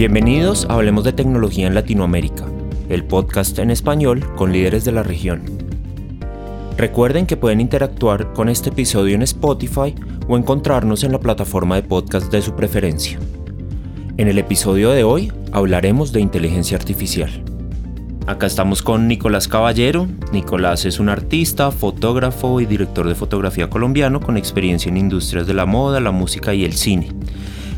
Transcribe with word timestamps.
Bienvenidos 0.00 0.64
a 0.70 0.76
Hablemos 0.76 1.04
de 1.04 1.12
Tecnología 1.12 1.66
en 1.66 1.74
Latinoamérica, 1.74 2.46
el 2.88 3.04
podcast 3.04 3.58
en 3.58 3.70
español 3.70 4.34
con 4.34 4.50
líderes 4.50 4.86
de 4.86 4.92
la 4.92 5.02
región. 5.02 5.42
Recuerden 6.78 7.26
que 7.26 7.36
pueden 7.36 7.60
interactuar 7.60 8.32
con 8.32 8.48
este 8.48 8.70
episodio 8.70 9.14
en 9.14 9.20
Spotify 9.20 9.94
o 10.26 10.38
encontrarnos 10.38 11.04
en 11.04 11.12
la 11.12 11.20
plataforma 11.20 11.76
de 11.76 11.82
podcast 11.82 12.32
de 12.32 12.40
su 12.40 12.56
preferencia. 12.56 13.18
En 14.16 14.28
el 14.28 14.38
episodio 14.38 14.88
de 14.92 15.04
hoy 15.04 15.34
hablaremos 15.52 16.14
de 16.14 16.22
inteligencia 16.22 16.78
artificial. 16.78 17.44
Acá 18.26 18.46
estamos 18.46 18.80
con 18.80 19.06
Nicolás 19.06 19.48
Caballero. 19.48 20.08
Nicolás 20.32 20.86
es 20.86 20.98
un 20.98 21.10
artista, 21.10 21.70
fotógrafo 21.70 22.62
y 22.62 22.64
director 22.64 23.06
de 23.06 23.14
fotografía 23.14 23.68
colombiano 23.68 24.18
con 24.20 24.38
experiencia 24.38 24.88
en 24.88 24.96
industrias 24.96 25.46
de 25.46 25.52
la 25.52 25.66
moda, 25.66 26.00
la 26.00 26.10
música 26.10 26.54
y 26.54 26.64
el 26.64 26.72
cine. 26.72 27.10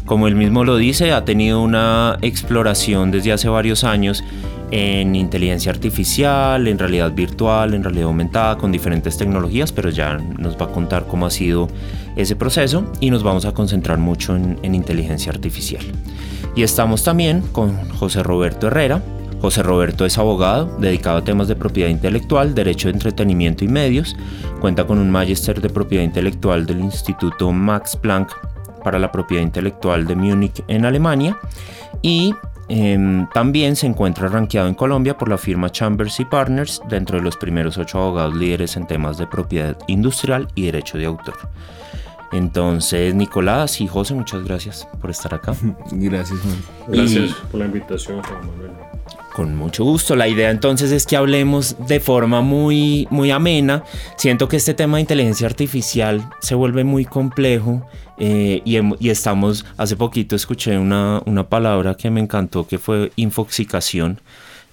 Como 0.07 0.27
él 0.27 0.35
mismo 0.35 0.65
lo 0.65 0.77
dice, 0.77 1.13
ha 1.13 1.25
tenido 1.25 1.63
una 1.63 2.19
exploración 2.23 3.11
desde 3.11 3.33
hace 3.33 3.49
varios 3.49 3.85
años 3.85 4.25
en 4.71 5.15
inteligencia 5.15 5.71
artificial, 5.71 6.67
en 6.67 6.79
realidad 6.79 7.13
virtual, 7.13 7.75
en 7.75 7.85
realidad 7.85 8.07
aumentada, 8.07 8.57
con 8.57 8.73
diferentes 8.73 9.17
tecnologías, 9.17 9.71
pero 9.71 9.91
ya 9.91 10.19
nos 10.39 10.57
va 10.57 10.67
a 10.67 10.69
contar 10.69 11.07
cómo 11.07 11.27
ha 11.27 11.31
sido 11.31 11.69
ese 12.17 12.37
proceso 12.37 12.91
y 13.01 13.11
nos 13.11 13.23
vamos 13.23 13.45
a 13.45 13.53
concentrar 13.53 13.99
mucho 13.99 14.35
en, 14.35 14.59
en 14.63 14.75
inteligencia 14.75 15.31
artificial. 15.31 15.85
Y 16.57 16.63
estamos 16.63 17.05
también 17.05 17.43
con 17.53 17.77
José 17.91 18.23
Roberto 18.23 18.67
Herrera, 18.67 19.03
José 19.43 19.65
Roberto 19.65 20.07
es 20.07 20.19
abogado, 20.19 20.77
dedicado 20.79 21.19
a 21.19 21.25
temas 21.25 21.49
de 21.49 21.57
propiedad 21.57 21.91
intelectual, 21.91 22.55
derecho 22.55 22.87
de 22.87 22.95
entretenimiento 22.95 23.65
y 23.65 23.69
medios. 23.69 24.15
Cuenta 24.61 24.87
con 24.87 24.99
un 24.99 25.11
magíster 25.11 25.61
de 25.61 25.69
propiedad 25.69 26.05
intelectual 26.05 26.65
del 26.65 26.79
Instituto 26.79 27.51
Max 27.51 27.97
Planck 27.97 28.52
para 28.83 28.99
la 28.99 29.13
propiedad 29.13 29.43
intelectual 29.43 30.07
de 30.07 30.17
Múnich 30.17 30.63
en 30.69 30.85
Alemania. 30.85 31.39
Y 32.03 32.35
em, 32.69 33.29
también 33.33 33.77
se 33.77 33.87
encuentra 33.87 34.29
rankeado 34.29 34.69
en 34.69 34.75
Colombia 34.75 35.17
por 35.17 35.29
la 35.29 35.39
firma 35.39 35.71
Chambers 35.71 36.21
y 36.21 36.25
Partners 36.25 36.81
dentro 36.89 37.19
de 37.19 37.25
los 37.25 37.37
primeros 37.37 37.79
ocho 37.79 37.99
abogados 37.99 38.35
líderes 38.35 38.77
en 38.77 38.87
temas 38.87 39.19
de 39.19 39.27
propiedad 39.27 39.77
industrial 39.87 40.49
y 40.55 40.67
derecho 40.67 40.99
de 40.99 41.07
autor. 41.07 41.37
Entonces, 42.33 43.15
Nicolás 43.15 43.81
y 43.83 43.87
José, 43.87 44.15
muchas 44.15 44.43
gracias 44.43 44.89
por 45.01 45.11
estar 45.11 45.35
acá. 45.35 45.55
Gracias, 45.93 46.41
Juan. 46.41 46.57
Gracias 46.89 47.35
por 47.51 47.61
la 47.61 47.67
invitación, 47.67 48.23
Juan 48.23 48.47
Manuel. 48.47 48.71
Con 49.33 49.57
mucho 49.57 49.85
gusto. 49.85 50.15
La 50.15 50.29
idea 50.29 50.51
entonces 50.51 50.93
es 50.93 51.07
que 51.07 51.17
hablemos 51.17 51.77
de 51.87 52.01
forma 52.01 52.43
muy, 52.43 53.09
muy 53.11 53.31
amena. 53.31 53.83
Siento 54.17 54.47
que 54.49 54.57
este 54.57 54.75
tema 54.75 54.99
de 54.99 55.03
inteligencia 55.03 55.47
artificial 55.47 56.29
se 56.41 56.55
vuelve 56.55 56.85
muy 56.85 57.07
complejo 57.07 57.87
eh, 58.19 58.61
y, 58.65 58.77
y, 59.05 59.11
estamos, 59.11 59.65
hace 59.79 59.97
poquito 59.97 60.37
escuché 60.37 60.77
una, 60.77 61.23
una 61.25 61.49
palabra 61.49 61.95
que 61.95 62.11
me 62.11 62.21
encantó 62.21 62.67
que 62.67 62.79
fue 62.79 63.11
infoxicación 63.17 64.21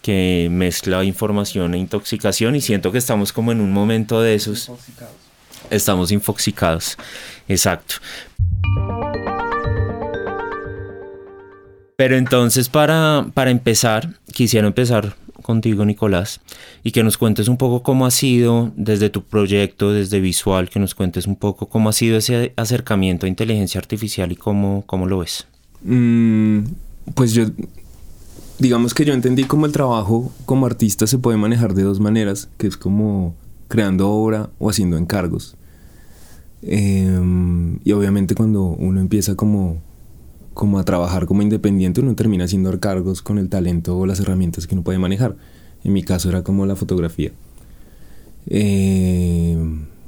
que 0.02 0.48
mezcla 0.52 1.04
información 1.04 1.74
e 1.74 1.78
intoxicación 1.78 2.56
y 2.56 2.62
siento 2.62 2.92
que 2.92 2.98
estamos 2.98 3.34
como 3.34 3.52
en 3.52 3.62
un 3.62 3.72
momento 3.72 4.22
de 4.22 4.36
esos. 4.36 4.70
Infoxicados. 4.70 5.16
Estamos 5.70 6.12
infoxicados, 6.12 6.98
exacto. 7.48 7.96
Pero 12.00 12.16
entonces 12.16 12.69
para, 12.69 13.30
para 13.33 13.52
empezar, 13.52 14.16
quisiera 14.31 14.66
empezar 14.66 15.17
contigo, 15.42 15.83
Nicolás, 15.83 16.39
y 16.81 16.91
que 16.91 17.03
nos 17.03 17.17
cuentes 17.17 17.50
un 17.50 17.58
poco 17.58 17.83
cómo 17.83 18.06
ha 18.06 18.11
sido 18.11 18.72
desde 18.78 19.09
tu 19.09 19.25
proyecto, 19.25 19.91
desde 19.91 20.22
Visual, 20.22 20.69
que 20.69 20.80
nos 20.80 20.95
cuentes 20.95 21.28
un 21.28 21.36
poco 21.36 21.67
cómo 21.67 21.90
ha 21.90 21.91
sido 21.91 22.16
ese 22.16 22.53
acercamiento 22.56 23.25
a 23.25 23.29
inteligencia 23.29 23.79
artificial 23.79 24.31
y 24.31 24.38
cómo, 24.38 24.85
cómo 24.85 25.07
lo 25.07 25.18
ves. 25.18 25.46
Mm, 25.84 26.59
pues 27.16 27.34
yo, 27.34 27.47
digamos 28.59 28.94
que 28.94 29.03
yo 29.03 29.13
entendí 29.13 29.44
cómo 29.44 29.66
el 29.66 29.74
trabajo 29.74 30.31
como 30.45 30.68
artista 30.68 31.06
se 31.06 31.18
puede 31.18 31.35
manejar 31.35 31.74
de 31.74 31.84
dos 31.84 32.00
maneras, 32.00 32.47
que 32.57 32.68
es 32.68 32.78
como 32.78 33.35
creando 33.68 34.09
obra 34.09 34.50
o 34.57 34.69
haciendo 34.69 34.95
encargos. 34.95 35.57
Em, 36.62 37.79
y 37.84 37.91
obviamente 37.91 38.35
cuando 38.35 38.63
uno 38.63 39.01
empieza 39.01 39.35
como 39.35 39.81
como 40.54 40.80
a 40.80 40.84
trabajar 40.84 41.26
como 41.26 41.42
independiente, 41.42 42.02
uno 42.02 42.16
termina 42.16 42.46
haciendo 42.46 42.78
cargos 42.80 43.22
con 43.22 43.38
el 43.38 43.50
talento 43.50 43.98
o 43.98 44.06
las 44.06 44.20
herramientas 44.20 44.68
que 44.68 44.76
uno 44.76 44.84
puede 44.84 45.00
manejar. 45.00 45.36
En 45.84 45.94
mi 45.94 46.04
caso 46.04 46.30
era 46.30 46.44
como 46.44 46.66
la 46.66 46.76
fotografía. 46.76 47.32
Eh, 48.48 49.58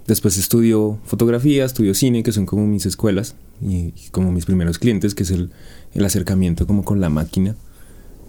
después 0.07 0.37
estudio 0.37 0.99
fotografía, 1.03 1.65
estudio 1.65 1.93
cine, 1.93 2.23
que 2.23 2.31
son 2.31 2.45
como 2.45 2.65
mis 2.67 2.85
escuelas 2.85 3.35
y, 3.61 3.93
como 4.11 4.31
mis 4.31 4.45
primeros 4.45 4.79
clientes, 4.79 5.15
que 5.15 5.23
es 5.23 5.31
el, 5.31 5.51
el 5.93 6.05
acercamiento 6.05 6.67
como 6.67 6.83
con 6.83 6.99
la 6.99 7.09
máquina. 7.09 7.55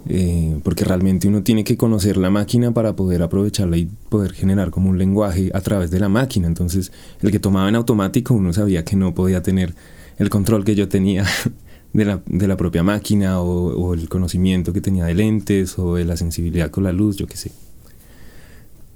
Eh, 0.09 0.59
porque 0.63 0.83
realmente 0.83 1.29
uno 1.29 1.43
tiene 1.43 1.63
que 1.63 1.77
conocer 1.77 2.17
la 2.17 2.29
máquina 2.29 2.73
para 2.73 2.93
poder 2.93 3.23
aprovecharla 3.23 3.77
y 3.77 3.89
poder 4.09 4.33
generar 4.33 4.69
como 4.69 4.89
un 4.89 4.97
lenguaje 4.97 5.49
a 5.53 5.61
través 5.61 5.91
de 5.91 5.99
la 5.99 6.09
máquina. 6.09 6.47
Entonces, 6.47 6.91
el 7.21 7.31
que 7.31 7.39
tomaba 7.39 7.69
en 7.69 7.75
automático, 7.75 8.33
uno 8.33 8.51
sabía 8.51 8.83
que 8.83 8.97
no 8.97 9.13
podía 9.13 9.41
tener 9.41 9.73
el 10.17 10.29
control 10.29 10.65
que 10.65 10.75
yo 10.75 10.89
tenía 10.89 11.25
de 11.93 12.05
la, 12.05 12.21
de 12.25 12.47
la 12.47 12.57
propia 12.57 12.83
máquina 12.83 13.39
o, 13.39 13.93
el 13.93 14.09
conocimiento 14.09 14.73
que 14.73 14.81
tenía 14.81 15.05
de 15.05 15.13
lentes 15.13 15.77
o 15.77 15.95
de 15.95 16.05
la 16.05 16.17
sensibilidad 16.17 16.71
con 16.71 16.83
la 16.83 16.91
luz, 16.91 17.17
yo 17.17 17.27
qué 17.27 17.37
sé. 17.37 17.51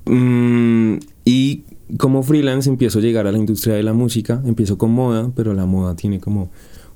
Mm, 0.05 0.97
y 1.23 1.63
como 1.97 2.23
freelance 2.23 2.69
empiezo 2.69 2.99
a 2.99 3.01
llegar 3.01 3.27
a 3.27 3.31
la 3.31 3.37
industria 3.37 3.75
de 3.75 3.83
la 3.83 3.93
música, 3.93 4.41
empiezo 4.45 4.77
con 4.77 4.91
moda, 4.91 5.31
pero 5.35 5.53
la 5.53 5.65
moda 5.65 5.95
tiene 5.95 6.19
como 6.19 6.49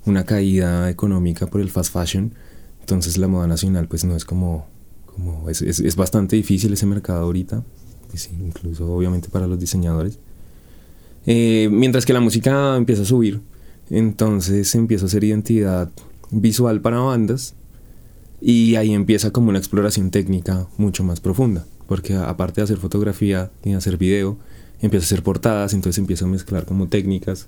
una 0.05 0.25
caída 0.25 0.89
económica 0.89 1.45
por 1.47 1.61
el 1.61 1.69
fast 1.69 1.93
fashion, 1.93 2.33
entonces 2.79 3.17
la 3.17 3.27
moda 3.27 3.47
nacional 3.47 3.87
pues 3.87 4.03
no 4.03 4.15
es 4.15 4.25
como, 4.25 4.65
como 5.05 5.49
es, 5.49 5.61
es, 5.61 5.95
bastante 5.95 6.35
difícil 6.35 6.73
ese 6.73 6.87
mercado 6.87 7.23
ahorita, 7.23 7.63
pues 8.09 8.29
incluso 8.33 8.91
obviamente 8.91 9.29
para 9.29 9.47
los 9.47 9.59
diseñadores. 9.59 10.19
Eh, 11.27 11.69
mientras 11.71 12.05
que 12.05 12.13
la 12.13 12.19
música 12.19 12.75
empieza 12.75 13.03
a 13.03 13.05
subir, 13.05 13.41
entonces 13.89 14.73
empiezo 14.75 15.05
a 15.05 15.07
hacer 15.07 15.23
identidad 15.23 15.89
visual 16.29 16.81
para 16.81 16.99
bandas 16.99 17.55
y 18.41 18.75
ahí 18.75 18.93
empieza 18.93 19.31
como 19.31 19.49
una 19.49 19.59
exploración 19.59 20.09
técnica 20.09 20.67
mucho 20.77 21.03
más 21.03 21.19
profunda, 21.19 21.65
porque 21.87 22.15
aparte 22.15 22.61
de 22.61 22.65
hacer 22.65 22.77
fotografía 22.77 23.51
y 23.63 23.73
hacer 23.73 23.97
video, 23.97 24.37
empiezo 24.81 25.03
a 25.03 25.07
hacer 25.07 25.23
portadas, 25.23 25.73
entonces 25.73 25.99
empiezo 25.99 26.25
a 26.25 26.29
mezclar 26.29 26.65
como 26.65 26.87
técnicas 26.87 27.47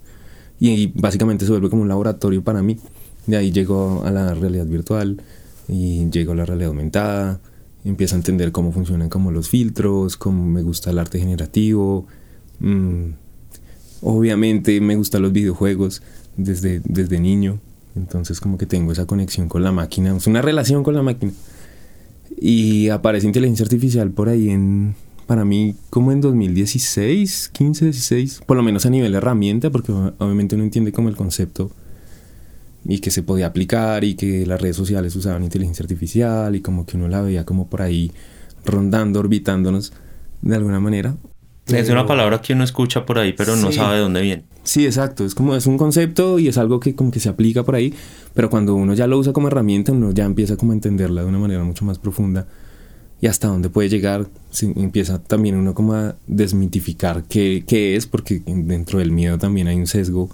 y, 0.60 0.88
básicamente 0.88 1.46
se 1.46 1.52
vuelve 1.52 1.70
como 1.70 1.82
un 1.82 1.88
laboratorio 1.88 2.44
para 2.44 2.62
mí. 2.62 2.78
De 3.26 3.38
ahí 3.38 3.52
llego 3.52 4.04
a 4.06 4.12
la 4.12 4.34
realidad 4.34 4.66
virtual 4.66 5.22
y 5.68 6.10
llego 6.10 6.34
a 6.34 6.36
la 6.36 6.46
realidad 6.46 6.70
aumentada, 6.70 7.42
empiezo 7.84 8.16
a 8.16 8.18
entender 8.18 8.52
cómo 8.52 8.72
funcionan 8.72 9.10
como 9.10 9.32
los 9.32 9.50
filtros, 9.50 10.16
cómo 10.18 10.46
me 10.46 10.62
gusta 10.62 10.92
el 10.92 11.00
arte 11.00 11.20
generativo. 11.20 12.06
Mm, 12.60 13.12
obviamente 14.02 14.80
me 14.80 14.96
gustan 14.96 15.24
los 15.24 15.32
videojuegos, 15.32 16.02
desde, 16.38 16.82
desde 16.84 17.20
niño. 17.20 17.60
Entonces 17.96 18.40
como 18.40 18.58
que 18.58 18.66
tengo 18.66 18.92
esa 18.92 19.06
conexión 19.06 19.48
con 19.50 19.64
la 19.64 19.72
máquina, 19.72 20.16
es 20.16 20.28
una 20.28 20.42
relación 20.42 20.84
con 20.84 20.96
la 20.96 21.04
máquina. 21.04 21.32
Y 22.40 22.90
aparece 22.90 23.28
inteligencia 23.28 23.64
artificial 23.64 24.12
por 24.12 24.30
ahí 24.30 24.50
en, 24.50 24.96
para 25.28 25.46
mí, 25.46 25.76
como 25.90 26.12
en 26.12 26.22
2016, 26.22 27.50
15, 27.50 27.86
16, 27.86 28.42
por 28.46 28.58
lo 28.58 28.64
menos 28.64 28.86
a 28.86 28.90
nivel 28.90 29.12
de 29.12 29.20
herramienta, 29.20 29.70
porque 29.70 29.92
obviamente 29.92 30.56
uno 30.56 30.64
entiende 30.64 30.92
como 30.92 31.10
el 31.10 31.16
concepto 31.16 31.72
y 32.86 33.00
que 33.00 33.12
se 33.12 33.24
podía 33.24 33.48
aplicar 33.48 34.04
y 34.04 34.16
que 34.16 34.46
las 34.46 34.60
redes 34.62 34.76
sociales 34.76 35.16
usaban 35.16 35.44
inteligencia 35.44 35.84
artificial 35.84 36.56
y 36.56 36.62
como 36.62 36.86
que 36.86 36.98
uno 36.98 37.08
la 37.08 37.22
veía 37.22 37.46
como 37.46 37.68
por 37.68 37.82
ahí 37.82 38.12
rondando, 38.66 39.20
orbitándonos 39.20 39.94
de 40.42 40.56
alguna 40.56 40.80
manera. 40.80 41.16
Es 41.68 41.90
una 41.90 42.06
palabra 42.06 42.42
que 42.42 42.54
uno 42.54 42.64
escucha 42.64 43.06
por 43.06 43.20
ahí, 43.20 43.34
pero 43.34 43.56
no 43.56 43.72
sabe 43.72 43.96
de 43.96 44.02
dónde 44.02 44.22
viene. 44.22 44.44
Sí, 44.64 44.86
exacto. 44.86 45.26
Es 45.26 45.36
como 45.36 45.56
es 45.56 45.68
un 45.68 45.78
concepto 45.78 46.40
y 46.40 46.48
es 46.48 46.58
algo 46.58 46.80
que 46.80 46.96
como 46.96 47.12
que 47.12 47.20
se 47.20 47.30
aplica 47.30 47.64
por 47.64 47.76
ahí, 47.76 47.94
pero 48.34 48.50
cuando 48.50 48.76
uno 48.76 48.94
ya 48.94 49.08
lo 49.08 49.18
usa 49.18 49.34
como 49.34 49.48
herramienta, 49.48 49.92
uno 49.92 50.12
ya 50.12 50.26
empieza 50.26 50.56
como 50.56 50.72
a 50.72 50.76
entenderla 50.76 51.22
de 51.22 51.28
una 51.28 51.40
manera 51.40 51.64
mucho 51.64 51.86
más 51.86 52.00
profunda 52.00 52.48
y 53.24 53.28
hasta 53.28 53.48
dónde 53.48 53.70
puede 53.70 53.90
llegar. 53.90 54.28
empieza 54.62 55.22
también 55.22 55.56
uno 55.56 55.74
como 55.74 55.94
a 55.94 56.16
desmitificar 56.28 57.24
qué, 57.24 57.64
qué 57.66 57.96
es, 57.96 58.08
porque 58.08 58.42
dentro 58.46 59.00
del 59.00 59.12
miedo 59.12 59.38
también 59.38 59.68
hay 59.68 59.78
un 59.78 59.88
sesgo 59.88 60.30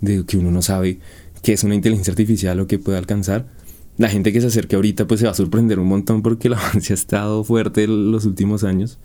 de 0.00 0.24
que 0.24 0.36
uno 0.36 0.50
no 0.50 0.62
sabe 0.62 0.98
qué 1.42 1.52
es 1.52 1.64
una 1.64 1.74
inteligencia 1.74 2.10
artificial 2.10 2.58
o 2.60 2.66
qué 2.66 2.78
puede 2.78 2.98
alcanzar. 2.98 3.46
La 3.98 4.08
gente 4.08 4.32
que 4.32 4.40
se 4.40 4.48
acerque 4.48 4.74
ahorita 4.74 5.06
pues 5.06 5.20
se 5.20 5.26
va 5.26 5.32
a 5.32 5.36
sorprender 5.36 5.78
un 5.78 5.86
montón 5.86 6.22
porque 6.22 6.48
el 6.48 6.54
avance 6.58 6.92
ha 6.92 6.94
estado 6.94 7.44
fuerte 7.44 7.86
los 7.86 8.24
últimos 8.24 8.64
años. 8.64 8.98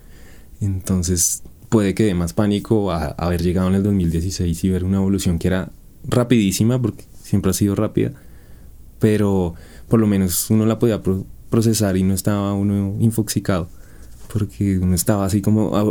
Entonces 0.60 1.42
puede 1.70 1.94
que 1.94 2.04
dé 2.04 2.14
más 2.14 2.34
pánico 2.34 2.92
a, 2.92 3.06
haber 3.06 3.42
llegado 3.42 3.68
en 3.68 3.76
el 3.76 3.82
2016 3.82 4.64
y 4.64 4.68
ver 4.68 4.84
una 4.84 4.98
evolución 4.98 5.38
que 5.38 5.48
era 5.48 5.70
rapidísima, 6.04 6.80
porque 6.80 7.04
siempre 7.22 7.52
ha 7.52 7.54
sido 7.54 7.74
rápida, 7.74 8.12
pero 8.98 9.54
por 9.88 10.00
lo 10.00 10.06
menos 10.06 10.50
uno 10.50 10.66
la 10.66 10.78
podía 10.78 11.00
procesar 11.48 11.96
y 11.96 12.02
no 12.02 12.12
estaba 12.12 12.52
uno 12.52 12.96
infoxicado, 13.00 13.68
porque 14.32 14.78
uno 14.78 14.94
estaba 14.94 15.24
así 15.24 15.40
como, 15.40 15.76
ah, 15.76 15.90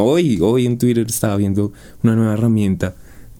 hoy, 0.00 0.38
hoy 0.40 0.64
en 0.64 0.78
Twitter 0.78 1.06
estaba 1.06 1.36
viendo 1.36 1.72
una 2.02 2.16
nueva 2.16 2.32
herramienta 2.32 2.94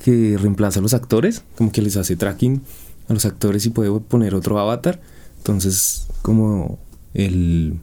que 0.05 0.37
reemplaza 0.39 0.81
a 0.81 0.83
los 0.83 0.93
actores, 0.93 1.45
como 1.57 1.73
que 1.73 1.83
les 1.83 1.97
hace 1.97 2.17
tracking 2.17 2.63
a 3.09 3.15
los 3.15 3.25
actores 3.25 3.65
y 3.67 3.71
puede 3.71 3.91
poner 4.01 4.35
otro 4.35 4.59
avatar. 4.59 5.01
Entonces, 5.39 6.09
como 6.23 6.79
el, 7.15 7.79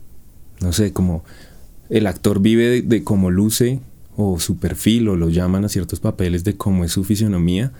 no 0.60 0.74
sé, 0.74 0.92
como 0.94 1.24
el 1.90 2.08
actor 2.08 2.40
vive 2.40 2.82
de, 2.82 3.04
cómo 3.04 3.32
luce 3.32 3.80
o 4.16 4.40
su 4.40 4.58
perfil 4.58 5.10
o 5.10 5.16
lo 5.16 5.30
llaman 5.30 5.66
a 5.66 5.70
ciertos 5.70 6.00
papeles 6.00 6.44
de 6.44 6.56
cómo 6.56 6.84
es 6.86 6.92
su 6.92 7.04
fisionomía, 7.04 7.72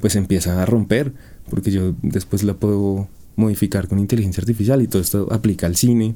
pues 0.00 0.16
empieza 0.16 0.62
a 0.62 0.66
romper, 0.66 1.12
porque 1.50 1.70
yo 1.70 1.94
después 2.02 2.42
la 2.42 2.54
puedo 2.54 3.08
modificar 3.36 3.88
con 3.88 3.98
inteligencia 3.98 4.40
artificial 4.40 4.82
y 4.82 4.88
todo 4.88 5.02
esto 5.02 5.28
aplica 5.30 5.66
al 5.66 5.76
cine. 5.76 6.14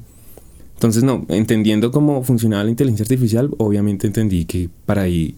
Entonces, 0.75 1.03
no, 1.03 1.25
entendiendo 1.29 1.91
cómo 1.91 2.23
funcionaba 2.23 2.63
la 2.63 2.71
inteligencia 2.71 3.03
artificial, 3.03 3.51
obviamente 3.57 4.07
entendí 4.07 4.45
que 4.45 4.69
para, 4.85 5.03
ahí, 5.03 5.35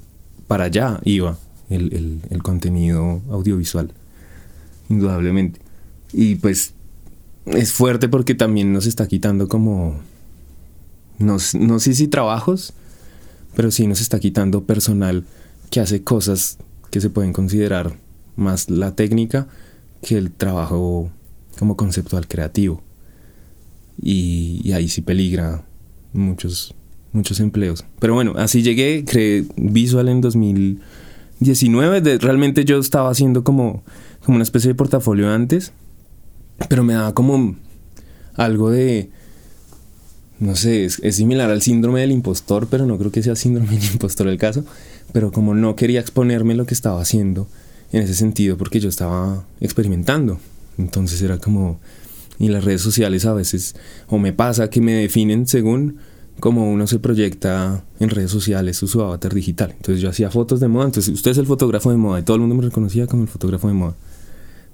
para 0.48 0.66
allá 0.66 1.00
iba 1.04 1.38
el, 1.70 2.22
el 2.30 2.44
contenido 2.44 3.22
audiovisual, 3.30 3.92
indudablemente. 4.90 5.60
Y 6.14 6.36
pues 6.36 6.74
es 7.46 7.74
fuerte 7.74 8.08
porque 8.08 8.36
también 8.36 8.72
nos 8.72 8.86
está 8.86 9.08
quitando 9.08 9.48
como, 9.48 10.00
no, 11.20 11.38
no 11.60 11.80
sé 11.80 11.94
si 11.94 12.08
trabajos, 12.08 12.74
pero 13.56 13.72
sí 13.72 13.88
nos 13.88 14.02
está 14.02 14.20
quitando 14.20 14.66
personal 14.66 15.26
que 15.70 15.80
hace 15.80 16.04
cosas 16.04 16.58
que 16.92 17.02
se 17.02 17.10
pueden 17.10 17.34
considerar 17.34 17.98
más 18.36 18.70
la 18.70 18.96
técnica 18.96 19.48
que 20.02 20.18
el 20.18 20.32
trabajo 20.32 21.12
como 21.58 21.78
conceptual 21.78 22.28
creativo. 22.28 22.82
Y, 24.02 24.72
ahí 24.74 24.90
sí 24.90 25.02
peligra 25.02 25.64
muchos, 26.14 26.74
muchos 27.12 27.40
empleos. 27.40 27.86
Pero 28.00 28.16
bueno, 28.16 28.34
así 28.38 28.64
llegué, 28.64 29.06
creé 29.06 29.46
Visual 29.56 30.10
en 30.10 30.22
2019. 30.22 32.18
realmente 32.18 32.66
yo 32.66 32.80
estaba 32.80 33.10
haciendo 33.10 33.44
como, 33.44 33.84
como 34.26 34.36
una 34.36 34.44
especie 34.44 34.70
de 34.70 34.76
portafolio 34.76 35.32
antes 35.32 35.74
pero 36.70 36.84
me 36.84 36.94
daba 36.94 37.14
como 37.14 37.56
algo 38.36 38.70
de... 38.70 39.10
No 40.40 40.56
sé, 40.56 40.86
es, 40.86 41.00
similar 41.16 41.50
al 41.52 41.62
síndrome 41.62 42.02
del 42.02 42.12
impostor, 42.12 42.68
pero 42.70 42.86
no 42.86 42.98
creo 42.98 43.12
que 43.12 43.24
sea 43.24 43.36
síndrome 43.36 43.78
del 43.78 43.92
impostor 43.94 44.28
el 44.28 44.38
caso. 44.38 44.66
Pero 45.12 45.32
como 45.32 45.54
no 45.54 45.76
quería 45.76 46.00
exponerme 46.00 46.56
lo 46.56 46.66
que 46.66 46.74
estaba 46.74 47.02
haciendo 47.02 47.48
en 47.92 48.02
ese 48.02 48.16
sentido, 48.16 48.58
porque 48.58 48.80
yo 48.80 48.90
estaba 48.90 49.46
experimentando. 49.62 50.40
Entonces 50.78 51.22
era 51.22 51.38
como... 51.38 51.80
Y 52.40 52.50
las 52.50 52.64
redes 52.64 52.82
sociales 52.82 53.26
a 53.26 53.34
veces, 53.34 53.76
o 54.08 54.18
me 54.18 54.34
pasa 54.34 54.70
que 54.70 54.82
me 54.82 54.94
definen 54.94 55.46
según 55.46 56.00
cómo 56.40 56.72
uno 56.72 56.88
se 56.88 57.00
proyecta 57.00 57.84
en 58.00 58.10
redes 58.10 58.32
sociales 58.32 58.82
o 58.82 58.88
su 58.88 59.02
avatar 59.02 59.34
digital. 59.34 59.72
Entonces 59.78 60.02
yo 60.02 60.10
hacía 60.10 60.32
fotos 60.32 60.60
de 60.60 60.68
moda, 60.68 60.86
entonces 60.86 61.14
usted 61.14 61.32
es 61.32 61.38
el 61.38 61.46
fotógrafo 61.46 61.92
de 61.92 61.98
moda 61.98 62.20
y 62.20 62.24
todo 62.24 62.36
el 62.36 62.42
mundo 62.42 62.56
me 62.56 62.64
reconocía 62.64 63.08
como 63.08 63.24
el 63.24 63.30
fotógrafo 63.30 63.68
de 63.68 63.76
moda. 63.76 63.96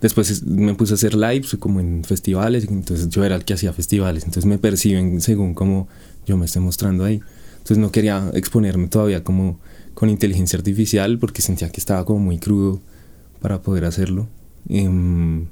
Después 0.01 0.44
me 0.46 0.75
puse 0.75 0.94
a 0.94 0.96
hacer 0.96 1.13
lives 1.13 1.57
como 1.60 1.80
en 1.80 2.04
festivales, 2.04 2.66
entonces 2.69 3.10
yo 3.10 3.25
era 3.25 3.36
el 3.36 3.44
que 3.44 3.54
hacía 3.54 3.74
festivales, 3.74 4.24
entonces 4.24 4.46
me 4.46 4.57
perciben 4.57 5.19
según 5.19 5.54
como 5.54 5.90
yo 6.25 6.38
me 6.38 6.46
estoy 6.46 6.62
mostrando 6.62 7.04
ahí. 7.04 7.19
Entonces 7.57 7.78
no 7.80 7.92
quería 7.92 8.31
exponerme 8.34 8.88
todavía 8.88 9.24
como 9.24 9.60
con 9.94 10.10
inteligencia 10.10 10.57
artificial 10.57 11.19
porque 11.19 11.42
sentía 11.42 11.69
que 11.69 11.81
estaba 11.81 12.06
como 12.06 12.19
muy 12.19 12.40
crudo 12.40 12.80
para 13.42 13.62
poder 13.62 13.84
hacerlo. 13.84 14.30
Em, 14.69 15.48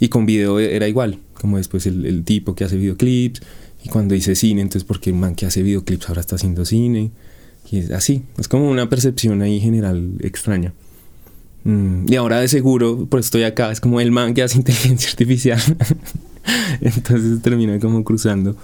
y 0.00 0.08
con 0.08 0.24
video 0.24 0.58
era 0.58 0.88
igual, 0.88 1.18
como 1.34 1.58
después 1.58 1.86
el, 1.86 2.24
tipo 2.24 2.54
que 2.54 2.64
hace 2.64 2.76
videoclips, 2.76 3.40
y 3.84 3.88
cuando 3.88 4.14
hice 4.14 4.34
cine, 4.34 4.62
entonces 4.62 4.84
porque 4.84 5.10
el 5.10 5.16
man 5.16 5.34
que 5.34 5.46
hace 5.46 5.62
videoclips 5.62 6.08
ahora 6.08 6.20
está 6.20 6.36
haciendo 6.36 6.64
cine, 6.64 7.10
es 7.70 7.90
así, 7.90 8.22
es 8.38 8.48
como 8.48 8.70
una 8.70 8.88
percepción 8.88 9.42
ahí 9.42 9.60
general 9.60 10.14
extraña. 10.20 10.72
Mm, 11.66 12.06
y 12.08 12.14
ahora 12.14 12.38
de 12.38 12.46
seguro, 12.46 13.08
pues 13.10 13.24
estoy 13.24 13.42
acá, 13.42 13.72
es 13.72 13.80
como 13.80 14.00
el 14.00 14.12
man 14.12 14.34
que 14.34 14.42
hace 14.44 14.56
inteligencia 14.58 15.10
artificial. 15.10 15.60
Entonces 16.80 17.42
termina 17.42 17.80
como 17.80 18.04
cruzando 18.04 18.56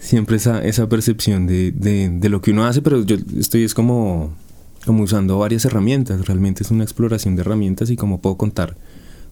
siempre 0.00 0.36
esa, 0.36 0.64
esa 0.64 0.88
percepción 0.88 1.46
de, 1.46 1.70
de, 1.70 2.08
de, 2.08 2.28
lo 2.28 2.42
que 2.42 2.50
uno 2.50 2.66
hace, 2.66 2.82
pero 2.82 3.04
yo 3.04 3.16
estoy 3.38 3.62
es 3.62 3.74
como, 3.74 4.34
como 4.84 5.04
usando 5.04 5.38
varias 5.38 5.64
herramientas. 5.66 6.26
Realmente 6.26 6.64
es 6.64 6.72
una 6.72 6.82
exploración 6.82 7.36
de 7.36 7.42
herramientas 7.42 7.90
y 7.90 7.96
como 7.96 8.20
puedo 8.20 8.36
contar 8.36 8.76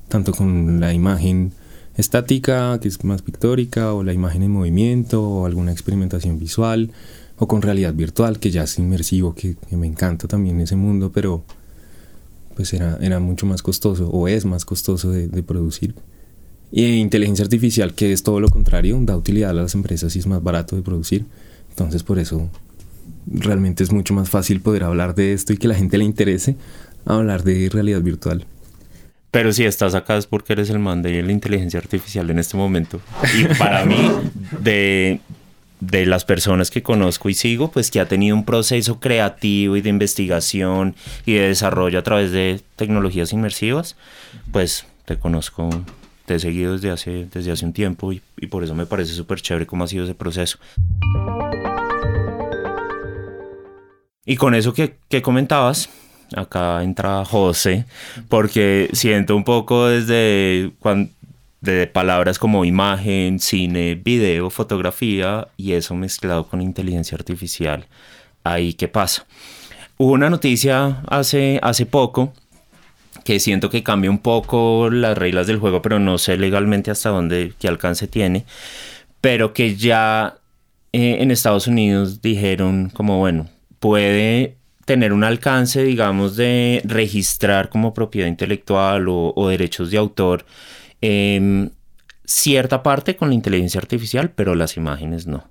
tanto 0.06 0.31
con 0.31 0.78
la 0.78 0.93
imagen 0.93 1.52
estática, 1.96 2.78
que 2.81 2.87
es 2.87 3.02
más 3.02 3.23
pictórica, 3.23 3.93
o 3.93 4.05
la 4.05 4.12
imagen 4.12 4.44
en 4.44 4.52
movimiento, 4.52 5.20
o 5.20 5.46
alguna 5.46 5.73
experimentación 5.73 6.38
visual, 6.38 6.93
o 7.38 7.49
con 7.49 7.61
realidad 7.61 7.93
virtual, 7.93 8.38
que 8.38 8.52
ya 8.52 8.62
es 8.62 8.78
inmersivo, 8.78 9.34
que, 9.34 9.56
que 9.69 9.76
me 9.76 9.88
encanta 9.88 10.28
también 10.28 10.61
ese 10.61 10.76
mundo, 10.76 11.11
pero 11.12 11.43
pues 12.56 12.72
era, 12.72 12.98
era 13.02 13.20
mucho 13.20 13.46
más 13.46 13.62
costoso 13.62 14.08
o 14.08 14.26
es 14.26 14.44
más 14.46 14.64
costoso 14.64 15.10
de, 15.10 15.42
producir. 15.42 15.94
Y 16.72 16.96
inteligencia 16.96 17.44
artificial, 17.44 17.94
que 17.94 18.12
es 18.12 18.22
todo 18.22 18.40
lo 18.40 18.48
contrario, 18.48 18.98
da 19.02 19.16
utilidad 19.16 19.50
a 19.50 19.52
las 19.52 19.74
empresas 19.74 20.16
y 20.16 20.18
es 20.18 20.26
más 20.26 20.42
barato 20.42 20.74
de 20.74 20.82
producir. 20.82 21.26
Entonces 21.70 22.02
por 22.02 22.18
eso 22.18 22.50
realmente 23.26 23.84
es 23.84 23.92
mucho 23.92 24.14
más 24.14 24.30
fácil 24.30 24.60
poder 24.60 24.84
hablar 24.84 25.14
de 25.14 25.34
esto 25.34 25.52
y 25.52 25.58
que 25.58 25.68
la 25.68 25.74
gente 25.74 25.98
le 25.98 26.04
interese 26.04 26.56
hablar 27.04 27.44
de 27.44 27.68
realidad 27.68 28.00
virtual. 28.00 28.46
Pero 29.30 29.52
si 29.52 29.64
estás 29.64 29.94
acá 29.94 30.16
es 30.16 30.26
porque 30.26 30.54
eres 30.54 30.70
el 30.70 30.78
man 30.78 31.02
de 31.02 31.22
la 31.22 31.30
inteligencia 31.30 31.78
artificial 31.78 32.30
en 32.30 32.38
este 32.38 32.56
momento. 32.56 33.00
Y 33.38 33.44
para 33.58 33.84
mí, 33.84 33.96
de, 34.62 35.20
de 35.81 36.06
las 36.06 36.25
personas 36.25 36.70
que 36.70 36.82
conozco 36.82 37.28
y 37.28 37.34
sigo, 37.34 37.70
pues 37.70 37.90
que 37.90 38.00
ha 38.00 38.08
tenido 38.08 38.34
un 38.34 38.44
proceso 38.44 38.99
creativo 38.99 39.76
y 39.76 39.82
de 39.82 39.90
investigación 39.90 40.94
y 41.26 41.34
de 41.34 41.49
desarrollo 41.49 41.99
a 41.99 42.02
través 42.02 42.32
de 42.32 42.61
tecnologías 42.76 43.32
inmersivas, 43.32 43.96
pues 44.52 44.87
te 45.05 45.19
conozco, 45.19 45.69
te 46.25 46.37
he 46.37 46.38
seguido 46.38 46.73
desde 46.73 46.90
hace, 46.90 47.26
desde 47.32 47.52
hace 47.52 47.64
un 47.64 47.73
tiempo 47.73 48.12
y, 48.12 48.20
por 48.49 48.64
eso 48.64 48.75
me 48.75 48.87
parece 48.87 49.12
súper 49.12 49.40
chévere 49.40 49.67
cómo 49.67 49.84
ha 49.84 49.88
sido 49.88 50.05
ese 50.05 50.14
proceso. 50.14 50.58
Y 54.25 54.37
con 54.37 54.55
eso 54.55 54.73
que, 54.73 54.96
que 55.08 55.23
comentabas, 55.23 55.88
acá 56.34 56.82
entra 56.82 57.25
José, 57.25 57.84
porque 58.28 58.88
siento 58.93 59.37
un 59.37 59.44
poco 59.44 59.87
desde 59.87 60.73
cuando 60.81 61.11
de 61.74 61.86
palabras 61.86 62.38
como 62.38 62.64
imagen, 62.64 63.40
cine, 63.40 63.94
video, 63.94 64.48
fotografía 64.48 65.48
y 65.56 65.72
eso 65.72 65.94
mezclado 65.94 66.46
con 66.48 66.62
inteligencia 66.62 67.16
artificial. 67.16 67.87
Ahí 68.44 68.73
qué 68.75 68.88
pasa. 68.88 69.26
Hubo 69.99 70.12
una 70.12 70.30
noticia 70.30 71.02
hace, 71.08 71.58
hace 71.62 71.85
poco 71.85 72.32
que 73.25 73.40
siento 73.40 73.70
que 73.70 73.82
cambia 73.82 74.11
un 74.11 74.18
poco 74.18 74.88
las 74.90 75.18
reglas 75.18 75.46
del 75.46 75.58
juego, 75.58 75.82
pero 75.82 75.99
no 75.99 76.16
sé 76.16 76.37
legalmente 76.37 76.90
hasta 76.90 77.11
dónde, 77.11 77.54
qué 77.58 77.66
alcance 77.66 78.06
tiene, 78.06 78.44
pero 79.20 79.52
que 79.52 79.75
ya 79.75 80.38
eh, 80.92 81.16
en 81.20 81.30
Estados 81.30 81.66
Unidos 81.66 82.23
dijeron 82.23 82.90
como, 82.90 83.18
bueno, 83.18 83.49
puede 83.80 84.56
tener 84.85 85.12
un 85.12 85.25
alcance, 85.25 85.82
digamos, 85.82 86.37
de 86.37 86.80
registrar 86.85 87.68
como 87.68 87.92
propiedad 87.92 88.28
intelectual 88.28 89.08
o, 89.08 89.32
o 89.35 89.49
derechos 89.49 89.90
de 89.90 89.99
autor 89.99 90.46
Em, 91.00 91.70
cierta 92.24 92.82
parte 92.82 93.16
con 93.16 93.28
la 93.28 93.34
inteligencia 93.34 93.80
artificial, 93.80 94.30
pero 94.30 94.54
las 94.54 94.76
imágenes 94.76 95.26
no. 95.26 95.48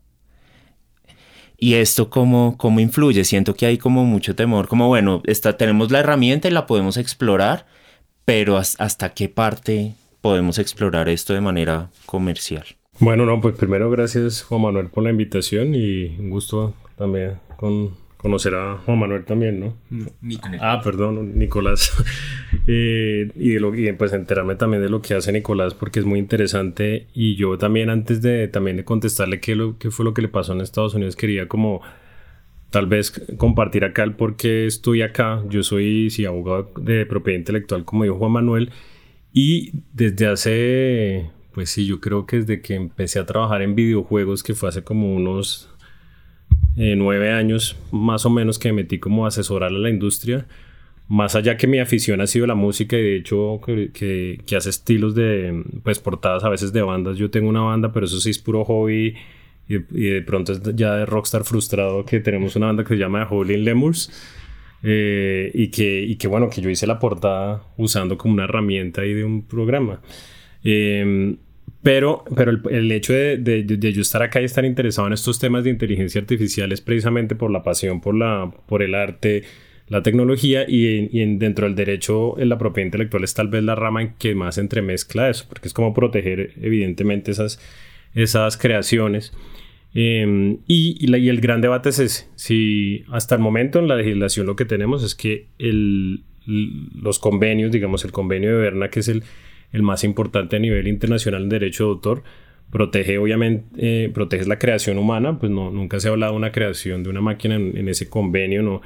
¿Y 1.58 1.76
esto 1.76 2.10
cómo, 2.10 2.58
cómo 2.58 2.80
influye? 2.80 3.24
Siento 3.24 3.56
que 3.56 3.66
hay 3.66 3.78
como 3.78 4.04
mucho 4.04 4.36
temor, 4.36 4.68
como 4.68 4.88
bueno, 4.88 5.22
tenemos 5.58 5.92
la 5.92 6.00
herramienta 6.00 6.48
y 6.48 6.52
la 6.52 6.66
podemos 6.66 6.98
explorar, 6.98 7.66
pero 8.26 8.58
hasta 8.58 9.14
qué 9.14 9.30
parte 9.30 9.94
podemos 10.20 10.60
explorar 10.60 11.08
esto 11.08 11.34
de 11.34 11.42
manera 11.42 11.90
comercial. 12.06 12.66
Bueno, 13.00 13.26
no, 13.26 13.40
pues 13.42 13.56
primero 13.56 13.90
gracias 13.90 14.42
Juan 14.44 14.62
Manuel 14.62 14.88
por 14.88 15.04
la 15.04 15.12
invitación 15.12 15.76
y 15.76 16.16
un 16.18 16.30
gusto 16.30 16.74
también 16.98 17.40
con 17.58 17.96
conocer 18.26 18.56
a 18.56 18.78
Juan 18.78 18.98
Manuel 18.98 19.24
también, 19.24 19.60
¿no? 19.60 19.78
Nicolás. 20.20 20.60
Ah, 20.60 20.82
perdón, 20.84 21.38
Nicolás. 21.38 21.94
Eh, 22.68 23.32
y, 23.36 23.50
de 23.50 23.60
lo, 23.60 23.72
pues 23.98 24.14
enterarme 24.14 24.56
también 24.56 24.82
de 24.82 24.90
lo 24.90 25.02
que 25.02 25.14
hace 25.14 25.32
Nicolás 25.32 25.76
porque 25.76 26.00
es 26.00 26.06
muy 26.06 26.18
interesante 26.18 27.06
y 27.14 27.36
yo 27.36 27.60
también 27.60 27.92
antes 27.92 28.22
de 28.22 28.48
también 28.48 28.78
de 28.78 28.86
contestarle 28.86 29.40
qué, 29.40 29.56
lo, 29.56 29.78
qué 29.78 29.92
fue 29.92 30.04
lo 30.06 30.16
que 30.16 30.24
le 30.24 30.30
pasó 30.30 30.54
en 30.54 30.62
Estados 30.62 30.96
Unidos 30.96 31.16
quería 31.16 31.48
como 31.48 31.82
tal 32.72 32.88
vez 32.88 33.12
compartir 33.38 33.84
acá 33.84 34.04
el 34.04 34.14
por 34.14 34.36
qué 34.36 34.66
estoy 34.66 35.04
acá. 35.04 35.44
Yo 35.50 35.62
soy 35.62 36.10
sí, 36.10 36.26
abogado 36.26 36.72
de 36.80 37.06
propiedad 37.06 37.38
intelectual 37.38 37.86
como 37.86 38.04
dijo 38.04 38.16
Juan 38.16 38.32
Manuel 38.32 38.72
y 39.32 39.72
desde 39.94 40.28
hace 40.28 41.30
pues 41.52 41.70
sí, 41.70 41.86
yo 41.86 42.02
creo 42.02 42.26
que 42.26 42.38
desde 42.38 42.62
que 42.62 42.74
empecé 42.74 43.20
a 43.20 43.26
trabajar 43.26 43.62
en 43.62 43.76
videojuegos, 43.76 44.44
que 44.44 44.56
fue 44.56 44.70
hace 44.70 44.84
como 44.84 45.14
unos 45.16 45.70
eh, 46.78 46.96
nueve 46.98 47.32
años 47.32 47.78
más 47.92 48.26
o 48.26 48.30
menos 48.30 48.60
que 48.60 48.70
me 48.70 48.84
metí 48.84 49.00
como 49.00 49.26
a 49.26 49.30
a 49.30 49.70
la 49.70 49.90
industria. 49.90 50.46
Más 51.08 51.36
allá 51.36 51.56
que 51.56 51.68
mi 51.68 51.80
afición 51.80 52.20
ha 52.20 52.28
sido 52.28 52.48
la 52.48 52.56
música 52.56 52.98
y 52.98 53.02
de 53.02 53.16
hecho 53.18 53.62
que, 53.64 54.40
hace 54.58 54.70
estilos 54.70 55.14
de 55.14 55.64
pues 55.84 56.00
portadas 56.00 56.44
a 56.44 56.50
veces 56.50 56.74
de 56.74 56.82
bandas. 56.82 57.18
Yo 57.18 57.30
tengo 57.30 57.48
una 57.48 57.62
banda, 57.62 57.94
pero 57.94 58.08
eso 58.08 58.20
sí 58.20 58.32
es 58.32 58.40
puro 58.40 58.66
hobby 58.66 59.16
y, 59.70 59.78
de 59.78 60.22
pronto 60.24 60.52
es 60.52 60.62
ya 60.76 60.96
de 60.96 61.06
rockstar 61.06 61.44
frustrado 61.44 62.06
que 62.06 62.20
tenemos 62.20 62.56
una 62.56 62.68
banda 62.68 62.84
que 62.84 62.96
se 62.96 63.00
llama 63.00 63.28
Holy 63.30 63.58
Lemurs. 63.58 64.12
Eh, 64.88 65.52
y, 65.54 65.70
que, 65.70 66.02
y 66.04 66.16
que 66.18 66.28
bueno, 66.28 66.50
que 66.50 66.62
yo 66.62 66.70
hice 66.70 66.86
la 66.86 67.00
portada 67.00 67.64
usando 67.78 68.18
como 68.18 68.36
una 68.36 68.44
herramienta 68.44 69.02
ahí 69.02 69.14
de 69.14 69.24
un 69.24 69.44
programa. 69.44 70.02
Eh, 70.64 71.38
Pero, 71.86 72.24
pero 72.36 72.52
el, 72.72 72.92
hecho 72.92 73.14
de, 73.14 73.38
de, 73.38 73.94
yo 73.94 74.02
estar 74.02 74.24
acá 74.24 74.42
y 74.42 74.46
estar 74.46 74.66
interesado 74.66 75.06
en 75.06 75.14
estos 75.14 75.38
temas 75.38 75.64
de 75.64 75.70
inteligencia 75.70 76.20
artificial 76.20 76.72
es 76.72 76.82
precisamente 76.82 77.36
por 77.36 77.52
la 77.52 77.62
pasión 77.62 78.02
por, 78.02 78.16
la, 78.16 78.52
por 78.66 78.82
el 78.82 78.96
arte, 78.96 79.44
la 79.88 80.02
tecnología 80.02 80.66
y, 80.68 80.88
y 81.12 81.36
dentro 81.38 81.68
del 81.68 81.76
derecho 81.76 82.40
en 82.40 82.50
la 82.50 82.58
propiedad 82.58 82.88
intelectual 82.88 83.24
es 83.24 83.36
tal 83.36 83.50
vez 83.50 83.62
la 83.62 83.76
rama 83.76 84.02
en 84.02 84.16
que 84.18 84.34
más 84.34 84.58
entremezcla 84.58 85.30
eso, 85.30 85.46
porque 85.48 85.68
es 85.68 85.76
como 85.76 85.94
proteger 85.94 86.54
evidentemente 86.60 87.30
esas, 87.30 87.60
esas 88.16 88.58
creaciones. 88.58 89.32
Em, 89.94 90.58
y, 90.66 90.98
y, 91.00 91.30
el 91.30 91.40
gran 91.40 91.62
debate 91.62 91.90
es 91.90 92.00
ese. 92.00 92.28
Si 92.34 93.06
hasta 93.12 93.36
el 93.36 93.42
momento 93.42 93.78
en 93.78 93.88
la 93.88 93.96
legislación 93.96 94.48
lo 94.48 94.56
que 94.56 94.66
tenemos 94.66 95.04
es 95.04 95.14
que 95.14 95.46
el, 95.60 96.24
los 96.48 97.20
convenios, 97.20 97.72
digamos 97.72 98.04
el 98.06 98.12
convenio 98.12 98.56
de 98.56 98.62
Berna, 98.64 98.90
que 98.90 99.02
es 99.02 99.08
el, 99.08 99.22
el 99.76 99.84
más 99.84 100.04
importante 100.04 100.56
a 100.56 100.60
nivel 100.60 100.88
internacional 100.88 101.44
en 101.44 101.50
derecho 101.50 101.86
de 101.86 101.90
autor, 101.92 102.24
protege 102.72 103.18
obviamente 103.18 103.66
eh, 103.78 104.10
protege 104.10 104.46
la 104.46 104.58
creación 104.60 104.98
humana, 104.98 105.40
pues 105.40 105.52
no, 105.52 105.72
nunca 105.72 106.00
se 106.00 106.08
ha 106.08 106.12
hablado 106.12 106.34
de 106.34 106.38
una 106.38 106.52
creación 106.52 107.04
de 107.04 107.10
una 107.10 107.22
máquina 107.22 107.56
en, 107.56 107.88
ese 107.88 108.10
convenio, 108.10 108.64
no, 108.64 108.82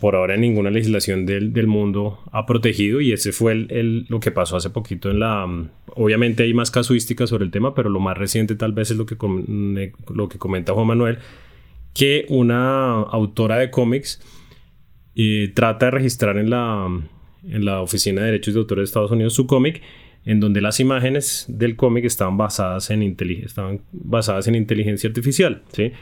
por 0.00 0.14
ahora 0.14 0.36
ninguna 0.36 0.70
legislación 0.70 1.26
del, 1.26 1.52
del, 1.52 1.66
mundo 1.66 2.20
ha 2.32 2.46
protegido 2.46 3.00
y 3.00 3.12
ese 3.12 3.32
fue 3.32 3.52
el, 3.52 4.06
lo 4.08 4.20
que 4.20 4.30
pasó 4.30 4.56
hace 4.56 4.70
poquito 4.70 5.10
en 5.10 5.20
la... 5.20 5.46
Obviamente 5.96 6.44
hay 6.44 6.54
más 6.54 6.70
casuística 6.70 7.26
sobre 7.26 7.44
el 7.44 7.50
tema, 7.50 7.74
pero 7.74 7.88
lo 7.90 7.98
más 7.98 8.16
reciente 8.16 8.54
tal 8.54 8.72
vez 8.72 8.92
es 8.92 8.96
lo 8.96 9.06
que, 9.06 9.16
lo 10.14 10.28
que 10.28 10.38
comenta 10.38 10.72
Juan 10.72 10.86
Manuel, 10.86 11.18
que 11.92 12.24
una 12.28 13.00
autora 13.00 13.58
de 13.58 13.70
cómics 13.70 14.20
eh, 15.16 15.50
trata 15.54 15.86
de 15.86 15.90
registrar 15.90 16.38
en 16.38 16.50
la, 16.50 16.86
en 17.48 17.64
la 17.64 17.80
Oficina 17.80 18.20
de 18.20 18.26
Derechos 18.26 18.54
de 18.54 18.60
Autores 18.60 18.82
de 18.82 18.84
Estados 18.84 19.10
Unidos 19.10 19.34
su 19.34 19.46
cómic, 19.46 19.82
en 20.24 20.40
donde 20.40 20.60
las 20.60 20.80
imágenes 20.80 21.46
del 21.48 21.76
cómic 21.76 22.04
estaban 22.04 22.36
basadas 22.36 22.90
en, 22.90 23.02
estaban 23.42 23.80
basadas 23.92 24.48
en 24.48 24.54
inteligencia 24.54 25.08
artificial, 25.08 25.62
¿sí? 25.72 25.92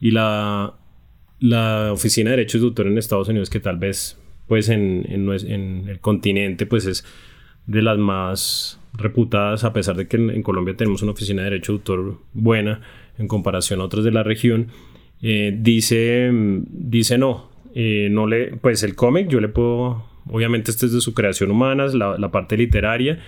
Y 0.00 0.10
la, 0.10 0.74
la 1.40 1.92
Oficina 1.92 2.30
de 2.30 2.36
Derechos 2.36 2.60
de 2.60 2.68
Autor 2.68 2.86
en 2.86 2.98
Estados 2.98 3.28
Unidos, 3.28 3.50
que 3.50 3.60
tal 3.60 3.78
vez 3.78 4.18
pues 4.46 4.68
en, 4.68 5.06
en, 5.08 5.88
el 5.88 6.00
continente 6.00 6.66
pues 6.66 6.86
es 6.86 7.04
de 7.66 7.82
las 7.82 7.98
más 7.98 8.78
reputadas, 8.92 9.64
a 9.64 9.72
pesar 9.72 9.96
de 9.96 10.06
que 10.06 10.16
en, 10.16 10.42
Colombia 10.42 10.76
tenemos 10.76 11.02
una 11.02 11.12
oficina 11.12 11.42
de 11.42 11.50
derecho 11.50 11.72
de 11.72 11.78
autor 11.78 12.18
buena 12.32 12.82
en 13.18 13.26
comparación 13.26 13.80
a 13.80 13.84
otras 13.84 14.04
de 14.04 14.12
la 14.12 14.22
región, 14.22 14.68
eh, 15.22 15.56
dice, 15.58 16.30
dice 16.32 17.18
no, 17.18 17.50
eh, 17.74 18.08
no 18.10 18.26
le, 18.26 18.56
pues 18.56 18.82
el 18.82 18.94
cómic 18.94 19.28
yo 19.28 19.40
le 19.40 19.48
puedo, 19.48 20.06
obviamente 20.26 20.70
este 20.70 20.86
es 20.86 20.92
de 20.92 21.00
su 21.00 21.14
creación 21.14 21.50
humana, 21.50 21.86
la, 21.86 22.18
la 22.18 22.30
parte 22.30 22.56
literaria, 22.56 23.20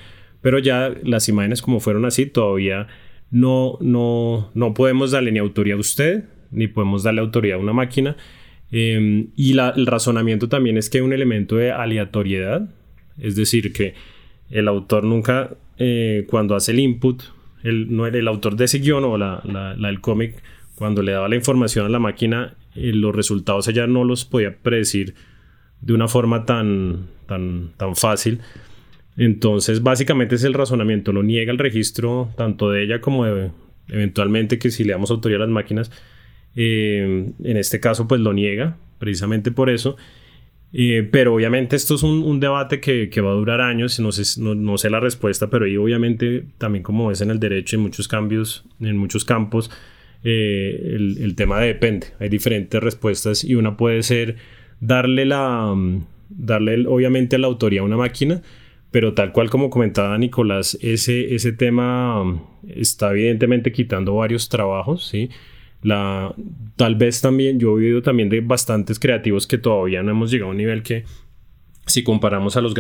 pero 0.47 0.61
ya 0.61 0.95
las 1.03 1.29
imágenes 1.29 1.61
como 1.61 1.81
fueron 1.81 2.05
así 2.05 2.25
todavía 2.25 2.87
no, 3.33 3.79
no, 3.81 4.53
no 4.55 4.75
podemos 4.75 5.11
darle 5.11 5.33
ni 5.33 5.41
autoría 5.41 5.75
a 5.75 5.77
usted, 5.77 6.27
ni 6.53 6.69
podemos 6.69 7.03
darle 7.03 7.21
autoridad 7.21 7.59
a 7.59 7.61
una 7.61 7.73
máquina. 7.73 8.17
Em, 8.71 9.31
y 9.35 9.59
el 9.59 9.87
razonamiento 9.87 10.49
también 10.49 10.79
es 10.79 10.89
que 10.89 10.99
hay 10.99 11.05
un 11.05 11.13
elemento 11.13 11.57
de 11.57 11.73
aleatoriedad, 11.73 12.73
es 13.19 13.35
decir, 13.35 13.73
que 13.73 13.95
el 14.49 14.69
autor 14.69 15.03
nunca, 15.03 15.51
eh, 15.79 16.25
cuando 16.31 16.55
hace 16.55 16.71
el 16.71 16.79
input, 16.79 17.25
el, 17.65 17.93
no, 17.97 18.07
el 18.07 18.29
autor 18.29 18.55
de 18.55 18.67
ese 18.67 18.79
guion 18.79 19.03
o 19.03 19.19
la, 19.19 19.43
la, 19.43 19.89
el 19.89 20.01
cómic, 20.01 20.41
cuando 20.77 21.03
le 21.03 21.11
daba 21.11 21.29
la 21.29 21.35
información 21.35 21.87
a 21.87 21.89
la 21.89 21.99
máquina, 21.99 22.55
eh, 22.77 22.93
los 22.95 23.13
resultados 23.17 23.67
ella 23.67 23.89
no 23.89 24.05
los 24.05 24.25
podía 24.25 24.57
predecir 24.57 25.17
de 25.81 25.93
una 25.93 26.07
forma 26.07 26.47
tan, 26.47 27.09
tan, 27.27 27.73
tan 27.77 27.97
fácil. 27.97 28.43
Entonces, 29.17 29.83
básicamente 29.83 30.35
es 30.35 30.45
el 30.45 30.55
razonamiento, 30.55 31.13
lo 31.13 31.23
niega 31.23 31.51
el 31.51 31.59
registro 31.59 32.31
tanto 32.37 32.71
de 32.71 32.83
ella 32.83 33.01
como 33.01 33.25
de, 33.25 33.51
eventualmente 33.89 34.59
que 34.59 34.71
si 34.71 34.85
le 34.85 34.93
damos 34.93 35.11
autoría 35.11 35.37
a 35.37 35.41
las 35.41 35.49
máquinas, 35.49 35.91
eh, 36.55 37.33
en 37.43 37.57
este 37.57 37.81
caso, 37.81 38.07
pues 38.09 38.21
lo 38.21 38.33
niega, 38.33 38.77
precisamente 38.99 39.51
por 39.51 39.71
eso. 39.71 39.97
Eh, 40.73 41.09
pero 41.11 41.35
obviamente 41.35 41.77
esto 41.77 41.95
es 41.95 42.03
un, 42.03 42.41
debate 42.41 42.81
que, 42.81 43.21
va 43.21 43.31
a 43.31 43.35
durar 43.35 43.61
años, 43.61 43.99
no 44.01 44.13
sé, 44.13 44.41
no, 44.41 44.79
sé 44.79 44.91
la 44.91 45.01
respuesta, 45.01 45.49
pero 45.49 45.65
ahí 45.65 45.77
obviamente 45.77 46.45
también 46.59 46.83
como 46.83 47.11
es 47.11 47.21
en 47.21 47.31
el 47.31 47.41
derecho, 47.41 47.77
en 47.77 47.83
muchos 47.83 48.09
cambios, 48.09 48.65
en 48.81 48.97
muchos 48.97 49.25
campos, 49.25 49.71
eh, 50.25 50.97
el, 51.21 51.35
tema 51.37 51.61
depende. 51.61 52.09
Hay 52.19 52.29
diferentes 52.29 52.83
respuestas 52.83 53.45
y 53.45 53.55
una 53.55 53.77
puede 53.77 54.03
ser 54.03 54.37
darle 54.81 55.25
la, 55.25 55.75
darle 56.29 56.87
obviamente 56.87 57.39
la 57.39 57.47
autoría 57.47 57.81
a 57.81 57.85
una 57.85 57.97
máquina, 57.97 58.43
pero 58.97 59.13
tal 59.13 59.31
cual 59.31 59.51
como 59.51 59.69
comentaba 59.69 60.17
Nicolás, 60.17 60.79
ese, 60.81 61.35
ese 61.35 61.53
tema 61.53 62.43
está 62.67 63.11
evidentemente 63.11 63.71
quitando 63.71 64.15
varios 64.15 64.49
trabajos, 64.49 65.07
¿sí? 65.09 65.29
Tal 65.83 66.95
vez 66.95 67.21
también, 67.21 67.61
yo 67.61 67.73
he 67.73 67.73
oído 67.73 68.01
también 68.01 68.31
de 68.31 68.41
bastantes 68.41 68.99
creativos 68.99 69.47
que 69.47 69.59
todavía 69.59 70.03
no 70.03 70.13
hemos 70.13 70.31
llegado 70.31 70.49
a 70.49 70.53
un 70.53 70.57
nivel 70.57 70.83
que, 70.83 71.05
si 71.85 72.05
comparamos 72.05 72.57
a 72.57 72.63
los 72.63 72.75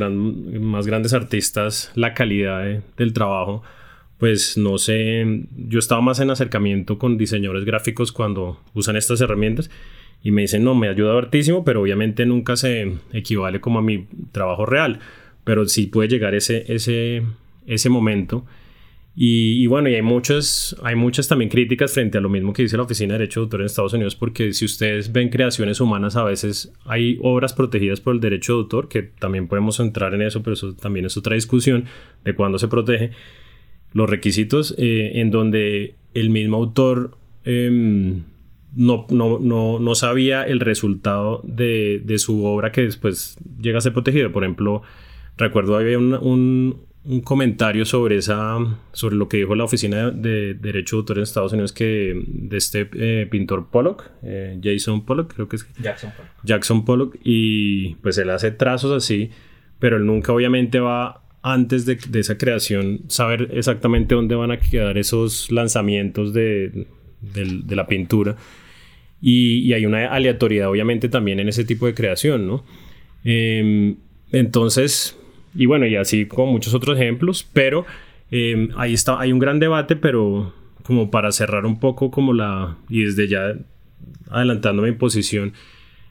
más 0.59 0.87
grandes 0.87 1.13
artistas, 1.13 1.93
la 1.95 2.15
calidad 2.15 2.65
del 2.97 3.13
trabajo, 3.13 3.63
pues 4.17 4.57
no 4.57 4.79
sé, 4.79 5.23
yo 5.55 5.79
estaba 5.79 6.01
más 6.01 6.19
en 6.21 6.31
acercamiento 6.31 6.99
con 6.99 7.19
diseñadores 7.19 7.67
gráficos 7.67 8.11
cuando 8.11 8.59
usan 8.73 8.97
estas 8.97 9.21
herramientas 9.21 9.71
y 10.23 10.31
me 10.31 10.41
dicen, 10.41 10.65
no, 10.65 10.75
me 10.75 10.89
ayuda 10.89 11.19
hartísimo, 11.19 11.63
pero 11.63 11.83
obviamente 11.83 12.25
nunca 12.25 12.57
se 12.57 12.95
equivale 13.13 13.61
como 13.61 13.81
a 13.81 13.83
mi 13.83 14.07
trabajo 14.33 14.65
real, 14.65 15.01
pero 15.47 15.65
sí 15.67 15.87
puede 15.87 16.09
llegar 16.09 16.35
ese, 16.35 16.65
ese, 16.69 17.23
ese 17.67 17.89
momento 17.89 18.45
y, 19.19 19.67
bueno, 19.67 19.89
y 19.89 19.95
hay 19.95 20.03
muchas, 20.03 20.77
hay 20.83 20.95
muchas 20.95 21.27
también 21.27 21.49
críticas 21.49 21.95
frente 21.95 22.19
a 22.19 22.21
lo 22.21 22.29
mismo 22.29 22.53
que 22.53 22.61
dice 22.65 22.77
la 22.77 22.83
Oficina 22.83 23.15
de 23.15 23.21
Derecho 23.21 23.41
de 23.41 23.45
Autor 23.45 23.61
en 23.61 23.67
Estados 23.67 23.95
Unidos, 23.95 24.15
porque 24.15 24.53
si 24.53 24.67
ustedes 24.67 25.11
ven 25.11 25.31
creaciones 25.31 25.81
humanas, 25.81 26.17
a 26.17 26.25
veces 26.25 26.71
hay 26.85 27.19
obras 27.23 27.55
protegidas 27.55 27.99
por 28.03 28.15
el 28.15 28.21
derecho 28.21 28.53
de 28.53 28.59
autor, 28.59 28.89
que 28.89 29.03
también 29.03 29.49
podemos 29.49 29.81
entrar 29.81 30.13
en 30.13 30.21
eso, 30.21 30.43
pero 30.43 30.53
eso 30.53 30.75
también 30.75 31.07
es 31.07 31.17
otra 31.17 31.35
discusión 31.35 31.87
de 32.27 32.35
cuándo 32.35 32.59
se 32.59 32.69
protege. 32.69 33.13
Los 33.95 34.11
requisitos 34.11 34.75
eh, 34.77 35.13
en 35.15 35.31
donde 35.31 35.95
el 36.13 36.29
mismo 36.29 36.59
autor 36.59 37.17
em, 37.45 38.23
no, 38.75 39.07
no, 39.09 39.39
no, 39.39 39.79
no, 39.79 39.95
sabía 39.95 40.43
el 40.43 40.61
resultado 40.61 41.41
de, 41.43 42.03
de, 42.05 42.19
su 42.19 42.45
obra 42.45 42.71
que 42.71 42.83
después 42.83 43.39
llega 43.59 43.79
a 43.79 43.81
ser 43.81 43.95
protegido. 43.95 44.31
Por 44.31 44.45
ejemplo, 44.45 44.83
recuerdo 45.37 45.77
había 45.77 45.99
un, 45.99 46.87
un 47.07 47.21
comentario 47.21 47.85
sobre 47.85 48.17
esa 48.17 48.59
sobre 48.93 49.17
lo 49.17 49.29
que 49.29 49.39
dijo 49.39 49.55
la 49.55 49.65
oficina 49.65 50.11
de, 50.11 50.55
derecho 50.55 50.97
de 50.97 51.01
autor 51.01 51.19
en 51.19 51.23
Estados 51.23 51.53
Unidos 51.53 51.73
que 51.73 52.21
de 52.27 52.57
este 52.57 52.89
eh, 52.95 53.27
pintor 53.31 53.69
Pollock 53.71 54.11
eh, 54.23 54.59
Jason 54.63 55.05
Pollock 55.05 55.33
creo 55.33 55.49
que 55.49 55.57
es 55.57 55.67
Jackson 55.81 56.13
Pollock. 56.17 56.33
Jackson 56.43 56.85
Pollock 56.85 57.17
y 57.23 57.95
pues 57.97 58.19
él 58.19 58.31
hace 58.31 58.51
trazos 58.51 58.93
así 58.93 59.31
pero 59.79 59.99
él 59.99 60.07
nunca 60.07 60.33
obviamente 60.33 60.81
va 60.81 61.23
antes 61.43 61.87
de, 61.87 61.95
de 61.95 62.21
esa 62.21 62.39
creación 62.39 63.03
saber 63.07 63.51
exactamente 63.53 64.17
dónde 64.17 64.35
van 64.35 64.51
a 64.51 64.59
quedar 64.59 64.99
esos 64.99 65.53
lanzamientos 65.53 66.33
de, 66.33 66.89
de 67.21 67.77
la 67.77 67.87
pintura 67.87 68.37
y, 69.21 69.61
y, 69.61 69.73
hay 69.73 69.87
una 69.87 70.09
aleatoriedad 70.09 70.69
obviamente 70.69 71.09
también 71.09 71.39
en 71.41 71.49
ese 71.49 71.65
tipo 71.65 71.87
de 71.87 71.95
creación 71.95 72.49
no 72.49 72.65
em, 73.25 73.97
entonces 74.33 75.17
y 75.57 75.67
bueno, 75.67 75.87
y 75.87 75.97
así 75.97 76.27
como 76.27 76.53
muchos 76.53 76.75
otros 76.75 76.99
ejemplos, 76.99 77.49
pero 77.53 77.87
em, 78.31 78.69
ahí 78.77 78.95
está, 78.95 79.19
hay 79.21 79.33
un 79.33 79.39
gran 79.39 79.59
debate, 79.59 79.97
pero 79.97 80.53
como 80.83 81.11
para 81.11 81.33
cerrar 81.33 81.67
un 81.67 81.81
poco 81.81 82.11
como 82.11 82.33
la, 82.33 82.77
y 82.89 83.03
desde 83.05 83.29
ya 83.29 83.55
adelantando 84.31 84.83
mi 84.83 84.93
posición, 84.93 85.53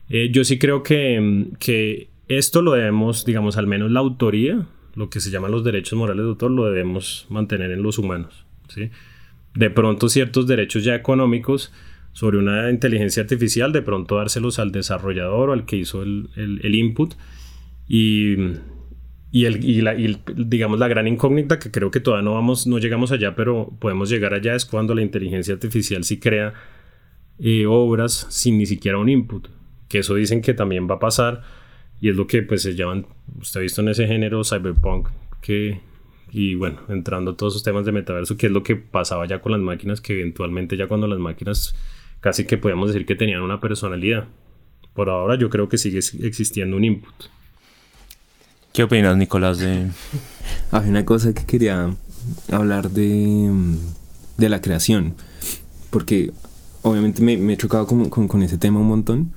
eh, 0.10 0.30
yo 0.32 0.44
sí 0.44 0.58
creo 0.60 0.84
que, 0.84 1.16
em, 1.16 1.52
que 1.60 2.10
esto 2.28 2.62
lo 2.62 2.74
debemos, 2.74 3.26
digamos, 3.26 3.58
al 3.58 3.68
menos 3.68 3.92
la 3.92 4.00
autoría, 4.00 4.66
lo 4.96 5.10
que 5.10 5.20
se 5.20 5.30
llaman 5.30 5.52
los 5.52 5.64
derechos 5.64 5.98
morales 5.98 6.24
de 6.24 6.30
autor, 6.30 6.52
lo 6.52 6.66
debemos 6.66 7.28
mantener 7.30 7.72
en 7.72 7.84
los 7.84 7.98
humanos. 7.98 8.46
¿sí? 8.70 8.90
De 9.54 9.70
pronto 9.70 10.10
ciertos 10.10 10.48
derechos 10.48 10.84
ya 10.84 10.96
económicos 10.96 11.72
sobre 12.14 12.38
una 12.38 12.70
inteligencia 12.72 13.24
artificial, 13.24 13.72
de 13.74 13.82
pronto 13.82 14.16
dárselos 14.16 14.58
al 14.58 14.72
desarrollador 14.72 15.50
o 15.50 15.54
al 15.54 15.66
que 15.66 15.76
hizo 15.76 16.02
el, 16.02 16.30
el, 16.36 16.62
el 16.64 16.76
input. 16.76 17.14
Y, 17.88 18.36
y, 19.36 19.44
el, 19.44 19.84
la, 19.84 19.94
digamos 19.94 20.80
la 20.80 20.88
gran 20.88 21.10
incógnita 21.10 21.60
que 21.60 21.70
creo 21.70 21.92
que 21.92 22.00
todavía 22.00 22.24
no 22.24 22.36
vamos, 22.36 22.68
no 22.68 22.78
llegamos 22.80 23.12
allá, 23.12 23.36
pero 23.36 23.70
podemos 23.82 24.10
llegar 24.10 24.34
allá 24.34 24.56
es 24.56 24.64
cuando 24.64 24.96
la 24.96 25.02
inteligencia 25.02 25.54
artificial 25.54 26.06
sí 26.06 26.22
crea 26.22 26.54
eh, 27.40 27.66
obras 27.66 28.28
sin 28.30 28.58
ni 28.58 28.66
siquiera 28.66 28.98
un 28.98 29.10
input. 29.10 29.50
Que 29.90 30.00
eso 30.00 30.16
dicen 30.16 30.42
que 30.42 30.54
también 30.54 30.90
va 30.90 30.96
a 30.96 31.00
pasar 31.00 31.42
y 32.00 32.08
es 32.08 32.16
lo 32.16 32.28
que 32.28 32.44
pues 32.44 32.62
se 32.62 32.76
llaman, 32.76 33.08
usted 33.38 33.60
ha 33.60 33.64
visto 33.64 33.82
en 33.82 33.90
ese 33.90 34.08
género 34.08 34.42
cyberpunk 34.46 35.10
que 35.42 35.82
y 36.32 36.56
bueno, 36.56 36.80
entrando 36.88 37.32
a 37.32 37.36
todos 37.36 37.56
esos 37.56 37.64
temas 37.64 37.86
de 37.86 37.92
metaverso, 37.92 38.38
que 38.38 38.46
es 38.46 38.54
lo 38.54 38.64
que 38.64 38.78
pasaba 38.78 39.28
ya 39.28 39.42
con 39.42 39.52
las 39.52 39.60
máquinas, 39.60 40.00
que 40.00 40.14
eventualmente 40.14 40.78
ya 40.78 40.88
cuando 40.88 41.08
las 41.08 41.20
máquinas 41.20 41.76
casi 42.22 42.46
que 42.46 42.58
podemos 42.58 42.88
decir 42.88 43.06
que 43.06 43.16
tenían 43.16 43.42
una 43.42 43.60
personalidad. 43.60 44.30
Por 44.94 45.10
ahora 45.10 45.38
yo 45.38 45.50
creo 45.50 45.68
que 45.68 45.78
sigue 45.78 46.00
existiendo 46.26 46.78
un 46.78 46.86
input. 46.86 47.36
¿Qué 48.76 48.84
opinas, 48.84 49.16
Nicolás? 49.16 49.60
De... 49.60 49.88
Hay 50.72 50.90
una 50.90 51.06
cosa 51.06 51.34
que 51.34 51.46
quería 51.46 51.96
hablar 52.52 52.92
de, 52.92 53.50
de 54.36 54.50
la 54.50 54.60
creación, 54.60 55.14
porque 55.92 56.34
obviamente 56.82 57.22
me, 57.22 57.54
he 57.54 57.56
chocado 57.56 57.88
con, 57.88 58.10
con, 58.10 58.44
ese 58.44 58.58
tema 58.58 58.82
un 58.82 58.88
montón 58.90 59.32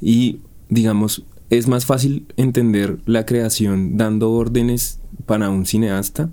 y 0.00 0.40
digamos, 0.68 1.22
es 1.48 1.68
más 1.68 1.86
fácil 1.86 2.26
entender 2.36 2.98
la 3.06 3.24
creación 3.24 3.96
dando 3.96 4.32
órdenes 4.32 4.98
para 5.26 5.48
un 5.48 5.64
cineasta 5.64 6.30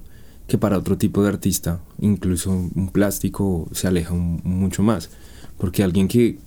que 0.48 0.58
para 0.58 0.79
otro 0.79 0.98
tipo 0.98 1.22
de 1.22 1.29
artista. 1.29 1.82
Incluso 2.01 2.50
un 2.51 2.89
plástico 2.91 3.70
se 3.74 3.88
aleja 3.88 4.15
mucho 4.15 4.82
más, 4.82 5.12
porque 5.60 5.84
alguien 5.84 6.08
que 6.08 6.39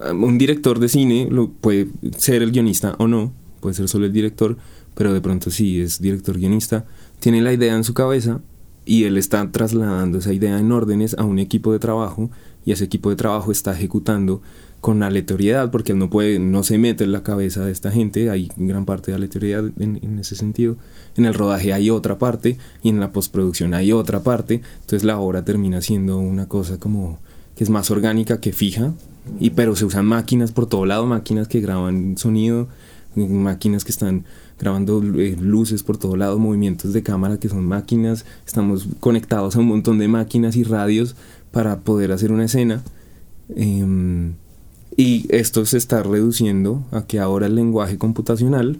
un 0.00 0.38
director 0.38 0.78
de 0.78 0.88
cine 0.88 1.28
puede 1.60 1.88
ser 2.16 2.42
el 2.42 2.52
guionista 2.52 2.94
o 2.98 3.06
no, 3.06 3.34
puede 3.60 3.74
ser 3.74 3.88
solo 3.88 4.06
el 4.06 4.14
director, 4.14 4.56
pero 4.96 5.12
de 5.12 5.20
pronto 5.20 5.50
sí 5.50 5.80
es 5.80 6.00
director 6.00 6.38
guionista, 6.38 6.86
tiene 7.20 7.42
la 7.42 7.52
idea 7.52 7.76
en 7.76 7.84
su 7.84 7.94
cabeza 7.94 8.40
y 8.84 9.04
él 9.04 9.18
está 9.18 9.52
trasladando 9.52 10.18
esa 10.18 10.32
idea 10.32 10.58
en 10.58 10.72
órdenes 10.72 11.14
a 11.18 11.24
un 11.24 11.38
equipo 11.38 11.72
de 11.72 11.78
trabajo 11.78 12.30
y 12.64 12.72
ese 12.72 12.84
equipo 12.84 13.10
de 13.10 13.16
trabajo 13.16 13.52
está 13.52 13.72
ejecutando 13.72 14.42
con 14.80 15.02
aleatoriedad 15.02 15.70
porque 15.70 15.94
no 15.94 16.10
puede 16.10 16.38
no 16.38 16.62
se 16.62 16.78
mete 16.78 17.04
en 17.04 17.12
la 17.12 17.22
cabeza 17.22 17.64
de 17.64 17.72
esta 17.72 17.90
gente 17.90 18.30
hay 18.30 18.50
gran 18.56 18.84
parte 18.84 19.10
de 19.10 19.16
aleatoriedad 19.16 19.64
en, 19.78 19.98
en 20.02 20.18
ese 20.18 20.36
sentido. 20.36 20.76
En 21.16 21.26
el 21.26 21.34
rodaje 21.34 21.72
hay 21.72 21.90
otra 21.90 22.18
parte 22.18 22.58
y 22.82 22.88
en 22.88 23.00
la 23.00 23.12
postproducción 23.12 23.74
hay 23.74 23.92
otra 23.92 24.22
parte. 24.22 24.62
Entonces 24.80 25.04
la 25.04 25.18
obra 25.18 25.44
termina 25.44 25.80
siendo 25.80 26.18
una 26.18 26.46
cosa 26.46 26.78
como 26.78 27.18
que 27.56 27.64
es 27.64 27.70
más 27.70 27.90
orgánica 27.90 28.40
que 28.40 28.52
fija 28.52 28.92
y 29.40 29.50
pero 29.50 29.74
se 29.74 29.84
usan 29.84 30.06
máquinas 30.06 30.52
por 30.52 30.66
todo 30.66 30.86
lado, 30.86 31.06
máquinas 31.06 31.48
que 31.48 31.60
graban 31.60 32.16
sonido, 32.16 32.68
máquinas 33.16 33.84
que 33.84 33.92
están 33.92 34.24
grabando 34.58 35.02
eh, 35.18 35.36
luces 35.40 35.82
por 35.82 35.98
todo 35.98 36.16
lado, 36.16 36.38
movimientos 36.38 36.92
de 36.92 37.02
cámara 37.02 37.38
que 37.38 37.48
son 37.48 37.64
máquinas, 37.64 38.24
estamos 38.46 38.88
conectados 39.00 39.56
a 39.56 39.60
un 39.60 39.66
montón 39.66 39.98
de 39.98 40.08
máquinas 40.08 40.56
y 40.56 40.64
radios 40.64 41.16
para 41.50 41.80
poder 41.80 42.12
hacer 42.12 42.32
una 42.32 42.44
escena. 42.44 42.82
Em, 43.54 44.34
y 44.96 45.26
esto 45.28 45.66
se 45.66 45.76
está 45.76 46.02
reduciendo 46.02 46.84
a 46.90 47.06
que 47.06 47.18
ahora 47.18 47.46
el 47.46 47.54
lenguaje 47.54 47.98
computacional 47.98 48.78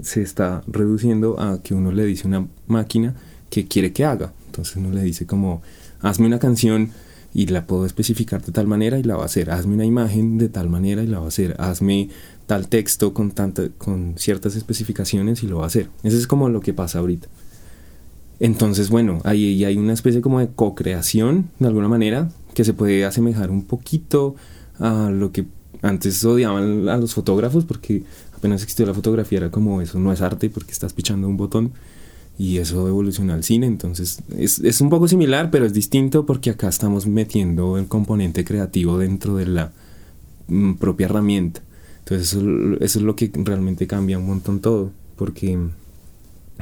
se 0.00 0.22
está 0.22 0.62
reduciendo 0.68 1.40
a 1.40 1.60
que 1.62 1.74
uno 1.74 1.90
le 1.90 2.04
dice 2.04 2.24
a 2.24 2.28
una 2.28 2.48
máquina 2.68 3.14
que 3.50 3.66
quiere 3.66 3.92
que 3.92 4.04
haga. 4.04 4.32
Entonces 4.46 4.76
uno 4.76 4.90
le 4.90 5.02
dice 5.02 5.26
como, 5.26 5.62
hazme 6.00 6.26
una 6.26 6.38
canción 6.38 6.90
y 7.34 7.46
la 7.46 7.66
puedo 7.66 7.86
especificar 7.86 8.42
de 8.42 8.52
tal 8.52 8.66
manera 8.66 8.98
y 8.98 9.02
la 9.02 9.16
va 9.16 9.22
a 9.22 9.26
hacer. 9.26 9.50
Hazme 9.50 9.74
una 9.74 9.86
imagen 9.86 10.38
de 10.38 10.48
tal 10.48 10.68
manera 10.68 11.02
y 11.02 11.06
la 11.06 11.18
va 11.18 11.26
a 11.26 11.28
hacer. 11.28 11.56
Hazme 11.58 12.10
tal 12.46 12.68
texto 12.68 13.14
con, 13.14 13.30
tanta, 13.30 13.68
con 13.78 14.14
ciertas 14.18 14.56
especificaciones 14.56 15.42
y 15.42 15.46
lo 15.46 15.58
va 15.58 15.64
a 15.64 15.66
hacer. 15.68 15.88
Eso 16.02 16.16
es 16.16 16.26
como 16.26 16.48
lo 16.48 16.60
que 16.60 16.74
pasa 16.74 16.98
ahorita. 16.98 17.28
Entonces, 18.38 18.90
bueno, 18.90 19.20
ahí 19.24 19.64
hay 19.64 19.76
una 19.76 19.92
especie 19.92 20.20
como 20.20 20.40
de 20.40 20.48
co-creación, 20.48 21.48
de 21.58 21.68
alguna 21.68 21.88
manera, 21.88 22.28
que 22.54 22.64
se 22.64 22.74
puede 22.74 23.04
asemejar 23.04 23.50
un 23.50 23.64
poquito 23.64 24.34
a 24.78 25.10
lo 25.10 25.32
que 25.32 25.46
antes 25.80 26.24
odiaban 26.24 26.88
a 26.88 26.96
los 26.96 27.14
fotógrafos, 27.14 27.64
porque 27.64 28.02
apenas 28.36 28.62
existió 28.62 28.84
la 28.84 28.94
fotografía, 28.94 29.38
era 29.38 29.50
como 29.50 29.80
eso 29.80 29.98
no 29.98 30.12
es 30.12 30.20
arte 30.20 30.50
porque 30.50 30.72
estás 30.72 30.92
pichando 30.92 31.28
un 31.28 31.36
botón 31.36 31.72
y 32.38 32.58
eso 32.58 32.88
evolucionó 32.88 33.34
al 33.34 33.44
cine, 33.44 33.66
entonces 33.66 34.22
es, 34.36 34.58
es, 34.60 34.80
un 34.80 34.90
poco 34.90 35.06
similar, 35.06 35.50
pero 35.50 35.66
es 35.66 35.72
distinto 35.72 36.26
porque 36.26 36.50
acá 36.50 36.68
estamos 36.68 37.06
metiendo 37.06 37.78
el 37.78 37.86
componente 37.86 38.44
creativo 38.44 38.98
dentro 38.98 39.36
de 39.36 39.46
la 39.46 39.72
mm, 40.48 40.74
propia 40.74 41.06
herramienta. 41.06 41.62
Entonces 42.00 42.32
eso, 42.32 42.40
es 42.80 42.96
lo 42.96 43.14
que 43.14 43.30
realmente 43.32 43.86
cambia 43.86 44.18
un 44.18 44.26
montón 44.26 44.60
todo, 44.60 44.90
porque, 45.16 45.58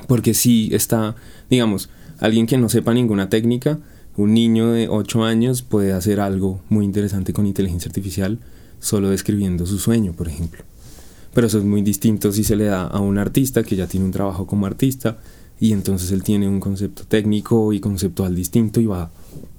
porque 0.06 0.34
si 0.34 0.74
está, 0.74 1.16
digamos, 1.48 1.88
alguien 2.18 2.46
que 2.46 2.58
no 2.58 2.68
sepa 2.68 2.92
ninguna 2.92 3.28
técnica, 3.28 3.78
un 4.16 4.34
niño 4.34 4.72
de 4.72 4.88
8 4.88 5.24
años 5.24 5.62
puede 5.62 5.92
hacer 5.92 6.20
algo 6.20 6.60
muy 6.68 6.84
interesante 6.84 7.32
con 7.32 7.46
inteligencia 7.46 7.88
artificial 7.88 8.38
solo 8.80 9.10
describiendo 9.10 9.66
su 9.66 9.78
sueño, 9.78 10.12
por 10.12 10.28
ejemplo. 10.28 10.64
Pero 11.32 11.46
eso 11.46 11.58
es 11.58 11.64
muy 11.64 11.82
distinto 11.82 12.32
si 12.32 12.44
se 12.44 12.56
le 12.56 12.64
da 12.64 12.86
a 12.86 12.98
un 12.98 13.18
artista 13.18 13.62
que 13.62 13.76
ya 13.76 13.86
tiene 13.86 14.06
un 14.06 14.12
trabajo 14.12 14.46
como 14.46 14.66
artista, 14.66 15.18
y 15.60 15.72
entonces 15.72 16.10
él 16.10 16.22
tiene 16.22 16.48
un 16.48 16.58
concepto 16.58 17.04
técnico 17.04 17.72
y 17.74 17.80
conceptual 17.80 18.34
distinto 18.34 18.80
y 18.80 18.86
va 18.86 19.10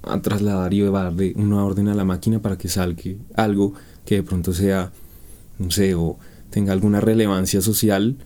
a 0.01 0.19
trasladar 0.19 0.73
y 0.73 0.81
va 0.81 1.01
a 1.01 1.03
darle 1.05 1.33
una 1.37 1.63
orden 1.63 1.87
a 1.87 1.93
la 1.93 2.03
máquina 2.03 2.41
para 2.41 2.57
que 2.57 2.67
salga 2.67 3.03
algo 3.35 3.73
que 4.03 4.15
de 4.15 4.23
pronto 4.23 4.51
sea, 4.51 4.91
no 5.59 5.69
sé, 5.69 5.93
o 5.93 6.17
tenga 6.49 6.73
alguna 6.73 7.01
relevancia 7.01 7.61
social 7.61 8.17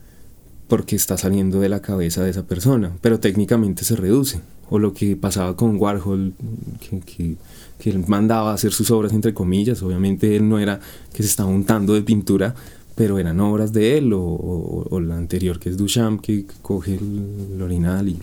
porque 0.69 0.95
está 0.95 1.17
saliendo 1.17 1.59
de 1.59 1.69
la 1.69 1.81
cabeza 1.81 2.23
de 2.23 2.31
esa 2.31 2.43
persona, 2.43 2.91
pero 3.01 3.19
técnicamente 3.19 3.83
se 3.83 3.95
reduce. 3.95 4.41
O 4.67 4.79
lo 4.79 4.93
que 4.93 5.15
pasaba 5.15 5.55
con 5.55 5.75
Warhol, 5.79 6.33
que, 7.05 7.37
que, 7.77 7.97
mandaba 8.07 8.49
a 8.49 8.53
hacer 8.55 8.71
sus 8.71 8.89
obras 8.89 9.13
entre 9.13 9.33
comillas, 9.33 9.83
obviamente 9.83 10.35
él 10.35 10.49
no 10.49 10.57
era 10.57 10.79
que 11.13 11.21
se 11.21 11.29
estaba 11.29 11.49
untando 11.49 11.93
de 11.93 12.01
pintura, 12.01 12.55
pero 12.95 13.19
eran 13.19 13.41
obras 13.41 13.73
de 13.73 13.97
él, 13.97 14.11
o, 14.13 14.99
la 15.01 15.17
anterior 15.17 15.59
que 15.59 15.69
es 15.69 15.77
Duchamp, 15.77 16.21
que 16.21 16.45
coge 16.61 16.95
el, 16.95 17.61
orinal 17.61 18.07
y 18.07 18.17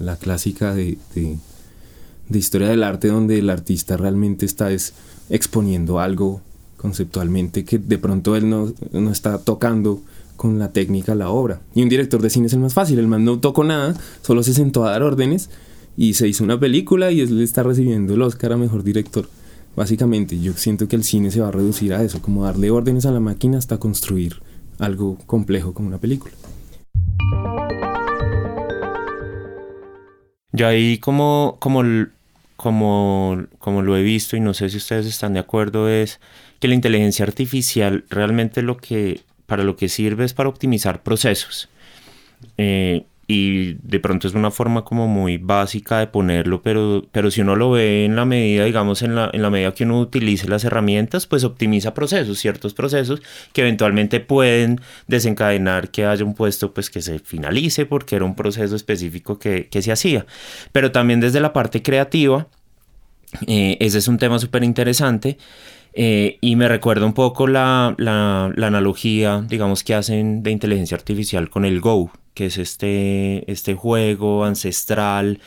la, 0.00 0.16
clásica 0.16 0.74
de, 0.74 0.98
de, 1.14 2.38
historia 2.38 2.68
del 2.68 2.82
arte, 2.82 3.08
donde 3.08 3.38
el 3.38 3.48
artista 3.48 3.96
realmente 3.96 4.44
está 4.44 4.72
es, 4.72 4.94
exponiendo 5.30 6.00
algo 6.00 6.40
conceptualmente 6.76 7.64
que 7.64 7.78
de 7.78 7.96
pronto 7.96 8.36
él 8.36 8.50
no, 8.50 8.72
no, 8.92 9.10
está 9.10 9.38
tocando 9.38 10.02
con 10.36 10.58
la 10.58 10.72
técnica 10.72 11.14
la 11.14 11.30
obra. 11.30 11.60
Y 11.74 11.82
un 11.82 11.88
director 11.88 12.20
de 12.20 12.30
cine 12.30 12.48
es 12.48 12.52
el 12.52 12.58
más 12.58 12.74
fácil, 12.74 12.98
el 12.98 13.06
man 13.06 13.24
no 13.24 13.38
tocó 13.38 13.62
nada, 13.62 13.94
solo 14.22 14.42
se 14.42 14.52
sentó 14.52 14.84
a 14.84 14.90
dar 14.90 15.02
órdenes 15.02 15.50
y 15.96 16.14
se 16.14 16.26
hizo 16.26 16.42
una 16.42 16.58
película 16.58 17.12
y 17.12 17.20
él 17.20 17.40
está 17.40 17.62
recibiendo 17.62 18.14
el 18.14 18.22
Oscar 18.22 18.52
a 18.52 18.56
Mejor 18.56 18.82
Director. 18.82 19.28
Básicamente, 19.76 20.38
yo 20.38 20.52
siento 20.52 20.86
que 20.86 20.96
el 20.96 21.02
cine 21.02 21.30
se 21.30 21.40
va 21.40 21.48
a 21.48 21.50
reducir 21.50 21.94
a 21.94 22.02
eso, 22.02 22.22
como 22.22 22.44
darle 22.44 22.70
órdenes 22.70 23.06
a 23.06 23.10
la 23.10 23.20
máquina 23.20 23.58
hasta 23.58 23.78
construir 23.78 24.40
algo 24.78 25.18
complejo 25.26 25.74
como 25.74 25.88
una 25.88 25.98
película. 25.98 26.32
Yo 30.52 30.68
ahí 30.68 30.98
como, 30.98 31.56
como, 31.58 31.82
como, 32.56 33.46
como 33.58 33.82
lo 33.82 33.96
he 33.96 34.02
visto 34.02 34.36
y 34.36 34.40
no 34.40 34.54
sé 34.54 34.70
si 34.70 34.76
ustedes 34.76 35.06
están 35.06 35.34
de 35.34 35.40
acuerdo 35.40 35.88
es 35.88 36.20
que 36.60 36.68
la 36.68 36.74
inteligencia 36.74 37.24
artificial 37.24 38.04
realmente 38.08 38.62
lo 38.62 38.76
que, 38.76 39.22
para 39.46 39.64
lo 39.64 39.74
que 39.74 39.88
sirve 39.88 40.24
es 40.24 40.34
para 40.34 40.48
optimizar 40.48 41.02
procesos. 41.02 41.68
Eh, 42.58 43.04
y 43.26 43.74
de 43.82 44.00
pronto 44.00 44.28
es 44.28 44.34
una 44.34 44.50
forma 44.50 44.84
como 44.84 45.08
muy 45.08 45.38
básica 45.38 45.98
de 45.98 46.06
ponerlo, 46.06 46.62
pero, 46.62 47.06
pero 47.10 47.30
si 47.30 47.40
uno 47.40 47.56
lo 47.56 47.70
ve 47.70 48.04
en 48.04 48.16
la 48.16 48.24
medida, 48.24 48.64
digamos, 48.64 49.02
en 49.02 49.14
la, 49.14 49.30
en 49.32 49.40
la 49.40 49.50
medida 49.50 49.72
que 49.72 49.84
uno 49.84 50.00
utilice 50.00 50.48
las 50.48 50.64
herramientas, 50.64 51.26
pues 51.26 51.44
optimiza 51.44 51.94
procesos, 51.94 52.38
ciertos 52.38 52.74
procesos 52.74 53.22
que 53.52 53.62
eventualmente 53.62 54.20
pueden 54.20 54.80
desencadenar 55.06 55.90
que 55.90 56.04
haya 56.04 56.24
un 56.24 56.34
puesto 56.34 56.74
pues 56.74 56.90
que 56.90 57.00
se 57.00 57.18
finalice 57.18 57.86
porque 57.86 58.16
era 58.16 58.24
un 58.24 58.36
proceso 58.36 58.76
específico 58.76 59.38
que, 59.38 59.68
que 59.68 59.80
se 59.80 59.92
hacía. 59.92 60.26
Pero 60.72 60.92
también 60.92 61.20
desde 61.20 61.40
la 61.40 61.52
parte 61.52 61.82
creativa, 61.82 62.48
eh, 63.46 63.76
ese 63.80 63.98
es 63.98 64.08
un 64.08 64.18
tema 64.18 64.38
súper 64.38 64.64
interesante. 64.64 65.38
Eh, 65.96 66.38
y 66.40 66.56
me 66.56 66.66
recuerda 66.66 67.06
un 67.06 67.12
poco 67.12 67.46
la, 67.46 67.94
la, 67.98 68.52
la, 68.56 68.66
analogía, 68.66 69.44
digamos, 69.48 69.84
que 69.84 69.94
hacen 69.94 70.42
de 70.42 70.50
inteligencia 70.50 70.96
artificial 70.96 71.50
con 71.50 71.64
el 71.64 71.80
Go, 71.80 72.10
que 72.34 72.46
es 72.46 72.58
este, 72.58 73.50
este 73.50 73.74
juego 73.74 74.44
ancestral. 74.44 75.40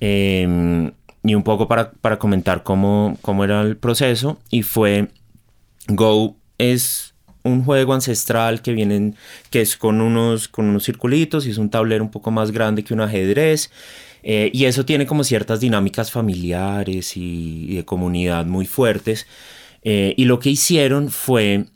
Em, 0.00 0.92
y 1.24 1.34
un 1.34 1.42
poco 1.42 1.68
para, 1.68 1.90
para 1.90 2.18
comentar 2.18 2.62
cómo, 2.62 3.18
cómo, 3.22 3.44
era 3.44 3.60
el 3.62 3.76
proceso. 3.76 4.38
Y 4.50 4.62
fue 4.62 5.08
Go 5.88 6.36
es 6.58 7.14
un 7.42 7.64
juego 7.64 7.94
ancestral 7.94 8.62
que 8.62 8.72
vienen, 8.72 9.16
que 9.50 9.60
es 9.60 9.76
con 9.76 10.00
unos, 10.00 10.48
con 10.48 10.66
unos 10.66 10.84
circulitos 10.84 11.46
y 11.46 11.50
es 11.50 11.58
un 11.58 11.70
tablero 11.70 12.04
un 12.04 12.10
poco 12.10 12.30
más 12.30 12.50
grande 12.50 12.84
que 12.84 12.94
un 12.94 13.00
ajedrez. 13.00 13.70
Eh, 14.22 14.50
y 14.52 14.64
eso 14.64 14.84
tiene 14.84 15.06
como 15.06 15.24
ciertas 15.24 15.60
dinámicas 15.60 16.10
familiares 16.10 17.16
y, 17.16 17.76
de 17.76 17.84
comunidad 17.84 18.46
muy 18.46 18.66
fuertes. 18.66 19.26
Eh, 19.82 20.14
y 20.16 20.24
lo 20.24 20.38
que 20.38 20.50
hicieron 20.50 21.10
fue 21.10 21.66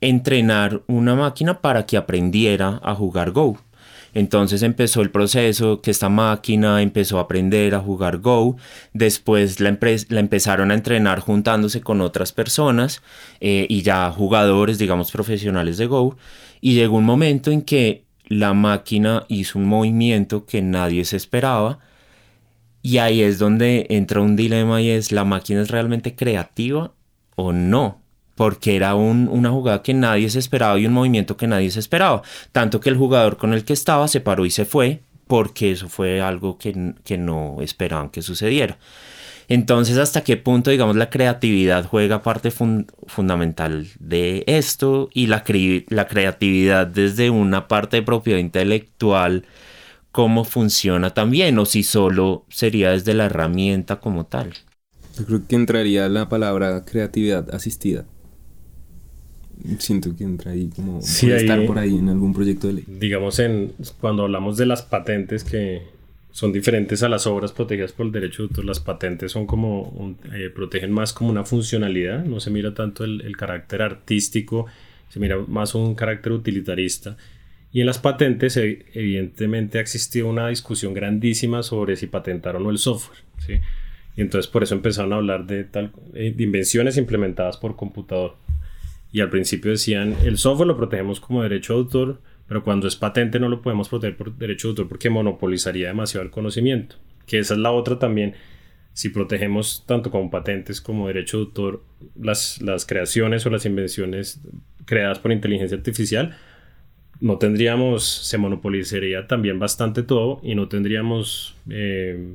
entrenar 0.00 0.82
una 0.88 1.14
máquina 1.14 1.60
para 1.60 1.86
que 1.86 1.96
aprendiera 1.96 2.80
a 2.82 2.94
jugar 2.94 3.30
Go. 3.30 3.58
Entonces 4.14 4.62
empezó 4.62 5.00
el 5.00 5.10
proceso 5.10 5.80
que 5.80 5.90
esta 5.90 6.08
máquina 6.08 6.82
empezó 6.82 7.18
a 7.18 7.22
aprender 7.22 7.74
a 7.74 7.80
jugar 7.80 8.18
Go. 8.18 8.56
Después 8.92 9.60
la, 9.60 9.76
la 10.08 10.20
empezaron 10.20 10.70
a 10.70 10.74
entrenar 10.74 11.20
juntándose 11.20 11.80
con 11.80 12.00
otras 12.00 12.32
personas 12.32 13.02
eh, 13.40 13.66
y 13.68 13.82
ya 13.82 14.10
jugadores, 14.10 14.78
digamos, 14.78 15.10
profesionales 15.10 15.78
de 15.78 15.86
Go. 15.86 16.16
Y 16.60 16.74
llegó 16.74 16.96
un 16.96 17.04
momento 17.04 17.50
en 17.50 17.62
que 17.62 18.04
la 18.26 18.54
máquina 18.54 19.24
hizo 19.28 19.58
un 19.58 19.66
movimiento 19.66 20.46
que 20.46 20.62
nadie 20.62 21.04
se 21.04 21.16
esperaba. 21.16 21.78
Y 22.82 22.98
ahí 22.98 23.22
es 23.22 23.38
donde 23.38 23.86
entra 23.90 24.20
un 24.20 24.36
dilema 24.36 24.82
y 24.82 24.90
es, 24.90 25.12
¿la 25.12 25.24
máquina 25.24 25.62
es 25.62 25.70
realmente 25.70 26.14
creativa 26.16 26.92
o 27.36 27.52
no? 27.52 28.01
Porque 28.34 28.76
era 28.76 28.94
un, 28.94 29.28
una 29.28 29.50
jugada 29.50 29.82
que 29.82 29.94
nadie 29.94 30.30
se 30.30 30.38
esperaba 30.38 30.78
y 30.78 30.86
un 30.86 30.92
movimiento 30.92 31.36
que 31.36 31.46
nadie 31.46 31.70
se 31.70 31.80
esperaba. 31.80 32.22
Tanto 32.52 32.80
que 32.80 32.90
el 32.90 32.96
jugador 32.96 33.36
con 33.36 33.52
el 33.52 33.64
que 33.64 33.72
estaba 33.72 34.08
se 34.08 34.20
paró 34.20 34.46
y 34.46 34.50
se 34.50 34.64
fue 34.64 35.02
porque 35.26 35.70
eso 35.70 35.88
fue 35.88 36.20
algo 36.20 36.58
que, 36.58 36.94
que 37.04 37.16
no 37.16 37.58
esperaban 37.62 38.10
que 38.10 38.22
sucediera. 38.22 38.76
Entonces, 39.48 39.98
¿hasta 39.98 40.24
qué 40.24 40.36
punto, 40.36 40.70
digamos, 40.70 40.96
la 40.96 41.10
creatividad 41.10 41.84
juega 41.86 42.22
parte 42.22 42.50
fundamental 42.50 43.86
de 43.98 44.44
esto 44.46 45.10
y 45.12 45.26
la, 45.26 45.44
la 45.88 46.06
creatividad 46.06 46.86
desde 46.86 47.30
una 47.30 47.68
parte 47.68 47.96
de 47.96 48.02
propiedad 48.02 48.38
intelectual, 48.38 49.44
cómo 50.10 50.44
funciona 50.44 51.14
también, 51.14 51.58
o 51.58 51.66
si 51.66 51.82
solo 51.82 52.44
sería 52.48 52.90
desde 52.90 53.14
la 53.14 53.26
herramienta 53.26 54.00
como 54.00 54.26
tal? 54.26 54.52
Yo 55.18 55.26
creo 55.26 55.46
que 55.46 55.56
entraría 55.56 56.08
la 56.08 56.28
palabra 56.28 56.84
creatividad 56.84 57.54
asistida. 57.54 58.06
Siento 59.78 60.14
que 60.16 60.24
entra 60.24 60.52
ahí 60.52 60.70
como 60.74 61.00
estar 61.00 61.66
por 61.66 61.78
ahí 61.78 61.96
en 61.96 62.08
algún 62.08 62.32
proyecto 62.32 62.66
de 62.66 62.74
ley. 62.74 62.84
Digamos, 62.86 63.38
en, 63.38 63.72
cuando 64.00 64.24
hablamos 64.24 64.56
de 64.56 64.66
las 64.66 64.82
patentes 64.82 65.44
que 65.44 65.82
son 66.32 66.50
diferentes 66.52 67.02
a 67.02 67.08
las 67.08 67.26
obras 67.26 67.52
protegidas 67.52 67.92
por 67.92 68.06
el 68.06 68.12
derecho 68.12 68.42
de 68.42 68.48
autor. 68.48 68.64
Las 68.64 68.80
patentes 68.80 69.32
son 69.32 69.46
como, 69.46 70.16
eh, 70.32 70.50
protegen 70.52 70.90
más 70.90 71.12
como 71.12 71.30
una 71.30 71.44
funcionalidad, 71.44 72.24
no 72.24 72.40
se 72.40 72.50
mira 72.50 72.74
tanto 72.74 73.04
el, 73.04 73.36
carácter 73.36 73.82
artístico, 73.82 74.66
se 75.10 75.20
mira 75.20 75.36
más 75.46 75.74
un 75.74 75.94
carácter 75.94 76.32
utilitarista. 76.32 77.16
Y 77.70 77.80
en 77.80 77.86
las 77.86 77.98
patentes, 77.98 78.56
eh, 78.56 78.86
evidentemente, 78.94 79.78
ha 79.78 79.80
existido 79.82 80.28
una 80.28 80.48
discusión 80.48 80.94
grandísima 80.94 81.62
sobre 81.62 81.96
si 81.96 82.06
patentaron 82.06 82.62
o 82.62 82.64
no 82.66 82.70
el 82.70 82.78
software. 82.78 83.18
¿sí? 83.46 83.54
Y 84.16 84.20
entonces 84.20 84.50
por 84.50 84.62
eso 84.62 84.74
empezaron 84.74 85.12
a 85.12 85.16
hablar 85.16 85.46
de, 85.46 85.64
tal, 85.64 85.92
eh, 86.14 86.32
de 86.34 86.42
invenciones 86.42 86.96
implementadas 86.96 87.56
por 87.56 87.76
computador. 87.76 88.36
Y 89.12 89.20
al 89.20 89.28
principio 89.28 89.70
decían, 89.70 90.16
el 90.24 90.38
software 90.38 90.66
lo 90.66 90.76
protegemos 90.76 91.20
como 91.20 91.42
derecho 91.42 91.74
de 91.74 91.80
autor, 91.80 92.20
pero 92.48 92.64
cuando 92.64 92.88
es 92.88 92.96
patente 92.96 93.38
no 93.38 93.48
lo 93.48 93.60
podemos 93.60 93.88
proteger 93.88 94.16
por 94.16 94.36
derecho 94.36 94.68
de 94.68 94.70
autor 94.70 94.88
porque 94.88 95.10
monopolizaría 95.10 95.88
demasiado 95.88 96.24
el 96.24 96.30
conocimiento. 96.30 96.96
Que 97.26 97.38
esa 97.38 97.54
es 97.54 97.60
la 97.60 97.70
otra 97.70 97.98
también. 97.98 98.34
Si 98.94 99.10
protegemos 99.10 99.84
tanto 99.86 100.10
como 100.10 100.30
patentes 100.30 100.80
como 100.80 101.06
derecho 101.06 101.38
de 101.38 101.44
autor 101.44 101.84
las, 102.18 102.60
las 102.62 102.86
creaciones 102.86 103.44
o 103.46 103.50
las 103.50 103.66
invenciones 103.66 104.40
creadas 104.86 105.18
por 105.18 105.30
inteligencia 105.30 105.76
artificial, 105.76 106.36
no 107.20 107.38
tendríamos, 107.38 108.04
se 108.04 108.36
monopolizaría 108.36 109.28
también 109.28 109.58
bastante 109.58 110.02
todo 110.02 110.40
y 110.42 110.56
no 110.56 110.68
tendríamos 110.68 111.54
eh, 111.70 112.34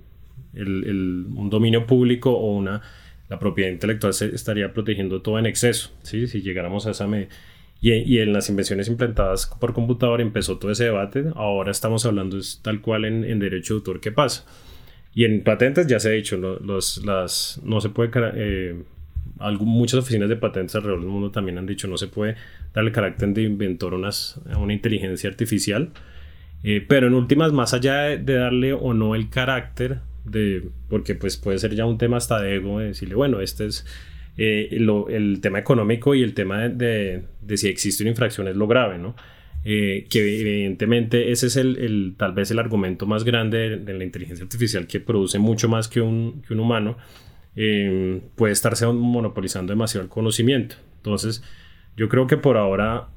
el, 0.53 1.25
un 1.35 1.49
dominio 1.49 1.85
público 1.85 2.31
o 2.31 2.55
una, 2.55 2.81
la 3.29 3.39
propiedad 3.39 3.71
intelectual 3.71 4.13
se 4.13 4.33
estaría 4.33 4.73
protegiendo 4.73 5.21
todo 5.21 5.39
en 5.39 5.45
exceso, 5.45 5.91
¿sí? 6.03 6.27
si 6.27 6.41
llegáramos 6.41 6.87
a 6.87 6.91
esa 6.91 7.07
medida. 7.07 7.29
Y, 7.79 8.17
en 8.17 8.33
las 8.33 8.49
invenciones 8.49 8.87
implantadas 8.87 9.45
por 9.59 9.73
computador 9.73 10.19
empezó 10.19 10.57
todo 10.57 10.71
ese 10.71 10.85
debate. 10.85 11.25
Ahora 11.35 11.69
estamos 11.69 12.05
hablando 12.07 12.37
es 12.37 12.59
tal 12.63 12.81
cual 12.81 13.05
en, 13.05 13.39
derecho 13.39 13.75
de 13.75 13.77
autor 13.79 13.99
qué 13.99 14.11
pasa. 14.11 14.45
Y 15.13 15.25
en 15.25 15.43
patentes 15.43 15.85
ya 15.85 15.99
se 15.99 16.09
ha 16.09 16.11
dicho, 16.11 16.37
los, 16.37 17.05
las, 17.05 17.61
no 17.63 17.81
se 17.81 17.89
puede... 17.89 18.11
Eh, 18.35 18.83
muchas 19.59 19.99
oficinas 19.99 20.29
de 20.29 20.37
patentes 20.37 20.73
alrededor 20.75 21.01
del 21.01 21.09
mundo 21.09 21.29
también 21.29 21.57
han 21.59 21.67
dicho 21.67 21.87
no 21.87 21.97
se 21.97 22.07
puede 22.07 22.35
darle 22.73 22.91
carácter 22.91 23.29
de 23.29 23.43
inventor 23.43 23.93
a 23.93 24.57
una 24.57 24.73
inteligencia 24.73 25.29
artificial. 25.29 25.91
Eh, 26.63 26.83
pero 26.87 27.07
en 27.07 27.13
últimas, 27.13 27.51
más 27.51 27.73
allá 27.73 28.03
de, 28.03 28.33
darle 28.33 28.73
o 28.73 28.93
no 28.93 29.13
el 29.13 29.29
carácter 29.29 29.99
de... 30.29 30.69
Porque 30.89 31.15
pues 31.15 31.37
puede 31.37 31.59
ser 31.59 31.75
ya 31.75 31.85
un 31.85 31.97
tema 31.97 32.17
hasta 32.17 32.41
de 32.41 32.55
ego, 32.55 32.79
de 32.79 32.87
decirle, 32.87 33.15
bueno, 33.15 33.41
este 33.41 33.65
es 33.65 33.85
eh, 34.37 34.69
el 34.71 35.39
tema 35.41 35.59
económico 35.59 36.13
y 36.13 36.21
el 36.21 36.33
tema 36.33 36.69
de, 36.69 37.23
si 37.55 37.67
existe 37.67 38.03
una 38.03 38.11
infracción 38.11 38.47
es 38.47 38.55
lo 38.55 38.67
grave, 38.67 38.99
¿no? 38.99 39.15
Eh, 39.63 40.05
que 40.09 40.39
evidentemente 40.39 41.31
ese 41.31 41.47
es 41.47 41.57
el, 41.57 42.13
tal 42.17 42.33
vez 42.33 42.51
el 42.51 42.59
argumento 42.59 43.05
más 43.05 43.23
grande 43.23 43.77
de, 43.77 43.93
la 43.93 44.03
inteligencia 44.03 44.43
artificial 44.43 44.87
que 44.87 44.99
produce 44.99 45.39
mucho 45.39 45.67
más 45.67 45.87
que 45.87 46.01
un, 46.01 46.41
que 46.47 46.53
un 46.53 46.59
humano, 46.59 46.97
eh, 47.55 48.21
puede 48.35 48.53
estarse 48.53 48.85
monopolizando 48.85 49.71
demasiado 49.73 50.03
el 50.03 50.09
conocimiento. 50.09 50.75
Entonces, 50.97 51.43
yo 51.97 52.07
creo 52.07 52.27
que 52.27 52.37
por 52.37 52.55
ahora 52.55 53.07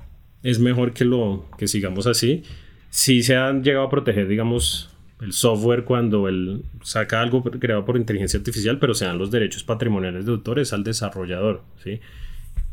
es 0.43 0.59
mejor 0.59 0.95
que 0.95 1.05
lo 1.05 1.47
que 1.59 1.69
sigamos 1.69 2.07
así. 2.07 2.43
Si 2.89 3.23
se 3.23 3.37
han 3.37 3.63
llegado 3.63 3.87
a 3.87 3.91
proteger, 3.91 4.27
digamos, 4.27 4.90
el 5.21 5.33
software 5.33 5.85
cuando 5.85 6.29
él 6.29 6.65
saca 6.83 7.21
algo 7.21 7.43
creado 7.43 7.85
por 7.85 7.97
inteligencia 7.97 8.39
artificial, 8.39 8.79
pero 8.79 8.95
se 8.95 9.05
dan 9.05 9.19
los 9.19 9.31
derechos 9.31 9.65
patrimoniales 9.65 10.25
de 10.25 10.33
autores 10.33 10.73
al 10.73 10.83
desarrollador, 10.83 11.63
¿sí? 11.83 12.01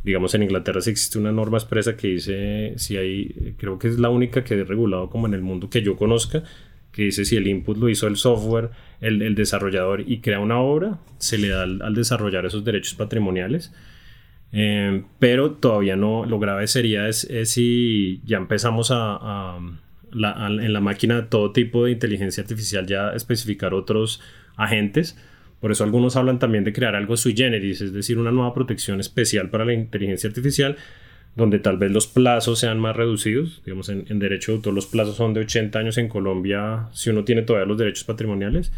Digamos, 0.03 0.33
en 0.35 0.43
Inglaterra 0.43 0.79
sí 0.79 0.91
existe 0.91 1.19
una 1.19 1.33
norma 1.33 1.57
expresa 1.57 1.97
que 1.97 2.07
dice, 2.07 2.73
si 2.77 2.95
hay, 2.95 3.55
creo 3.57 3.77
que 3.77 3.89
es 3.89 3.99
la 3.99 4.09
única 4.09 4.43
que 4.43 4.53
he 4.53 4.63
regulado 4.63 5.09
como 5.09 5.27
en 5.27 5.33
el 5.33 5.41
mundo 5.41 5.69
que 5.69 5.81
yo 5.81 5.97
conozca, 5.97 6.43
que 6.93 7.03
dice 7.03 7.25
si 7.25 7.35
el 7.35 7.47
input 7.47 7.77
lo 7.77 7.89
hizo 7.89 8.07
el 8.07 8.15
software, 8.15 8.69
el, 9.01 9.35
desarrollador 9.35 10.01
y 10.07 10.19
crea 10.19 10.39
una 10.39 10.59
obra, 10.59 10.99
se 11.17 11.37
le 11.37 11.49
da 11.49 11.63
al, 11.63 11.93
desarrollar 11.93 12.45
esos 12.45 12.63
derechos 12.63 12.93
patrimoniales. 12.93 13.73
Eh, 14.53 15.03
pero 15.19 15.51
todavía 15.51 15.97
no, 15.97 16.25
lo 16.25 16.39
grave 16.39 16.67
sería 16.67 17.09
es, 17.09 17.27
si 17.43 18.21
ya 18.23 18.37
empezamos 18.37 18.89
a 18.91 19.59
en 20.17 20.73
la 20.73 20.81
máquina 20.81 21.29
todo 21.29 21.51
tipo 21.51 21.85
de 21.85 21.91
inteligencia 21.91 22.41
artificial 22.41 22.85
ya 22.85 23.11
especificar 23.11 23.73
otros 23.73 24.21
agentes. 24.55 25.17
Por 25.59 25.71
eso 25.71 25.83
algunos 25.83 26.15
hablan 26.15 26.39
también 26.39 26.63
de 26.63 26.73
crear 26.73 26.95
algo 26.95 27.17
sui 27.17 27.35
generis, 27.35 27.81
es 27.81 27.93
decir, 27.93 28.19
una 28.19 28.31
nueva 28.31 28.53
protección 28.53 28.99
especial 28.99 29.49
para 29.49 29.65
la 29.65 29.73
inteligencia 29.73 30.27
artificial, 30.27 30.77
donde 31.35 31.59
tal 31.59 31.77
vez 31.77 31.91
los 31.91 32.07
plazos 32.07 32.59
sean 32.59 32.79
más 32.79 32.95
reducidos. 32.95 33.61
Digamos, 33.65 33.89
en, 33.89 34.19
derecho 34.19 34.51
de 34.51 34.55
autor 34.57 34.73
los 34.73 34.85
plazos 34.85 35.15
son 35.15 35.33
de 35.33 35.41
80 35.41 35.79
años 35.79 35.97
en 35.97 36.09
Colombia, 36.09 36.89
si 36.93 37.09
uno 37.09 37.23
tiene 37.23 37.41
todavía 37.41 37.67
los 37.67 37.77
derechos 37.77 38.03
patrimoniales, 38.03 38.71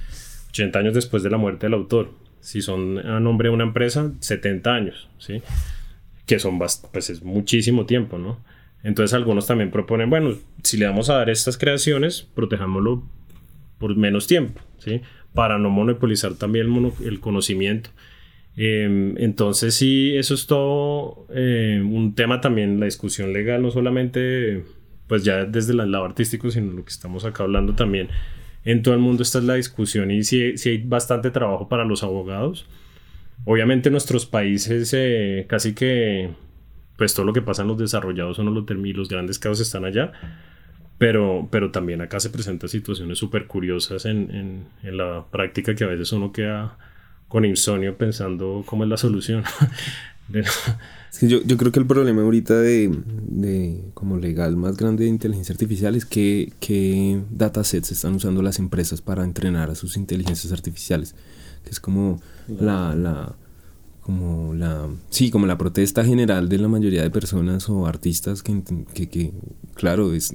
80 0.51 0.79
años 0.79 0.93
después 0.93 1.23
de 1.23 1.29
la 1.29 1.37
muerte 1.37 1.65
del 1.65 1.73
autor. 1.73 2.11
Si 2.39 2.61
son 2.61 2.97
a 2.99 3.19
nombre 3.19 3.49
de 3.49 3.55
una 3.55 3.65
empresa, 3.65 4.13
70 4.19 4.73
años, 4.73 5.09
¿sí? 5.17 5.41
Que 6.25 6.39
son, 6.39 6.57
pues 6.57 7.09
es 7.09 7.21
muchísimo 7.23 7.85
tiempo, 7.85 8.17
¿no? 8.17 8.39
Entonces 8.83 9.13
algunos 9.13 9.45
también 9.45 9.71
proponen, 9.71 10.09
bueno, 10.09 10.35
si 10.63 10.77
le 10.77 10.85
vamos 10.85 11.09
a 11.09 11.15
dar 11.15 11.29
estas 11.29 11.57
creaciones, 11.57 12.27
protejámoslo 12.33 13.03
por 13.77 13.95
menos 13.95 14.27
tiempo, 14.27 14.61
¿sí? 14.77 15.01
Para 15.33 15.57
no 15.57 15.69
monopolizar 15.69 16.35
también 16.35 16.67
el, 17.03 17.19
conocimiento. 17.19 17.89
Em, 18.55 19.17
entonces 19.17 19.75
sí, 19.75 20.15
eso 20.15 20.33
es 20.33 20.47
todo 20.47 21.27
eh, 21.33 21.81
un 21.83 22.15
tema 22.15 22.41
también, 22.41 22.79
la 22.79 22.85
discusión 22.85 23.33
legal, 23.33 23.61
no 23.61 23.71
solamente 23.71 24.63
pues 25.07 25.23
ya 25.23 25.45
desde 25.45 25.73
el 25.73 25.91
lado 25.91 26.05
artístico, 26.05 26.51
sino 26.51 26.71
lo 26.71 26.83
que 26.83 26.91
estamos 26.91 27.25
acá 27.25 27.43
hablando 27.43 27.73
también. 27.73 28.09
En 28.63 28.83
todo 28.83 28.93
el 28.93 28.99
mundo 28.99 29.23
esta 29.23 29.39
es 29.39 29.45
la 29.45 29.55
discusión 29.55 30.11
y 30.11 30.23
sí, 30.23 30.53
hay 30.65 30.77
bastante 30.79 31.31
trabajo 31.31 31.67
para 31.67 31.83
los 31.85 32.03
abogados. 32.03 32.67
Obviamente 33.45 33.89
nuestros 33.89 34.25
países 34.25 34.93
eh, 34.93 35.45
casi 35.47 35.73
que 35.73 36.29
pues 36.99 37.13
todo 37.13 37.25
lo 37.25 37.31
que 37.31 37.41
pasa 37.41 37.61
en 37.61 37.69
los 37.69 37.77
desarrollados 37.77 38.35
son 38.35 38.53
los, 38.53 38.65
los 38.69 39.09
grandes 39.09 39.39
casos 39.39 39.61
están 39.61 39.85
allá. 39.85 40.11
Pero, 40.97 41.47
pero 41.49 41.71
también 41.71 42.01
acá 42.01 42.19
se 42.19 42.29
presentan 42.29 42.67
situaciones 42.67 43.17
súper 43.17 43.47
curiosas 43.47 44.05
en, 44.05 44.65
en, 44.83 44.97
la 44.97 45.25
práctica 45.31 45.73
que 45.73 45.85
a 45.85 45.87
veces 45.87 46.11
uno 46.11 46.33
queda 46.33 46.77
con 47.29 47.45
insomnio 47.45 47.97
pensando 47.97 48.63
cómo 48.65 48.83
es 48.83 48.89
la 48.89 48.97
solución. 48.97 49.45
yo, 51.21 51.41
yo, 51.41 51.55
creo 51.55 51.71
que 51.71 51.79
el 51.79 51.85
problema 51.85 52.21
ahorita 52.21 52.59
de, 52.59 52.93
de, 53.29 53.79
como 53.93 54.17
legal 54.17 54.57
más 54.57 54.75
grande 54.75 55.05
de 55.05 55.09
inteligencia 55.09 55.53
artificial 55.53 55.95
es 55.95 56.03
que, 56.03 56.51
que 56.59 57.21
datasets 57.31 57.93
están 57.93 58.15
usando 58.15 58.41
las 58.41 58.59
empresas 58.59 59.01
para 59.01 59.23
entrenar 59.23 59.69
a 59.69 59.75
sus 59.75 59.95
inteligencias 59.95 60.51
artificiales. 60.51 61.15
Que 61.63 61.69
es 61.69 61.79
como 61.79 62.21
la, 62.49 62.93
la 62.93 63.35
como 64.01 64.53
la 64.53 64.87
sí 65.09 65.29
como 65.29 65.45
la 65.45 65.57
protesta 65.57 66.03
general 66.03 66.49
de 66.49 66.57
la 66.57 66.67
mayoría 66.67 67.03
de 67.03 67.09
personas 67.09 67.69
o 67.69 67.85
artistas 67.85 68.43
que, 68.43 68.63
que, 68.93 69.31
claro 69.75 70.13
es 70.13 70.33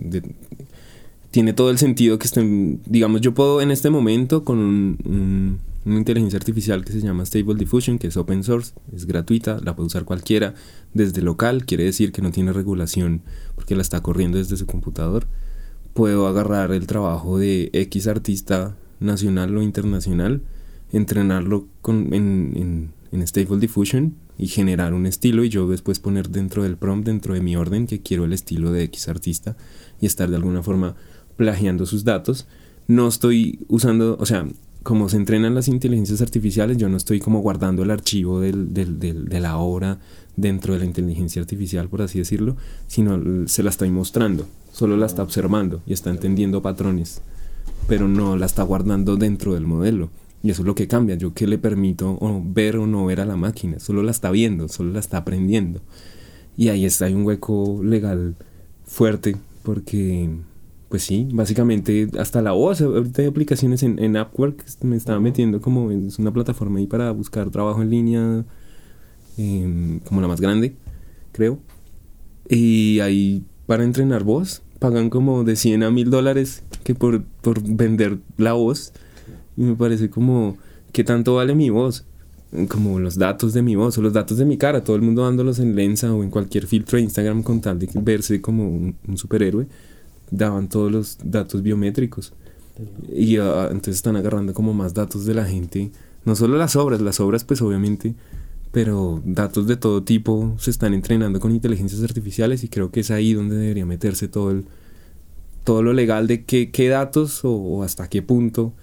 tiene 1.31 1.53
todo 1.53 1.71
el 1.71 1.79
sentido 1.79 2.19
que 2.19 2.27
estén 2.27 2.81
digamos 2.87 3.21
yo 3.21 3.35
puedo 3.35 3.61
en 3.61 3.71
este 3.71 3.91
momento 3.91 4.45
con 4.45 4.59
un, 4.59 5.59
una 5.85 5.97
inteligencia 5.99 6.39
artificial 6.39 6.85
que 6.85 6.93
se 6.93 7.01
llama 7.01 7.25
Stable 7.27 7.57
Diffusion 7.57 7.99
que 7.99 8.09
es 8.09 8.17
open 8.17 8.45
source 8.45 8.73
es 8.95 9.07
gratuita 9.07 9.59
la 9.63 9.75
puede 9.75 9.89
usar 9.89 10.05
cualquiera 10.05 10.55
desde 10.93 11.23
local 11.23 11.65
quiere 11.65 11.85
decir 11.85 12.13
que 12.13 12.23
no 12.23 12.31
tiene 12.31 12.53
regulación 12.53 13.23
porque 13.55 13.75
la 13.75 13.83
está 13.83 14.03
corriendo 14.03 14.39
desde 14.39 14.57
su 14.57 14.67
computador 14.67 15.27
puedo 15.95 16.27
agarrar 16.27 16.73
el 16.73 16.87
trabajo 16.87 17.39
de 17.39 17.71
X 17.73 18.07
artista 18.07 18.77
nacional 19.01 19.57
o 19.57 19.63
internacional 19.63 20.43
entrenarlo 20.93 21.67
con, 21.83 22.15
en 22.15 22.53
en 22.57 22.91
Stable 23.23 23.59
Diffusion 23.59 24.15
y 24.39 24.49
generar 24.49 24.95
un 24.95 25.07
estilo 25.07 25.45
y 25.45 25.49
yo 25.49 25.69
después 25.69 25.99
poner 25.99 26.31
dentro 26.31 26.63
del 26.63 26.77
prompt, 26.77 27.07
dentro 27.07 27.35
de 27.35 27.41
mi 27.41 27.57
orden, 27.57 27.87
que 27.87 28.01
quiero 28.01 28.25
el 28.25 28.33
estilo 28.33 28.73
de 28.73 28.85
X 28.85 29.09
artista 29.09 29.57
y 30.01 30.07
estar 30.07 30.29
de 30.31 30.37
alguna 30.37 30.63
forma 30.63 30.97
plagiando 31.37 31.87
sus 31.87 32.05
datos. 32.05 32.47
No 32.87 33.09
estoy 33.09 33.61
usando, 33.69 34.17
o 34.19 34.27
sea, 34.27 34.47
como 34.83 35.09
se 35.09 35.17
entrenan 35.17 35.55
las 35.55 35.69
inteligencias 35.69 36.21
artificiales, 36.21 36.77
yo 36.77 36.89
no 36.89 36.97
estoy 36.97 37.21
como 37.21 37.41
guardando 37.41 37.83
el 37.83 37.91
archivo 37.91 38.41
del, 38.41 38.75
del, 38.75 38.99
de 38.99 39.41
la 39.41 39.57
obra 39.57 40.01
dentro 40.37 40.75
de 40.75 40.81
la 40.81 40.85
inteligencia 40.85 41.41
artificial, 41.41 41.89
por 41.89 42.03
así 42.03 42.19
decirlo, 42.19 42.57
sino 42.87 43.47
se 43.47 43.63
la 43.63 43.71
estoy 43.71 43.91
mostrando, 43.91 44.47
solo 44.73 44.97
la 44.97 45.07
está 45.07 45.23
observando 45.23 45.83
y 45.87 45.93
está 45.93 46.11
entendiendo 46.11 46.61
patrones 46.61 47.23
pero 47.87 48.09
no 48.09 48.37
la 48.37 48.47
está 48.47 48.63
guardando 48.63 49.17
dentro 49.17 49.55
del 49.55 49.67
modelo. 49.67 50.11
Y 50.45 50.51
eso 50.51 50.61
es 50.61 50.67
lo 50.67 50.75
que 50.75 50.87
cambia. 50.87 51.17
Yo 51.17 51.33
que 51.33 51.47
le 51.47 51.57
permito 51.57 52.19
ver 52.45 52.77
o 52.77 52.87
no 52.87 53.07
ver 53.07 53.19
a 53.21 53.25
la 53.25 53.35
máquina. 53.35 53.81
Solo 53.81 54.03
la 54.03 54.11
está 54.11 54.31
viendo, 54.31 54.69
solo 54.69 54.93
la 54.93 55.01
está 55.01 55.17
aprendiendo. 55.17 55.81
Y 56.55 56.69
ahí 56.69 56.85
está, 56.85 57.07
hay 57.07 57.15
un 57.15 57.25
hueco 57.25 57.81
legal 57.83 58.37
fuerte 58.85 59.37
porque, 59.63 60.29
pues 60.91 61.03
sí, 61.03 61.27
básicamente 61.33 62.11
hasta 62.19 62.43
la 62.43 62.53
voz. 62.53 62.83
Ahorita 62.83 63.23
hay 63.23 63.29
aplicaciones 63.29 63.83
en, 63.83 63.99
en 63.99 64.19
Upwork. 64.19 64.63
Me 64.83 64.97
estaba 64.97 65.19
metiendo 65.19 65.63
como 65.63 65.91
es 65.91 66.19
una 66.19 66.31
plataforma 66.31 66.79
ahí 66.79 66.87
para 66.87 67.11
buscar 67.13 67.49
trabajo 67.49 67.81
en 67.81 67.89
línea 67.89 68.45
em, 69.39 70.01
como 70.01 70.21
la 70.21 70.29
más 70.29 70.43
grande, 70.43 70.77
creo. 71.33 71.59
Y 72.51 73.01
ahí 73.01 73.45
para 73.65 73.83
entrenar 73.83 74.25
voz 74.25 74.61
pagan 74.79 75.09
como 75.09 75.43
de 75.43 75.57
100 75.57 75.85
a 75.85 75.91
1000 75.91 76.11
dólares 76.11 76.63
que 76.85 76.95
por, 76.95 77.25
por 77.41 77.63
vender 77.63 78.19
la 78.37 78.53
voz 78.53 78.93
y 79.57 79.63
me 79.63 79.75
parece 79.75 80.11
como, 80.11 80.57
¿qué 80.93 81.05
tanto 81.05 81.35
vale 81.35 81.55
mi 81.55 81.71
voz? 81.71 82.05
Como 82.69 83.01
los 83.01 83.19
datos 83.19 83.53
de 83.53 83.63
mi 83.63 83.75
voz 83.75 83.99
o 83.99 84.03
los 84.03 84.13
datos 84.13 84.39
de 84.39 84.45
mi 84.45 84.57
cara, 84.57 84.85
todo 84.85 84.97
el 84.97 85.03
mundo 85.03 85.25
dándolos 85.25 85.59
en 85.59 85.75
Lensa 85.75 86.13
o 86.15 86.23
en 86.23 86.31
cualquier 86.31 86.67
filtro 86.67 86.97
de 86.97 87.03
Instagram 87.03 87.43
con 87.43 87.61
tal 87.61 87.79
de 87.79 87.89
verse 87.95 88.41
como 88.41 88.69
un, 88.69 88.97
superhéroe, 89.17 89.67
daban 90.31 90.69
todos 90.69 90.91
los 90.91 91.19
datos 91.23 91.63
biométricos. 91.63 92.33
Y 93.13 93.39
uh, 93.39 93.67
entonces 93.71 93.97
están 93.97 94.17
agarrando 94.17 94.55
como 94.55 94.73
más 94.73 94.95
datos 94.95 95.27
de 95.27 95.35
la 95.35 95.45
gente, 95.45 95.91
no 96.25 96.35
solo 96.35 96.57
las 96.57 96.77
obras, 96.77 97.01
las 97.01 97.21
obras 97.21 97.45
pues 97.45 97.61
obviamente, 97.61 98.15
pero 98.73 99.23
datos 99.25 99.67
de 99.67 99.77
todo 99.77 100.03
tipo 100.03 100.57
se 100.59 100.71
están 100.71 100.95
entrenando 100.95 101.39
con 101.39 101.53
inteligencias 101.53 102.03
artificiales 102.03 102.65
y 102.65 102.69
creo 102.69 102.91
que 102.91 103.01
es 103.01 103.11
ahí 103.11 103.33
donde 103.33 103.57
debería 103.57 103.87
meterse 103.87 104.27
todo 104.27 104.51
el 104.51 104.65
todo 105.63 105.83
lo 105.83 105.93
legal 105.93 106.27
de 106.27 106.45
qué, 106.45 106.71
qué 106.71 106.89
datos 106.89 107.41
o 107.43 107.83
hasta 107.83 108.09
qué 108.09 108.21
punto 108.21 108.75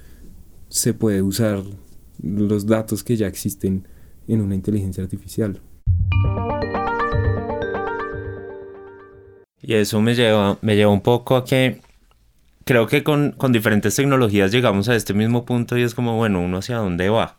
se 0.71 0.93
puede 0.93 1.21
usar 1.21 1.61
los 2.23 2.65
datos 2.65 3.03
que 3.03 3.17
ya 3.17 3.27
existen 3.27 3.87
en 4.27 4.41
una 4.41 4.55
inteligencia 4.55 5.03
artificial. 5.03 5.59
Y 9.61 9.73
eso 9.73 10.01
me 10.01 10.15
lleva, 10.15 10.57
me 10.61 10.75
lleva 10.75 10.91
un 10.91 11.01
poco 11.01 11.35
a 11.35 11.43
que 11.43 11.81
creo 12.63 12.87
que 12.87 13.03
con, 13.03 13.33
con, 13.33 13.51
diferentes 13.51 13.95
tecnologías 13.95 14.51
llegamos 14.51 14.87
a 14.87 14.95
este 14.95 15.13
mismo 15.13 15.45
punto 15.45 15.77
y 15.77 15.83
es 15.83 15.93
como, 15.93 16.15
bueno, 16.15 16.41
uno 16.41 16.59
hacia 16.59 16.77
dónde 16.77 17.09
va. 17.09 17.37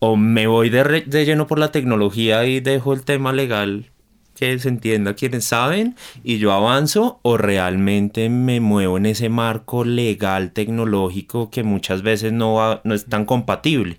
O 0.00 0.16
me 0.16 0.48
voy 0.48 0.68
de, 0.68 1.04
de 1.06 1.24
lleno 1.24 1.46
por 1.46 1.60
la 1.60 1.70
tecnología 1.70 2.44
y 2.44 2.58
dejo 2.58 2.92
el 2.92 3.04
tema 3.04 3.32
legal 3.32 3.92
que 4.38 4.58
se 4.58 4.68
entienda 4.68 5.14
quienes 5.14 5.44
saben 5.44 5.96
y 6.22 6.38
yo 6.38 6.52
avanzo 6.52 7.18
o 7.22 7.36
realmente 7.36 8.28
me 8.28 8.60
muevo 8.60 8.96
en 8.96 9.06
ese 9.06 9.28
marco 9.28 9.84
legal 9.84 10.52
tecnológico 10.52 11.50
que 11.50 11.62
muchas 11.62 12.02
veces 12.02 12.32
no, 12.32 12.80
no 12.84 12.94
es 12.94 13.06
tan 13.06 13.24
compatible. 13.24 13.98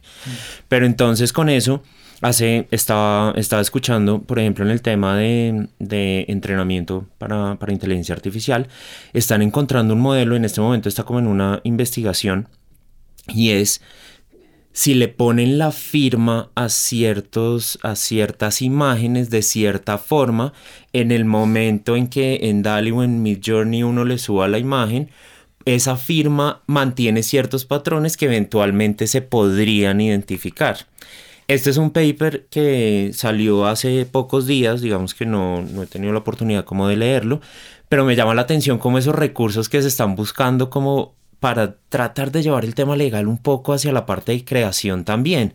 Pero 0.68 0.86
entonces 0.86 1.34
con 1.34 1.50
eso 1.50 1.84
hace, 2.22 2.68
estaba, 2.72 3.34
estaba 3.36 3.62
escuchando, 3.62 4.22
por 4.22 4.40
ejemplo, 4.40 4.64
en 4.64 4.72
el 4.72 4.82
tema 4.82 5.18
de, 5.18 5.68
de 5.80 6.26
entrenamiento 6.30 7.06
para, 7.18 7.56
para 7.56 7.74
inteligencia 7.74 8.16
artificial, 8.16 8.68
están 9.14 9.42
encontrando 9.42 9.94
un 9.94 10.02
modelo, 10.02 10.36
en 10.36 10.46
este 10.46 10.62
momento 10.62 10.88
está 10.88 11.04
como 11.04 11.20
en 11.20 11.28
una 11.28 11.60
investigación 11.64 12.48
y 13.28 13.52
es 13.52 13.82
si 14.80 14.94
le 14.94 15.10
ponen 15.10 15.58
la 15.58 15.74
firma 15.74 16.52
a, 16.56 16.70
ciertos, 16.70 17.80
a 17.84 17.98
ciertas 17.98 18.62
imágenes 18.62 19.30
de 19.30 19.42
cierta 19.42 19.98
forma, 19.98 20.54
en 20.94 21.12
el 21.12 21.26
momento 21.26 21.98
en 21.98 22.08
que 22.08 22.40
en 22.44 22.64
DALI 22.64 22.92
o 22.92 23.04
en 23.04 23.22
Midjourney 23.22 23.84
uno 23.84 24.06
le 24.06 24.18
suba 24.18 24.48
la 24.48 24.58
imagen, 24.58 25.10
esa 25.66 25.98
firma 25.98 26.62
mantiene 26.66 27.24
ciertos 27.24 27.66
patrones 27.66 28.16
que 28.16 28.28
eventualmente 28.28 29.08
se 29.08 29.22
podrían 29.22 30.00
identificar. 30.00 30.78
Este 31.50 31.72
es 31.72 31.76
un 31.76 31.92
paper 31.92 32.46
que 32.50 33.12
salió 33.14 33.66
hace 33.66 34.06
pocos 34.06 34.48
días, 34.48 34.80
digamos 34.80 35.14
que 35.14 35.26
no, 35.26 35.62
no 35.62 35.84
he 35.84 35.88
tenido 35.88 36.14
la 36.14 36.20
oportunidad 36.20 36.64
como 36.64 36.88
de 36.88 36.96
leerlo, 36.96 37.42
pero 37.90 38.06
me 38.06 38.16
llama 38.16 38.34
la 38.34 38.44
atención 38.44 38.78
como 38.78 38.98
esos 38.98 39.14
recursos 39.14 39.68
que 39.68 39.82
se 39.82 39.90
están 39.90 40.16
buscando 40.16 40.70
como 40.70 41.19
para 41.40 41.78
tratar 41.90 42.32
de 42.32 42.44
llevar 42.44 42.66
el 42.66 42.76
tema 42.76 42.96
legal 42.96 43.28
un 43.28 43.38
poco 43.38 43.74
hacia 43.74 43.92
la 43.92 44.06
parte 44.06 44.34
de 44.34 44.44
creación 44.46 45.06
también. 45.06 45.54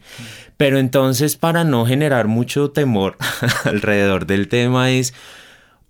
Pero 0.57 0.79
entonces 0.79 1.37
para 1.37 1.65
no 1.65 1.87
generar 1.87 2.27
mucho 2.27 2.71
temor 2.71 3.17
alrededor 3.65 4.27
del 4.27 4.49
tema 4.49 4.91
es, 4.91 5.15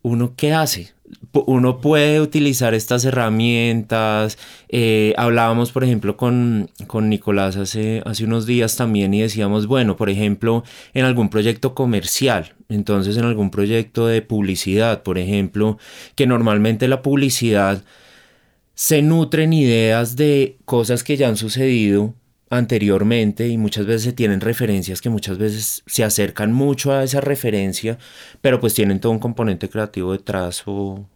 ¿uno 0.02 0.34
qué 0.36 0.52
hace? 0.52 0.92
Uno 1.32 1.80
puede 1.80 2.20
utilizar 2.20 2.74
estas 2.74 3.04
herramientas. 3.04 4.38
Eh, 4.68 5.14
hablábamos, 5.16 5.70
por 5.70 5.84
ejemplo, 5.84 6.16
con, 6.16 6.70
con 6.86 7.08
Nicolás 7.08 7.56
hace, 7.56 8.02
hace 8.04 8.24
unos 8.24 8.46
días 8.46 8.76
también 8.76 9.14
y 9.14 9.20
decíamos, 9.20 9.66
bueno, 9.66 9.96
por 9.96 10.10
ejemplo, 10.10 10.64
en 10.92 11.04
algún 11.04 11.28
proyecto 11.28 11.74
comercial, 11.74 12.54
entonces 12.68 13.16
en 13.16 13.24
algún 13.24 13.50
proyecto 13.50 14.06
de 14.06 14.22
publicidad, 14.22 15.02
por 15.02 15.18
ejemplo, 15.18 15.78
que 16.14 16.26
normalmente 16.26 16.88
la 16.88 17.02
publicidad 17.02 17.82
se 18.74 19.02
nutren 19.02 19.52
ideas 19.52 20.16
de 20.16 20.58
cosas 20.64 21.04
que 21.04 21.16
ya 21.16 21.28
han 21.28 21.36
sucedido 21.36 22.14
anteriormente 22.50 23.48
y 23.48 23.58
muchas 23.58 23.86
veces 23.86 24.02
se 24.02 24.12
tienen 24.12 24.40
referencias 24.40 25.00
que 25.00 25.10
muchas 25.10 25.38
veces 25.38 25.82
se 25.86 26.04
acercan 26.04 26.52
mucho 26.52 26.92
a 26.92 27.02
esa 27.02 27.20
referencia, 27.20 27.98
pero 28.40 28.60
pues 28.60 28.74
tienen 28.74 29.00
todo 29.00 29.12
un 29.12 29.18
componente 29.18 29.68
creativo 29.68 30.12
detrás 30.12 30.62
o, 30.66 31.06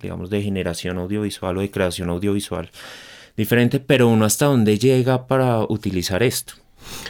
digamos 0.00 0.30
de 0.30 0.42
generación 0.42 0.98
audiovisual 0.98 1.56
o 1.56 1.60
de 1.60 1.70
creación 1.70 2.08
audiovisual 2.10 2.70
diferente, 3.36 3.80
pero 3.80 4.08
uno 4.08 4.24
hasta 4.24 4.46
dónde 4.46 4.78
llega 4.78 5.26
para 5.26 5.60
utilizar 5.60 6.22
esto. 6.22 6.54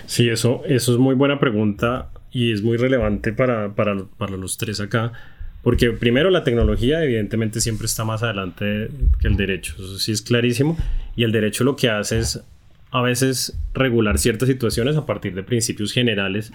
Sí, 0.06 0.28
eso, 0.28 0.62
eso 0.66 0.92
es 0.92 0.98
muy 0.98 1.14
buena 1.14 1.38
pregunta 1.38 2.10
y 2.30 2.52
es 2.52 2.62
muy 2.62 2.76
relevante 2.76 3.32
para, 3.32 3.74
para, 3.74 3.96
para 4.16 4.36
los 4.36 4.56
tres 4.56 4.80
acá 4.80 5.12
porque 5.62 5.90
primero 5.90 6.30
la 6.30 6.44
tecnología 6.44 7.02
evidentemente 7.02 7.60
siempre 7.60 7.86
está 7.86 8.04
más 8.04 8.22
adelante 8.22 8.88
que 9.20 9.28
el 9.28 9.36
derecho, 9.36 9.74
eso 9.76 9.98
sí 9.98 10.12
es 10.12 10.22
clarísimo. 10.22 10.76
Y 11.16 11.24
el 11.24 11.32
derecho 11.32 11.64
lo 11.64 11.76
que 11.76 11.90
hace 11.90 12.18
es 12.18 12.42
a 12.90 13.02
veces 13.02 13.58
regular 13.74 14.18
ciertas 14.18 14.48
situaciones 14.48 14.96
a 14.96 15.04
partir 15.04 15.34
de 15.34 15.42
principios 15.42 15.92
generales. 15.92 16.52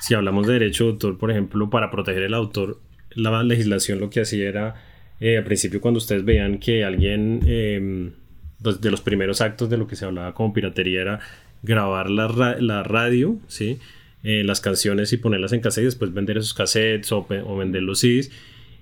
Si 0.00 0.14
hablamos 0.14 0.46
de 0.46 0.54
derecho 0.54 0.84
de 0.84 0.90
autor, 0.90 1.18
por 1.18 1.30
ejemplo, 1.30 1.70
para 1.70 1.90
proteger 1.90 2.22
el 2.22 2.34
autor, 2.34 2.78
la 3.14 3.42
legislación 3.42 3.98
lo 4.00 4.10
que 4.10 4.20
hacía 4.20 4.48
era, 4.48 4.74
eh, 5.20 5.38
al 5.38 5.44
principio 5.44 5.80
cuando 5.80 5.98
ustedes 5.98 6.24
veían 6.24 6.58
que 6.58 6.84
alguien, 6.84 7.40
eh, 7.46 8.10
de 8.58 8.90
los 8.90 9.00
primeros 9.00 9.40
actos 9.40 9.70
de 9.70 9.78
lo 9.78 9.86
que 9.86 9.96
se 9.96 10.04
hablaba 10.04 10.34
como 10.34 10.52
piratería 10.52 11.00
era 11.00 11.20
grabar 11.62 12.10
la, 12.10 12.56
la 12.60 12.82
radio, 12.82 13.38
¿sí? 13.48 13.78
Eh, 14.28 14.42
las 14.42 14.60
canciones 14.60 15.12
y 15.12 15.18
ponerlas 15.18 15.52
en 15.52 15.60
cassette 15.60 15.82
y 15.82 15.84
después 15.84 16.12
vender 16.12 16.36
esos 16.38 16.52
cassettes 16.52 17.12
o, 17.12 17.24
vender 17.56 17.84
los 17.84 18.00
CDs. 18.00 18.32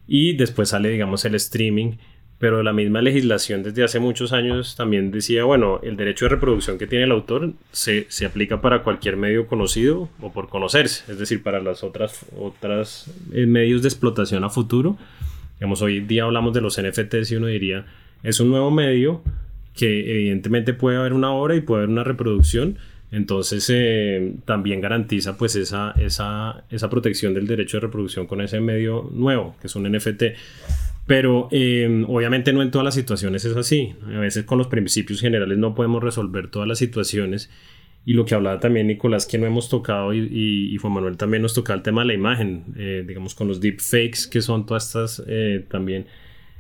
Y 0.07 0.39
después 0.39 0.71
sale, 0.71 0.89
digamos, 0.89 1.27
el 1.27 1.35
streaming. 1.35 1.97
Pero 2.39 2.63
la 2.63 2.73
misma 2.73 3.03
legislación 3.03 3.63
desde 3.63 3.85
hace 3.85 4.01
muchos 4.01 4.33
años 4.33 4.75
también 4.75 5.11
decía, 5.11 5.45
bueno, 5.45 5.81
el 5.83 5.99
derecho 5.99 6.25
de 6.25 6.31
reproducción 6.31 6.79
que 6.79 6.87
tiene 6.87 7.05
el 7.05 7.13
autor 7.13 7.53
se, 7.73 8.07
se 8.09 8.25
aplica 8.25 8.63
para 8.63 8.83
cualquier 8.83 9.19
medio 9.19 9.47
conocido 9.47 10.09
o 10.23 10.33
por 10.33 10.49
conocerse, 10.49 11.13
es 11.13 11.19
decir, 11.19 11.43
para 11.43 11.61
las 11.61 11.85
otras, 11.85 12.25
otras 12.39 13.11
eh, 13.35 13.45
medios 13.45 13.83
de 13.83 13.89
explotación 13.89 14.45
a 14.45 14.49
futuro. 14.49 14.97
Digamos, 15.59 15.83
hoy 15.83 16.01
día 16.01 16.25
hablamos 16.25 16.55
de 16.55 16.63
los 16.63 16.81
NFTs 16.81 17.33
y 17.33 17.37
uno 17.37 17.49
diría, 17.49 17.85
es 18.23 18.41
un 18.41 18.49
nuevo 18.49 18.71
medio 18.71 19.23
que 19.75 20.11
evidentemente 20.11 20.73
puede 20.73 20.97
haber 20.97 21.13
una 21.13 21.33
obra 21.33 21.55
y 21.55 21.61
puede 21.61 21.83
haber 21.83 21.91
una 21.91 22.05
reproducción, 22.05 22.79
entonces 23.15 23.71
eh, 23.73 24.35
también 24.45 24.81
garantiza 24.81 25.37
pues 25.37 25.55
esa, 25.55 25.93
esa, 25.93 26.65
esa, 26.69 26.91
protección 26.91 27.33
del 27.33 27.47
derecho 27.47 27.77
de 27.77 27.83
reproducción 27.83 28.27
con 28.27 28.41
ese 28.41 28.61
medio 28.61 29.09
nuevo, 29.13 29.55
que 29.61 29.69
es 29.69 29.77
un 29.77 29.85
NFT. 29.91 30.23
Pero 31.07 31.49
eh, 31.53 32.05
obviamente 32.09 32.53
no 32.53 32.61
en 32.61 32.73
todas 32.73 32.85
las 32.85 32.95
situaciones 32.95 33.45
es 33.45 33.57
así. 33.57 33.95
A 34.07 34.19
veces 34.19 34.45
con 34.45 34.59
los 34.59 34.67
principios 34.67 35.21
generales 35.21 35.57
no 35.59 35.77
podemos 35.77 36.03
resolver 36.03 36.49
todas 36.49 36.67
las 36.67 36.79
situaciones. 36.79 37.51
Y 38.05 38.15
lo 38.15 38.25
que 38.25 38.35
hablaba 38.35 38.59
también 38.59 38.89
Nicolás, 38.89 39.27
que 39.27 39.39
no 39.39 39.47
hemos 39.47 39.69
tocado, 39.69 40.13
y, 40.13 40.19
y, 40.73 40.77
Juan 40.79 40.93
Manuel 40.95 41.17
también 41.17 41.41
nos 41.41 41.55
tocaba 41.55 41.77
el 41.77 41.83
tema 41.83 42.03
de 42.03 42.09
la 42.09 42.15
imagen, 42.15 42.65
eh, 42.77 43.05
digamos 43.07 43.37
con 43.37 43.47
los 43.47 43.61
deepfakes, 43.61 44.27
que 44.29 44.43
son 44.43 44.67
todas 44.67 44.87
estas 44.87 45.23
también. 45.69 46.07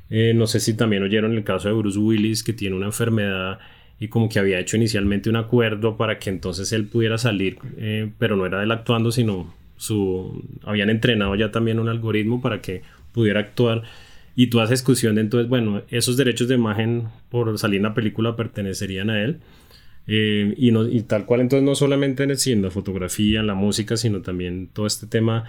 no 0.08 0.46
sé 0.46 0.60
si 0.60 0.74
también 0.74 1.02
oyeron 1.02 1.32
el 1.32 1.42
caso 1.42 1.68
de 1.68 1.74
Bruce 1.74 1.98
Willis, 1.98 2.44
que 2.44 2.52
tiene 2.52 2.76
una 2.76 2.86
enfermedad 2.86 3.58
y 4.04 4.08
como 4.08 4.28
que 4.28 4.38
había 4.38 4.60
hecho 4.60 4.76
inicialmente 4.76 5.30
un 5.30 5.36
acuerdo 5.36 5.96
para 5.96 6.18
que 6.18 6.28
entonces 6.28 6.72
él 6.72 6.86
pudiera 6.86 7.16
salir, 7.16 7.56
eh, 7.78 8.10
pero 8.18 8.36
no 8.36 8.44
era 8.44 8.62
él 8.62 8.70
actuando, 8.70 9.10
sino 9.10 9.54
su 9.78 10.44
habían 10.62 10.90
entrenado 10.90 11.34
ya 11.36 11.50
también 11.50 11.78
un 11.78 11.88
algoritmo 11.88 12.42
para 12.42 12.60
que 12.60 12.82
pudiera 13.12 13.40
actuar 13.40 13.82
y 14.36 14.48
toda 14.48 14.64
esa 14.64 14.74
discusión 14.74 15.14
de 15.14 15.22
entonces, 15.22 15.48
bueno, 15.48 15.82
esos 15.88 16.18
derechos 16.18 16.48
de 16.48 16.56
imagen 16.56 17.04
por 17.30 17.58
salir 17.58 17.78
en 17.78 17.84
la 17.84 17.94
película 17.94 18.36
pertenecerían 18.36 19.08
a 19.08 19.22
él. 19.22 19.40
Eh, 20.06 20.52
y, 20.58 20.76
y 20.76 21.00
tal 21.04 21.24
cual 21.24 21.40
entonces 21.40 21.64
no 21.64 21.74
solamente 21.74 22.24
en, 22.24 22.30
el, 22.30 22.38
en 22.44 22.60
la 22.60 22.70
fotografía, 22.70 23.40
en 23.40 23.46
la 23.46 23.54
música, 23.54 23.96
sino 23.96 24.20
también 24.20 24.68
todo 24.70 24.86
este 24.86 25.06
tema 25.06 25.44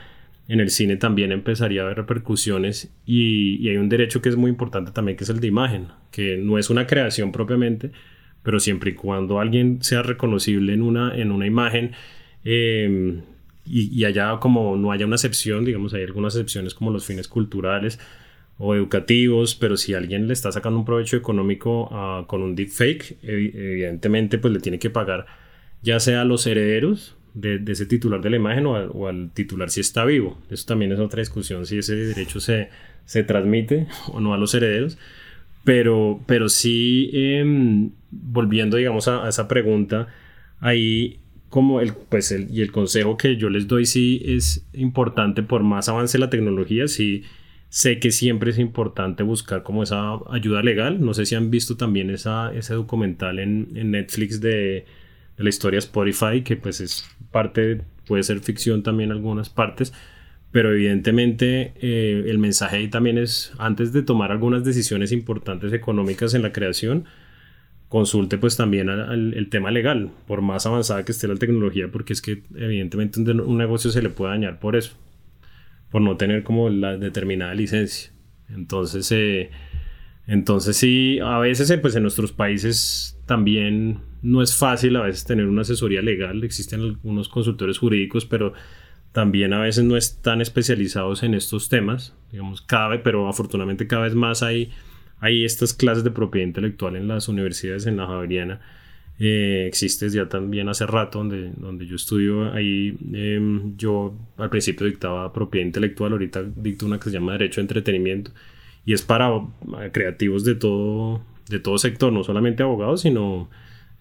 en 0.48 0.60
el 0.60 0.70
cine 0.70 0.96
también 0.98 1.32
empezaría 1.32 1.82
a 1.82 1.86
haber 1.86 1.98
repercusiones 1.98 2.92
y, 3.06 3.68
hay 3.68 3.78
un 3.78 3.90
derecho 3.90 4.22
que 4.22 4.30
es 4.30 4.36
muy 4.36 4.50
importante 4.50 4.92
también 4.92 5.18
que 5.18 5.24
es 5.24 5.30
el 5.30 5.40
de 5.40 5.48
imagen, 5.48 5.88
que 6.12 6.38
no 6.38 6.58
es 6.58 6.70
una 6.70 6.86
creación 6.86 7.32
propiamente, 7.32 7.92
pero 8.46 8.60
siempre 8.62 8.92
y 8.92 8.94
cuando 8.94 9.40
alguien 9.40 9.84
sea 9.84 10.04
reconocible 10.04 10.74
en 10.74 10.84
una, 10.84 11.14
en 11.18 11.32
una 11.32 11.48
imagen 11.48 11.92
eh, 12.46 13.22
y, 13.66 14.06
y, 14.06 14.14
como 14.40 14.78
no 14.78 14.92
haya 14.92 15.08
una 15.08 15.16
excepción, 15.16 15.66
digamos, 15.66 15.94
hay 15.96 16.04
algunas 16.04 16.36
excepciones 16.36 16.76
como 16.76 16.92
los 16.92 17.06
fines 17.06 17.28
culturales 17.28 18.00
o 18.60 18.76
educativos, 18.76 19.56
pero 19.56 19.76
si 19.76 19.96
alguien 19.96 20.28
le 20.28 20.34
está 20.34 20.52
sacando 20.52 20.80
un 20.80 20.86
provecho 20.86 21.18
económico 21.18 21.90
uh, 21.90 22.28
con 22.28 22.44
un 22.44 22.56
deepfake, 22.56 23.18
evidentemente 23.24 24.38
pues 24.38 24.54
le 24.54 24.60
tiene 24.60 24.80
que 24.80 24.92
pagar 24.92 25.26
ya 25.82 26.00
sea 26.00 26.22
a 26.22 26.26
los 26.26 26.48
herederos 26.48 27.16
de, 27.34 27.62
ese 27.68 27.86
titular 27.86 28.22
de 28.22 28.30
la 28.30 28.36
imagen 28.38 28.66
o, 28.66 29.08
al 29.08 29.32
titular 29.34 29.70
si 29.70 29.82
está 29.82 30.06
vivo. 30.06 30.42
Eso 30.50 30.66
también 30.68 30.92
es 30.92 31.00
otra 31.00 31.20
discusión, 31.20 31.66
si 31.66 31.80
ese 31.80 31.96
derecho 31.96 32.40
se, 32.40 32.70
se 33.06 33.24
transmite 33.24 33.88
o 34.08 34.20
no 34.20 34.34
a 34.34 34.38
los 34.38 34.54
herederos. 34.54 34.98
Pero, 35.66 36.22
pero 36.28 36.48
sí, 36.48 37.10
em, 37.14 37.92
volviendo, 38.12 38.78
digamos, 38.78 39.08
a, 39.10 39.28
esa 39.28 39.48
pregunta, 39.48 40.08
ahí 40.60 41.20
como 41.50 41.82
el, 41.82 41.94
pues 41.94 42.32
el, 42.32 42.50
y 42.52 42.62
el 42.62 42.72
consejo 42.72 43.18
que 43.18 43.36
yo 43.36 43.50
les 43.50 43.68
doy 43.68 43.86
sí 43.86 44.22
es 44.26 44.66
importante 44.74 45.44
por 45.44 45.64
más 45.64 45.90
avance 45.90 46.18
la 46.18 46.30
tecnología, 46.30 46.88
sí 46.88 47.24
sé 47.70 48.00
que 48.00 48.12
siempre 48.12 48.52
es 48.52 48.60
importante 48.60 49.24
buscar 49.24 49.64
como 49.64 49.84
esa 49.84 50.20
ayuda 50.30 50.62
legal. 50.64 51.02
No 51.02 51.14
sé 51.14 51.26
si 51.26 51.36
han 51.36 51.52
visto 51.52 51.76
también 51.78 52.10
esa, 52.10 52.54
ese 52.54 52.74
documental 52.74 53.40
en, 53.40 53.70
en 53.76 53.92
Netflix 53.92 54.40
de, 54.40 54.86
de 55.38 55.44
la 55.44 55.50
historia 55.50 55.80
Spotify, 55.80 56.42
que 56.44 56.56
pues 56.56 56.80
es 56.80 57.06
parte, 57.32 57.82
puede 58.08 58.24
ser 58.24 58.40
ficción 58.40 58.84
también 58.84 59.10
en 59.10 59.18
algunas 59.18 59.50
partes, 59.50 59.94
pero 60.56 60.72
evidentemente 60.72 61.74
eh, 61.82 62.24
el 62.28 62.38
mensaje 62.38 62.78
ahí 62.78 62.88
también 62.88 63.18
es, 63.18 63.52
antes 63.58 63.92
de 63.92 64.04
tomar 64.04 64.32
algunas 64.32 64.64
decisiones 64.64 65.12
importantes 65.12 65.74
económicas 65.74 66.34
en 66.34 66.44
la 66.44 66.54
creación, 66.54 67.04
consulte 67.90 68.38
pues 68.38 68.56
también 68.56 68.88
el 68.88 69.50
tema 69.50 69.70
legal, 69.70 70.12
por 70.26 70.42
más 70.42 70.66
avanzada 70.66 71.04
que 71.04 71.12
esté 71.12 71.28
la 71.28 71.36
tecnología, 71.36 71.90
porque 71.92 72.14
es 72.14 72.22
que 72.22 72.44
evidentemente 72.56 73.20
un, 73.20 73.58
negocio 73.58 73.92
se 73.92 74.02
le 74.02 74.08
puede 74.08 74.32
dañar 74.32 74.62
por 74.62 74.78
eso, 74.78 74.96
por 75.92 76.02
no 76.02 76.16
tener 76.16 76.44
como 76.44 76.70
la 76.70 76.96
determinada 76.96 77.54
licencia. 77.54 78.14
Entonces, 78.48 79.12
eh, 79.12 79.50
entonces 80.26 80.78
sí, 80.78 81.20
a 81.22 81.38
veces 81.40 81.70
eh, 81.70 81.80
pues 81.80 81.98
en 81.98 82.04
nuestros 82.04 82.32
países 82.32 83.20
también 83.26 84.00
no 84.22 84.42
es 84.42 84.56
fácil 84.56 84.96
a 84.96 85.02
veces 85.02 85.26
tener 85.26 85.48
una 85.48 85.64
asesoría 85.64 86.02
legal, 86.02 86.46
existen 86.46 86.80
algunos 86.80 87.28
consultores 87.28 87.78
jurídicos, 87.78 88.24
pero 88.24 88.54
también 89.16 89.54
a 89.54 89.62
veces 89.62 89.86
no 89.86 89.96
están 89.96 90.42
especializados 90.42 91.24
en 91.24 91.36
estos 91.36 91.70
temas, 91.70 92.14
digamos, 92.34 92.62
cabe, 92.62 93.00
pero 93.00 93.30
afortunadamente 93.30 93.88
cada 93.88 94.04
vez 94.04 94.14
más 94.14 94.44
hay, 94.44 94.74
hay 95.22 95.46
estas 95.46 95.74
clases 95.74 96.04
de 96.04 96.12
propiedad 96.12 96.46
intelectual 96.46 96.98
en 96.98 97.08
las 97.08 97.30
universidades 97.30 97.86
en 97.86 97.96
la 97.96 98.08
Javeriana. 98.08 98.60
Eh, 99.18 99.68
existe 99.70 100.10
ya 100.10 100.28
también 100.28 100.68
hace 100.68 100.86
rato 100.86 101.20
donde, 101.20 101.54
donde 101.56 101.86
yo 101.86 101.96
estudio 101.96 102.52
ahí 102.52 102.98
em, 103.14 103.78
yo 103.78 104.14
al 104.36 104.50
principio 104.50 104.86
dictaba 104.86 105.32
propiedad 105.32 105.66
intelectual 105.66 106.12
ahorita 106.12 106.44
dicto 106.54 106.86
una 106.86 107.00
que 107.00 107.06
se 107.06 107.12
llama 107.12 107.32
derecho 107.32 107.62
de 107.62 107.68
entretenimiento 107.68 108.32
y 108.86 108.92
es 108.92 109.04
para 109.04 109.30
creativos 109.94 110.44
de 110.44 110.56
todo 110.56 111.24
de 111.48 111.60
todo 111.62 111.78
sector 111.78 112.12
no 112.12 112.26
solamente 112.26 112.64
abogados 112.64 113.04
sino 113.04 113.50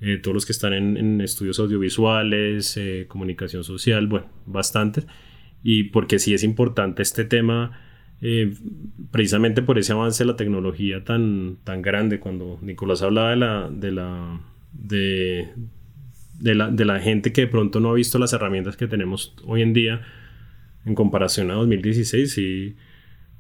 eh, 0.01 0.19
todos 0.19 0.35
los 0.35 0.47
que 0.47 0.53
están 0.53 0.73
en, 0.73 1.21
estudios 1.21 1.59
audiovisuales, 1.59 2.77
eh, 2.77 3.07
comunicación 3.09 3.65
social, 3.65 4.07
bueno, 4.07 4.27
bastante. 4.47 5.05
Y 5.63 5.85
porque 5.85 6.19
sí 6.19 6.35
es 6.35 6.45
importante 6.45 7.03
este 7.03 7.25
tema, 7.25 7.79
eh, 8.21 8.55
precisamente 9.11 9.63
por 9.63 9.79
ese 9.79 9.93
avance 9.93 10.25
de 10.25 10.31
la 10.31 10.37
tecnología 10.37 11.05
tan, 11.05 11.59
tan 11.65 11.83
grande, 11.83 12.21
cuando 12.21 12.59
Nicolás 12.63 13.03
hablaba 13.03 13.31
de 13.31 13.37
la, 13.37 13.71
de 13.71 13.93
la, 13.93 14.41
de, 14.73 15.49
de 16.39 16.55
la, 16.55 16.71
de 16.71 16.85
la 16.85 17.01
gente 17.01 17.33
que 17.33 17.43
de 17.43 17.47
pronto 17.47 17.81
no 17.81 17.91
ha 17.91 17.95
visto 17.95 18.19
las 18.19 18.33
herramientas 18.33 18.77
que 18.77 18.87
tenemos 18.87 19.35
hoy 19.45 19.63
en 19.63 19.73
día 19.73 20.03
en 20.85 20.95
comparación 20.95 21.51
a 21.51 21.55
2016 21.55 22.39
y 22.39 22.77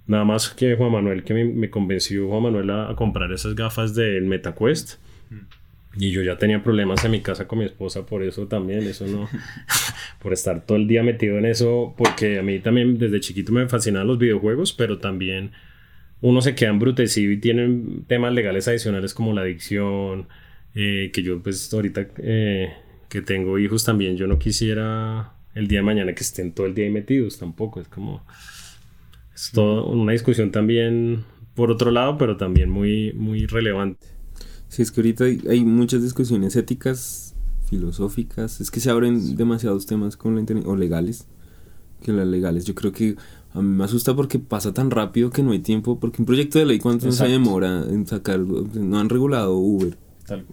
nada 0.06 0.24
más 0.24 0.50
que 0.50 0.76
Juan 0.76 0.92
Manuel 0.92 1.24
que 1.24 1.34
me, 1.34 1.70
convenció 1.70 2.28
Juan 2.28 2.44
Manuel 2.44 2.70
a, 2.70 2.94
comprar 2.96 3.32
esas 3.32 3.54
gafas 3.54 3.94
del 3.94 4.24
MetaQuest 4.24 4.94
mm. 5.30 5.63
Y 5.96 6.10
yo 6.10 6.22
ya 6.22 6.36
tenía 6.38 6.62
problemas 6.62 7.04
en 7.04 7.12
mi 7.12 7.20
casa 7.20 7.46
con 7.46 7.60
mi 7.60 7.64
esposa 7.64 8.04
por 8.04 8.22
eso 8.22 8.48
también, 8.48 8.82
eso 8.82 9.06
no, 9.06 9.28
por 10.20 10.32
estar 10.32 10.66
todo 10.66 10.76
el 10.76 10.88
día 10.88 11.02
metido 11.02 11.38
en 11.38 11.46
eso, 11.46 11.94
porque 11.96 12.38
a 12.38 12.42
mí 12.42 12.58
también 12.58 12.98
desde 12.98 13.20
chiquito 13.20 13.52
me 13.52 13.68
fascinan 13.68 14.06
los 14.06 14.18
videojuegos, 14.18 14.72
pero 14.72 14.98
también 14.98 15.52
uno 16.20 16.40
se 16.40 16.54
queda 16.54 16.70
embrutecido 16.70 17.30
y 17.32 17.38
tienen 17.38 18.04
temas 18.08 18.32
legales 18.32 18.66
adicionales 18.66 19.14
como 19.14 19.32
la 19.32 19.42
adicción, 19.42 20.26
eh, 20.74 21.10
que 21.12 21.22
yo 21.22 21.40
pues 21.42 21.72
ahorita 21.72 22.08
eh, 22.18 22.72
que 23.08 23.22
tengo 23.22 23.58
hijos 23.58 23.84
también, 23.84 24.16
yo 24.16 24.26
no 24.26 24.38
quisiera 24.38 25.34
el 25.54 25.68
día 25.68 25.78
de 25.78 25.84
mañana 25.84 26.14
que 26.14 26.24
estén 26.24 26.52
todo 26.52 26.66
el 26.66 26.74
día 26.74 26.86
ahí 26.86 26.90
metidos 26.90 27.38
tampoco, 27.38 27.80
es 27.80 27.86
como, 27.86 28.26
es 29.32 29.52
todo 29.52 29.86
una 29.86 30.12
discusión 30.12 30.50
también 30.50 31.24
por 31.54 31.70
otro 31.70 31.92
lado, 31.92 32.18
pero 32.18 32.36
también 32.36 32.68
muy, 32.68 33.12
muy 33.12 33.46
relevante. 33.46 34.13
Sí, 34.74 34.82
es 34.82 34.90
que 34.90 35.02
ahorita 35.02 35.24
hay, 35.24 35.64
muchas 35.64 36.02
discusiones 36.02 36.56
éticas, 36.56 37.36
filosóficas, 37.66 38.60
es 38.60 38.72
que 38.72 38.80
se 38.80 38.90
abren 38.90 39.36
demasiados 39.36 39.86
temas 39.86 40.16
con 40.16 40.34
la 40.34 40.40
internet, 40.40 40.66
o 40.66 40.74
legales, 40.74 41.28
que 42.02 42.12
las 42.12 42.26
legales. 42.26 42.64
Yo 42.64 42.74
creo 42.74 42.90
que 42.90 43.14
a 43.52 43.62
mí 43.62 43.68
me 43.68 43.84
asusta 43.84 44.16
porque 44.16 44.40
pasa 44.40 44.74
tan 44.74 44.90
rápido 44.90 45.30
que 45.30 45.44
no 45.44 45.52
hay 45.52 45.60
tiempo, 45.60 46.00
porque 46.00 46.22
un 46.22 46.26
proyecto 46.26 46.58
de 46.58 46.64
ley, 46.64 46.80
¿cuánto 46.80 47.12
se 47.12 47.28
demora 47.28 47.84
en 47.88 48.04
sacar? 48.04 48.40
No 48.40 48.98
han 48.98 49.08
regulado 49.08 49.56
Uber. 49.56 49.96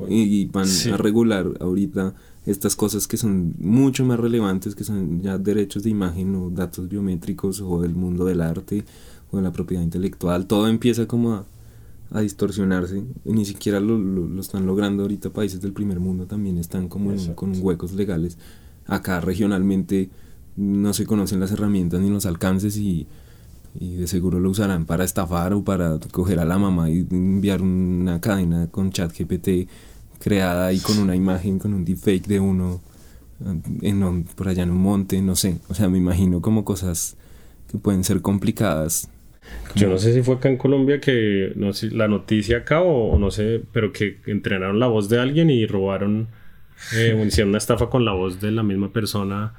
Y, 0.08 0.46
van 0.46 0.68
a 0.94 0.98
regular 0.98 1.48
ahorita 1.60 2.14
estas 2.46 2.76
cosas 2.76 3.08
que 3.08 3.18
son 3.18 3.56
mucho 3.58 4.06
más 4.06 4.20
relevantes, 4.20 4.76
que 4.76 4.84
son 4.84 5.24
ya 5.24 5.40
derechos 5.40 5.82
de 5.82 5.90
imagen 5.90 6.36
o 6.36 6.52
datos 6.52 6.88
biométricos 6.88 7.60
o 7.60 7.82
del 7.82 7.96
mundo 7.96 8.26
del 8.26 8.42
arte 8.42 8.86
o 9.32 9.38
de 9.38 9.42
la 9.42 9.52
propiedad 9.52 9.82
intelectual. 9.82 10.46
Todo 10.46 10.68
empieza 10.68 11.08
como 11.08 11.34
a 11.34 11.46
a 12.12 12.22
distorsionarse. 12.22 13.04
ni 13.24 13.46
siquiera 13.46 13.80
lo, 13.80 13.98
lo, 13.98 14.42
están 14.42 14.66
logrando 14.66 15.04
ahorita 15.04 15.30
países 15.30 15.62
del 15.62 15.72
primer 15.72 16.00
mundo 16.00 16.26
también 16.26 16.58
están 16.58 16.88
como 16.88 17.14
con 17.36 17.54
huecos 17.62 17.94
legales. 17.94 18.38
Acá 18.86 19.22
regionalmente 19.22 20.10
no 20.58 20.94
se 20.94 21.06
conocen 21.06 21.40
las 21.40 21.52
herramientas 21.52 22.02
ni 22.02 22.10
los 22.10 22.26
alcances 22.26 22.76
y, 22.78 23.08
y 23.80 23.96
de 23.96 24.08
seguro 24.08 24.40
lo 24.40 24.50
usarán 24.50 24.86
para 24.86 25.06
estafar 25.06 25.54
o 25.54 25.64
para 25.64 25.98
coger 26.12 26.40
a 26.40 26.46
la 26.46 26.58
mamá 26.58 26.90
y 26.90 27.08
enviar 27.10 27.62
una 27.62 28.20
cadena 28.20 28.68
con 28.68 28.92
chat 28.92 29.12
GPT 29.18 29.70
creada 30.20 30.74
y 30.74 30.80
con 30.80 31.00
una 31.00 31.16
imagen, 31.16 31.60
con 31.60 31.74
un 31.74 31.86
deepfake 31.86 32.28
de 32.28 32.40
uno 32.40 32.82
en, 33.82 34.24
por 34.36 34.50
allá 34.50 34.64
en 34.64 34.72
un 34.72 34.82
monte, 34.82 35.22
no 35.22 35.36
sé. 35.36 35.60
O 35.70 35.74
sea, 35.74 35.90
me 35.90 35.98
imagino 35.98 36.42
como 36.42 36.66
cosas 36.66 37.16
que 37.72 37.78
pueden 37.78 38.04
ser 38.04 38.22
complicadas 38.22 39.10
yo 39.76 39.88
no 39.88 39.98
sé 39.98 40.14
si 40.14 40.22
fue 40.22 40.36
acá 40.36 40.50
en 40.50 40.58
Colombia 40.58 41.00
que, 41.00 41.54
no 41.56 41.74
sé, 41.74 41.92
la 41.92 42.08
noticia 42.08 42.58
acá 42.58 42.82
o, 42.82 43.18
no 43.18 43.32
sé, 43.32 43.62
pero 43.72 43.94
que 43.94 44.20
entrenaron 44.28 44.80
la 44.80 44.88
voz 44.88 45.10
de 45.10 45.20
alguien 45.20 45.50
y 45.50 45.66
robaron, 45.66 46.28
eh, 46.96 47.22
hicieron 47.28 47.50
una 47.50 47.58
estafa 47.58 47.90
con 47.90 48.06
la 48.06 48.12
voz 48.12 48.42
de 48.42 48.52
la 48.52 48.64
misma 48.64 48.92
persona. 48.92 49.54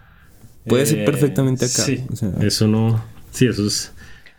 Puede 0.66 0.87
ser 0.87 1.01
eh, 1.01 1.05
perfectamente 1.05 1.64
acá. 1.64 1.83
Sí, 1.83 2.05
eso 2.40 2.68
no, 2.68 3.05
sí, 3.31 3.47
eso 3.47 3.66
es... 3.66 3.92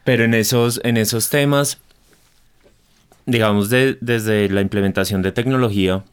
Pero 0.03 0.25
en 0.25 0.33
esos, 0.33 0.81
en 0.83 0.97
esos 0.97 1.29
temas, 1.29 1.79
digamos, 3.25 3.69
desde 3.69 4.49
la 4.49 4.61
implementación 4.61 5.21
de 5.21 5.31
tecnología, 5.31 6.03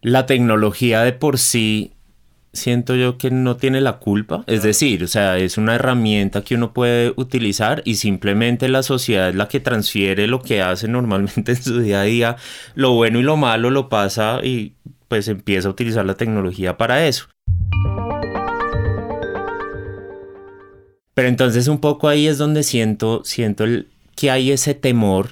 la 0.00 0.24
tecnología 0.24 1.02
de 1.02 1.12
por 1.12 1.38
sí 1.38 1.92
siento 2.56 2.94
yo 2.96 3.18
que 3.18 3.30
no 3.30 3.56
tiene 3.56 3.80
la 3.80 3.98
culpa. 3.98 4.44
Es 4.46 4.62
decir, 4.62 5.04
o 5.04 5.06
sea, 5.06 5.38
es 5.38 5.58
una 5.58 5.74
herramienta 5.74 6.42
que 6.42 6.54
uno 6.54 6.72
puede 6.72 7.12
utilizar 7.16 7.82
y 7.84 7.96
simplemente 7.96 8.68
la 8.68 8.82
sociedad 8.82 9.28
es 9.28 9.34
la 9.34 9.48
que 9.48 9.60
transfiere 9.60 10.26
lo 10.26 10.42
que 10.42 10.62
hace 10.62 10.88
normalmente 10.88 11.52
en 11.52 11.62
su 11.62 11.80
día 11.80 12.00
a 12.00 12.04
día. 12.04 12.36
Lo 12.74 12.92
bueno 12.92 13.20
y 13.20 13.22
lo 13.22 13.36
malo 13.36 13.70
lo 13.70 13.88
pasa 13.88 14.40
y 14.42 14.74
pues 15.08 15.28
empieza 15.28 15.68
a 15.68 15.70
utilizar 15.70 16.04
la 16.04 16.14
tecnología 16.14 16.76
para 16.76 17.06
eso. 17.06 17.28
Pero 21.14 21.28
entonces 21.28 21.68
un 21.68 21.78
poco 21.78 22.08
ahí 22.08 22.26
es 22.26 22.36
donde 22.36 22.62
siento, 22.62 23.22
siento 23.24 23.64
que 24.14 24.30
hay 24.30 24.50
ese 24.50 24.74
temor. 24.74 25.30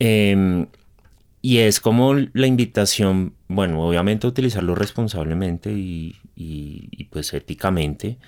Em, 0.00 0.66
y 1.40 1.58
es 1.58 1.78
como 1.78 2.14
la 2.14 2.46
invitación, 2.46 3.34
bueno, 3.48 3.86
obviamente 3.86 4.26
utilizarlo 4.26 4.74
responsablemente 4.74 5.72
y, 5.72 6.16
y, 6.36 7.04
pues 7.10 7.32
éticamente, 7.34 8.18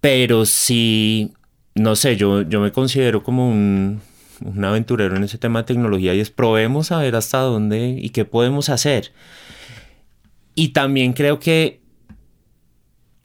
pero 0.00 0.46
sí, 0.46 1.32
no 1.74 1.96
sé, 1.96 2.16
yo, 2.16 2.42
yo 2.42 2.60
me 2.60 2.72
considero 2.72 3.22
como 3.22 3.48
un, 3.48 4.00
un 4.44 4.64
aventurero 4.64 5.16
en 5.16 5.24
ese 5.24 5.38
tema 5.38 5.60
de 5.60 5.66
tecnología 5.66 6.14
y 6.14 6.20
es 6.20 6.30
probemos 6.30 6.92
a 6.92 6.98
ver 6.98 7.16
hasta 7.16 7.38
dónde 7.38 7.96
y 8.00 8.10
qué 8.10 8.24
podemos 8.24 8.68
hacer. 8.68 9.12
Y 10.54 10.68
también 10.68 11.12
creo 11.12 11.38
que 11.38 11.80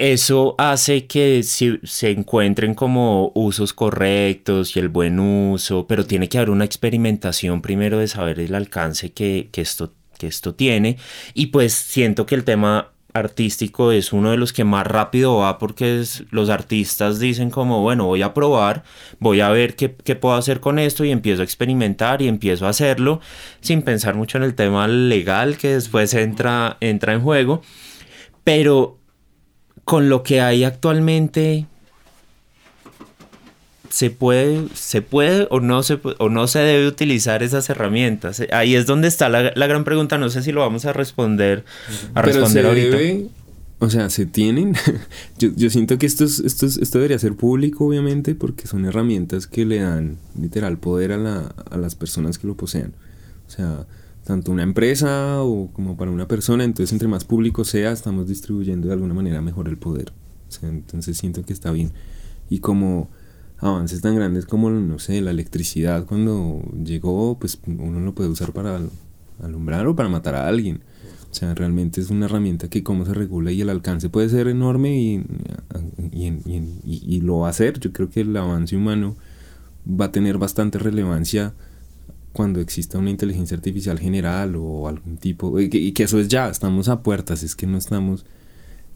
eso 0.02 0.56
hace 0.58 1.06
que 1.06 1.44
se 1.44 2.10
encuentren 2.10 2.74
como 2.74 3.32
usos 3.36 3.72
correctos 3.72 4.76
y 4.76 4.80
el 4.80 4.90
buen 4.90 5.20
uso, 5.20 5.86
pero 5.86 6.06
tiene 6.08 6.28
que 6.28 6.40
haber 6.40 6.50
una 6.50 6.66
experimentación 6.66 7.62
primero 7.62 8.00
de 8.00 8.08
saber 8.08 8.40
el 8.40 8.56
alcance 8.56 9.12
que, 9.12 9.50
esto, 9.54 9.94
que 10.18 10.26
esto 10.26 10.56
tiene. 10.56 10.98
Y 11.36 11.48
pues 11.48 11.74
siento 11.74 12.26
que 12.26 12.34
el 12.34 12.44
tema 12.44 12.94
artístico 13.14 13.92
es 13.92 14.14
uno 14.14 14.32
de 14.32 14.38
los 14.38 14.54
que 14.54 14.64
más 14.64 14.88
rápido 14.88 15.38
va 15.38 15.58
porque 15.58 16.04
los 16.32 16.50
artistas 16.50 17.20
dicen 17.20 17.50
como, 17.50 17.82
bueno, 17.82 18.06
voy 18.06 18.22
a 18.22 18.34
probar, 18.34 18.84
voy 19.20 19.42
a 19.42 19.50
ver 19.50 19.76
qué, 19.76 19.96
qué, 19.96 20.16
puedo 20.16 20.36
hacer 20.36 20.60
con 20.60 20.80
esto 20.80 21.04
y 21.04 21.12
empiezo 21.12 21.42
a 21.42 21.46
experimentar 21.46 22.22
y 22.22 22.28
empiezo 22.28 22.66
a 22.66 22.70
hacerlo 22.70 23.20
sin 23.60 23.82
pensar 23.82 24.16
mucho 24.16 24.38
en 24.38 24.44
el 24.44 24.56
tema 24.56 24.88
legal 24.88 25.58
que 25.58 25.74
después 25.74 26.14
entra, 26.14 26.78
entra 26.80 27.14
en 27.14 27.22
juego. 27.22 27.62
Pero 28.44 28.98
con 29.84 30.10
lo 30.10 30.24
que 30.24 30.42
hay 30.42 30.64
actualmente, 30.64 31.68
se 33.92 34.10
puede, 34.10 34.68
se 34.74 35.02
puede 35.02 35.48
o 35.52 35.60
no 35.60 35.84
se, 35.84 36.00
o 36.18 36.30
no 36.30 36.48
se 36.48 36.60
debe 36.60 36.88
utilizar 36.88 37.44
esas 37.44 37.70
herramientas. 37.70 38.42
Ahí 38.52 38.76
es 38.76 38.86
donde 38.86 39.08
está 39.08 39.30
la, 39.30 39.52
gran 39.68 39.84
pregunta. 39.84 40.18
No 40.18 40.30
sé 40.30 40.42
si 40.42 40.52
lo 40.52 40.62
vamos 40.62 40.86
a 40.86 40.94
responder, 40.94 41.66
a 42.14 42.22
responder 42.22 42.66
ahorita. 42.66 42.98
o 43.80 43.90
sea, 43.90 44.10
se 44.10 44.26
tienen. 44.26 44.76
yo, 45.40 45.70
siento 45.70 45.98
que 45.98 46.06
esto, 46.06 46.24
esto, 46.24 46.66
esto 46.66 46.98
debería 46.98 47.20
ser 47.20 47.36
público, 47.36 47.86
obviamente, 47.86 48.34
porque 48.34 48.66
son 48.66 48.86
herramientas 48.86 49.46
que 49.46 49.66
le 49.66 49.80
dan 49.80 50.18
literal 50.40 50.78
poder 50.78 51.12
a, 51.12 51.18
la, 51.18 51.54
a 51.70 51.78
las 51.78 51.96
personas 51.96 52.38
que 52.38 52.48
lo 52.48 52.56
posean. 52.56 52.94
O 53.48 53.52
sea, 53.52 53.86
tanto 54.24 54.54
una 54.54 54.64
empresa 54.64 55.44
o 55.44 55.70
como 55.74 55.98
para 55.98 56.12
una 56.12 56.28
persona, 56.30 56.64
entonces 56.64 56.94
entre 56.94 57.10
más 57.10 57.26
público 57.26 57.66
sea, 57.66 57.92
estamos 57.92 58.28
distribuyendo 58.28 58.88
de 58.88 58.94
alguna 58.94 59.14
manera 59.14 59.42
mejor 59.42 59.68
el 59.68 59.78
poder. 59.78 60.14
entonces 60.62 61.18
siento 61.18 61.44
que 61.44 61.52
está 61.52 61.72
bien. 61.72 61.92
Y 62.50 62.60
como 62.60 63.10
avances 63.62 64.02
tan 64.02 64.16
grandes 64.16 64.46
como, 64.46 64.70
no 64.70 65.00
sé, 65.00 65.22
la 65.22 65.32
electricidad 65.32 66.06
cuando 66.06 66.62
llegó, 66.84 67.38
pues 67.40 67.60
uno 67.66 68.00
lo 68.00 68.14
puede 68.14 68.30
usar 68.30 68.52
para 68.54 68.80
alumbrar 69.42 69.88
o 69.88 69.96
para 69.96 70.10
matar 70.10 70.36
a 70.36 70.48
alguien. 70.48 70.82
O 71.30 71.34
sea, 71.34 71.56
realmente 71.56 72.02
es 72.02 72.10
una 72.10 72.26
herramienta 72.26 72.70
que 72.70 72.84
cómo 72.84 73.06
se 73.06 73.14
regula 73.14 73.52
y 73.52 73.62
el 73.62 73.70
alcance 73.70 74.10
puede 74.10 74.28
ser 74.28 74.48
enorme 74.48 75.00
y, 75.00 75.24
y, 76.12 77.22
lo 77.22 77.40
va 77.40 77.48
a 77.48 77.52
hacer. 77.52 77.80
Yo 77.80 77.94
creo 77.94 78.10
que 78.10 78.22
el 78.22 78.36
avance 78.36 78.76
humano 78.76 79.16
va 79.88 80.06
a 80.06 80.12
tener 80.12 80.38
bastante 80.38 80.78
relevancia 80.78 81.54
cuando 82.34 82.60
exista 82.60 82.98
una 82.98 83.12
inteligencia 83.12 83.56
artificial 83.56 84.00
general 84.00 84.56
o 84.58 84.88
algún 84.88 85.18
tipo, 85.18 85.58
y 85.60 85.70
que, 85.70 85.78
y 85.78 85.92
que, 85.94 86.04
eso 86.04 86.20
es 86.20 86.28
ya, 86.28 86.50
estamos 86.50 86.90
a 86.90 87.02
puertas, 87.02 87.44
es 87.44 87.56
que 87.56 87.68
no 87.68 87.78
estamos 87.78 88.26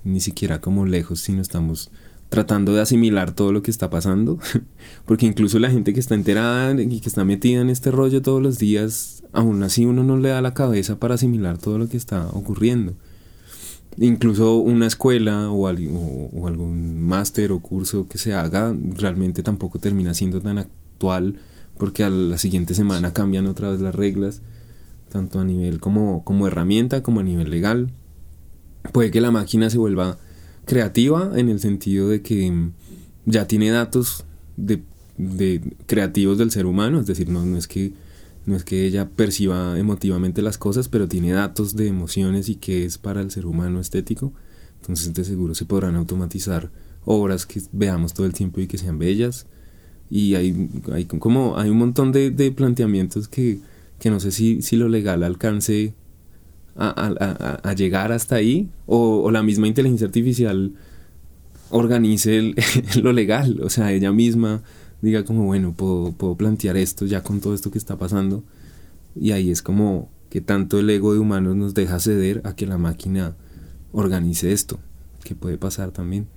ni 0.03 0.20
siquiera 0.20 0.61
como 0.61 0.86
lejos, 0.86 1.20
sino 1.20 1.41
estamos 1.41 1.91
tratando 2.30 2.73
de 2.73 2.82
asimilar 2.82 3.34
todo 3.34 3.51
lo 3.51 3.61
que 3.61 3.71
está 3.71 3.89
pasando, 3.89 4.39
porque 5.05 5.26
incluso 5.26 5.59
la 5.59 5.69
gente 5.69 5.93
que 5.93 5.99
está 5.99 6.15
enterada 6.15 6.80
y 6.82 6.99
que 6.99 7.09
está 7.09 7.23
metida 7.23 7.61
en 7.61 7.69
este 7.69 7.91
rollo 7.91 8.21
todos 8.21 8.41
los 8.41 8.57
días, 8.57 9.23
aún 9.32 9.63
así 9.63 9.86
uno 9.86 10.03
no 10.03 10.17
le 10.17 10.30
da 10.30 10.41
la 10.41 10.53
cabeza 10.53 10.99
para 10.99 11.15
asimilar 11.15 11.57
todo 11.57 11.78
lo 11.78 11.88
que 11.88 11.97
está 11.97 12.28
ocurriendo. 12.30 12.93
Incluso 13.97 14.57
una 14.57 14.88
escuela 14.88 15.49
o, 15.49 15.69
o, 15.69 16.47
algún 16.47 17.01
máster 17.01 17.53
o 17.53 17.61
curso 17.61 18.07
que 18.09 18.17
se 18.17 18.34
haga 18.34 18.76
realmente 18.95 19.41
tampoco 19.41 19.80
termina 19.80 20.13
siendo 20.13 20.41
tan 20.41 20.57
actual 20.57 21.39
porque 21.78 22.03
a 22.03 22.09
la 22.09 22.38
siguiente 22.38 22.73
semana 22.73 23.13
cambian 23.13 23.47
otra 23.47 23.69
vez 23.69 23.80
las 23.80 23.95
reglas, 23.95 24.41
tanto 25.09 25.39
a 25.39 25.45
nivel 25.45 25.80
como, 25.80 26.23
como 26.23 26.47
herramienta 26.47 27.03
como 27.03 27.21
a 27.21 27.23
nivel 27.23 27.49
legal. 27.49 27.91
Puede 28.91 29.11
que 29.11 29.21
la 29.21 29.32
máquina 29.32 29.69
se 29.69 29.78
vuelva 29.78 30.17
creativa 30.66 31.32
en 31.36 31.49
el 31.49 31.59
sentido 31.59 32.09
de 32.09 32.22
que 32.22 32.51
mm, 32.51 32.74
ya 33.26 33.47
tiene 33.47 33.70
datos 33.70 34.26
de, 34.57 34.82
creativos 35.86 36.38
del 36.38 36.51
ser 36.51 36.66
humano, 36.66 36.99
es 36.99 37.07
decir, 37.07 37.30
no, 37.30 37.45
no, 37.45 37.57
es 37.57 37.68
que, 37.68 37.93
no 38.45 38.55
es 38.55 38.63
que 38.63 38.86
ella 38.86 39.09
perciba 39.09 39.80
emotivamente 39.80 40.41
las 40.41 40.57
cosas, 40.57 40.89
pero 40.89 41.07
tiene 41.07 41.32
datos 41.32 41.76
de 41.76 41.88
emociones 41.88 42.49
y 42.49 42.55
que 42.55 42.86
es 42.86 42.97
para 42.97 43.22
el 43.22 43.32
ser 43.32 43.45
humano 43.45 43.80
estético, 43.80 44.34
entonces 44.82 45.13
de 45.13 45.24
seguro 45.24 45.55
se 45.55 45.66
podrán 45.66 45.95
automatizar 45.95 46.72
obras 47.05 47.45
que 47.45 47.61
veamos 47.72 48.13
todo 48.13 48.26
el 48.26 48.34
tiempo 48.34 48.59
y 48.59 48.68
que 48.68 48.78
sean 48.78 48.99
bellas, 48.99 49.47
y 50.09 50.36
hay, 50.36 50.70
hay 50.91 51.05
como 51.05 51.57
hay 51.57 51.70
un 51.70 51.78
montón 51.78 52.11
de, 52.11 52.53
planteamientos 52.55 53.28
que, 53.28 53.59
no 54.03 54.20
sé 54.20 54.32
si, 54.32 54.61
si 54.61 54.76
lo 54.76 54.89
legal 54.89 55.24
alcance 55.24 55.93
a, 56.76 57.73
llegar 57.73 58.11
hasta 58.11 58.36
ahí 58.36 58.69
o, 58.86 59.32
la 59.32 59.43
misma 59.43 59.67
inteligencia 59.67 60.07
artificial 60.07 60.73
organice 61.69 62.53
lo 63.01 63.13
legal, 63.13 63.59
o 63.63 63.69
sea, 63.69 63.91
ella 63.91 64.11
misma 64.11 64.61
diga 65.01 65.23
como, 65.23 65.45
bueno, 65.45 65.73
puedo, 65.73 66.11
puedo 66.11 66.36
plantear 66.36 66.78
esto 66.78 67.05
ya 67.05 67.21
con 67.21 67.39
todo 67.39 67.53
esto 67.53 67.71
que 67.71 67.78
está 67.78 67.97
pasando 67.97 68.43
y 69.15 69.32
ahí 69.32 69.51
es 69.51 69.61
como 69.61 70.09
que 70.30 70.41
tanto 70.41 70.80
el 70.80 70.89
ego 70.89 71.13
de 71.13 71.19
humanos 71.19 71.55
nos 71.55 71.73
deja 71.73 71.99
ceder 71.99 72.41
a 72.43 72.55
que 72.55 72.65
la 72.65 72.78
máquina 72.78 73.36
organice 73.93 74.51
esto, 74.51 74.80
que 75.23 75.36
puede 75.36 75.57
pasar 75.57 75.91
también. 75.91 76.28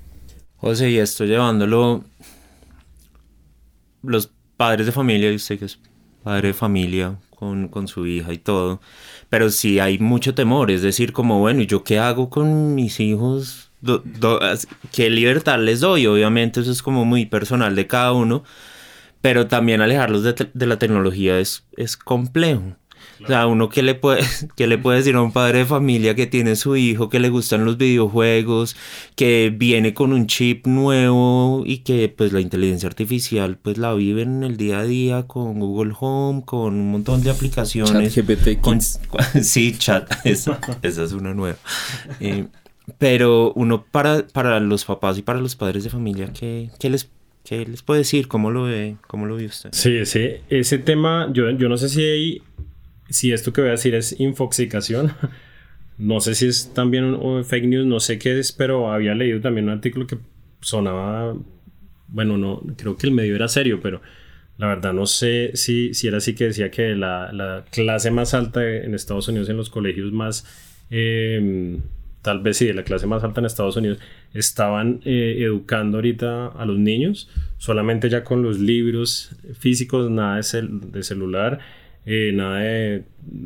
José, 0.56 0.90
y 0.90 0.98
esto 0.98 1.24
llevándolo, 1.24 2.04
los 4.02 4.30
padres 4.56 4.86
de 4.86 4.92
familia, 4.92 5.34
usted 5.34 5.58
que 5.58 5.64
es 5.64 5.78
padre 6.22 6.48
de 6.48 6.54
familia, 6.54 7.18
con, 7.38 7.88
su 7.88 8.06
hija 8.06 8.32
y 8.32 8.38
todo. 8.38 8.80
Pero 9.28 9.50
sí 9.50 9.78
hay 9.78 9.98
mucho 9.98 10.34
temor, 10.34 10.70
es 10.70 10.82
decir, 10.82 11.12
como, 11.12 11.38
bueno, 11.38 11.62
¿y 11.62 11.66
yo 11.66 11.84
qué 11.84 11.98
hago 11.98 12.30
con 12.30 12.74
mis 12.74 13.00
hijos? 13.00 13.70
¿Qué 14.92 15.10
libertad 15.10 15.60
les 15.60 15.80
doy? 15.80 16.06
Obviamente 16.06 16.60
eso 16.60 16.72
es 16.72 16.82
como 16.82 17.04
muy 17.04 17.26
personal 17.26 17.76
de 17.76 17.86
cada 17.86 18.12
uno, 18.12 18.42
pero 19.20 19.46
también 19.46 19.80
alejarlos 19.80 20.24
de, 20.24 20.34
de 20.52 20.66
la 20.66 20.78
tecnología 20.78 21.38
es, 21.38 21.64
es 21.76 21.96
complejo. 21.96 22.76
O 23.22 23.26
sea, 23.26 23.46
uno 23.46 23.68
que 23.68 23.82
le 23.82 23.94
puede, 23.94 24.22
que 24.56 24.66
le 24.66 24.78
puede 24.78 24.98
decir 24.98 25.14
a 25.16 25.22
un 25.22 25.32
padre 25.32 25.60
de 25.60 25.64
familia 25.64 26.14
que 26.14 26.26
tiene 26.26 26.56
su 26.56 26.76
hijo, 26.76 27.08
que 27.08 27.18
le 27.18 27.28
gustan 27.28 27.64
los 27.64 27.76
videojuegos, 27.76 28.76
que 29.16 29.52
viene 29.54 29.94
con 29.94 30.12
un 30.12 30.26
chip 30.26 30.66
nuevo 30.66 31.62
y 31.66 31.78
que 31.78 32.08
pues 32.08 32.32
la 32.32 32.40
inteligencia 32.40 32.88
artificial 32.88 33.58
pues 33.60 33.78
la 33.78 33.92
vive 33.94 34.22
en 34.22 34.42
el 34.44 34.56
día 34.56 34.80
a 34.80 34.84
día 34.84 35.26
con 35.26 35.58
Google 35.58 35.94
Home, 35.98 36.42
con 36.44 36.74
un 36.74 36.92
montón 36.92 37.22
de 37.22 37.30
aplicaciones. 37.30 38.14
Chat 38.14 38.26
GPT. 38.26 38.60
Con, 38.68 38.80
sí, 38.80 39.76
chat, 39.78 40.10
esa, 40.24 40.60
esa 40.82 41.04
es 41.04 41.12
una 41.12 41.34
nueva. 41.34 41.56
Eh, 42.20 42.46
pero 42.98 43.52
uno 43.54 43.84
para, 43.84 44.26
para 44.26 44.60
los 44.60 44.84
papás 44.84 45.18
y 45.18 45.22
para 45.22 45.40
los 45.40 45.56
padres 45.56 45.84
de 45.84 45.90
familia, 45.90 46.32
¿qué, 46.32 46.70
qué 46.78 46.90
les 46.90 47.10
¿Qué 47.48 47.64
les 47.64 47.80
puede 47.80 48.00
decir? 48.00 48.28
¿Cómo 48.28 48.50
lo 48.50 48.64
ve, 48.64 48.96
cómo 49.06 49.24
lo 49.24 49.36
ve 49.36 49.46
usted? 49.46 49.70
Sí, 49.72 49.96
ese, 49.96 50.42
ese 50.50 50.76
tema, 50.76 51.30
yo, 51.32 51.48
yo 51.52 51.70
no 51.70 51.78
sé 51.78 51.88
si 51.88 52.04
hay 52.04 52.42
si 53.08 53.32
esto 53.32 53.52
que 53.52 53.60
voy 53.60 53.68
a 53.68 53.72
decir 53.72 53.94
es 53.94 54.18
infoxicación, 54.20 55.12
no 55.98 56.20
sé 56.20 56.34
si 56.34 56.46
es 56.46 56.72
también 56.74 57.04
un, 57.04 57.44
fake 57.44 57.66
news, 57.66 57.86
no 57.86 58.00
sé 58.00 58.18
qué 58.18 58.38
es, 58.38 58.52
pero 58.52 58.92
había 58.92 59.14
leído 59.14 59.40
también 59.40 59.66
un 59.66 59.72
artículo 59.72 60.06
que 60.06 60.18
sonaba, 60.60 61.36
bueno, 62.08 62.38
no, 62.38 62.62
creo 62.76 62.96
que 62.96 63.06
el 63.06 63.12
medio 63.12 63.34
era 63.34 63.48
serio, 63.48 63.80
pero 63.82 64.00
la 64.56 64.66
verdad 64.66 64.92
no 64.92 65.06
sé 65.06 65.52
si, 65.54 65.94
si 65.94 66.08
era 66.08 66.18
así 66.18 66.34
que 66.34 66.44
decía 66.44 66.70
que 66.70 66.94
la, 66.94 67.64
clase 67.70 68.10
más 68.10 68.34
alta 68.34 68.64
en 68.68 68.94
Estados 68.94 69.28
Unidos, 69.28 69.48
en 69.48 69.56
los 69.56 69.70
colegios 69.70 70.12
más, 70.12 70.44
em, 70.90 71.80
tal 72.22 72.40
vez 72.42 72.56
sí, 72.58 72.66
de 72.66 72.74
la 72.74 72.82
clase 72.82 73.06
más 73.06 73.22
alta 73.24 73.40
en 73.40 73.46
Estados 73.46 73.76
Unidos, 73.76 73.98
estaban 74.34 75.00
eh, 75.04 75.36
educando 75.40 75.98
ahorita 75.98 76.48
a 76.48 76.64
los 76.66 76.78
niños, 76.78 77.30
solamente 77.56 78.10
ya 78.10 78.24
con 78.24 78.42
los 78.42 78.58
libros 78.58 79.30
físicos, 79.58 80.10
nada 80.10 80.36
de, 80.36 80.68
de 80.68 81.02
celular 81.02 81.60
eh, 82.10 82.32
nada 82.32 82.60
de 82.60 83.04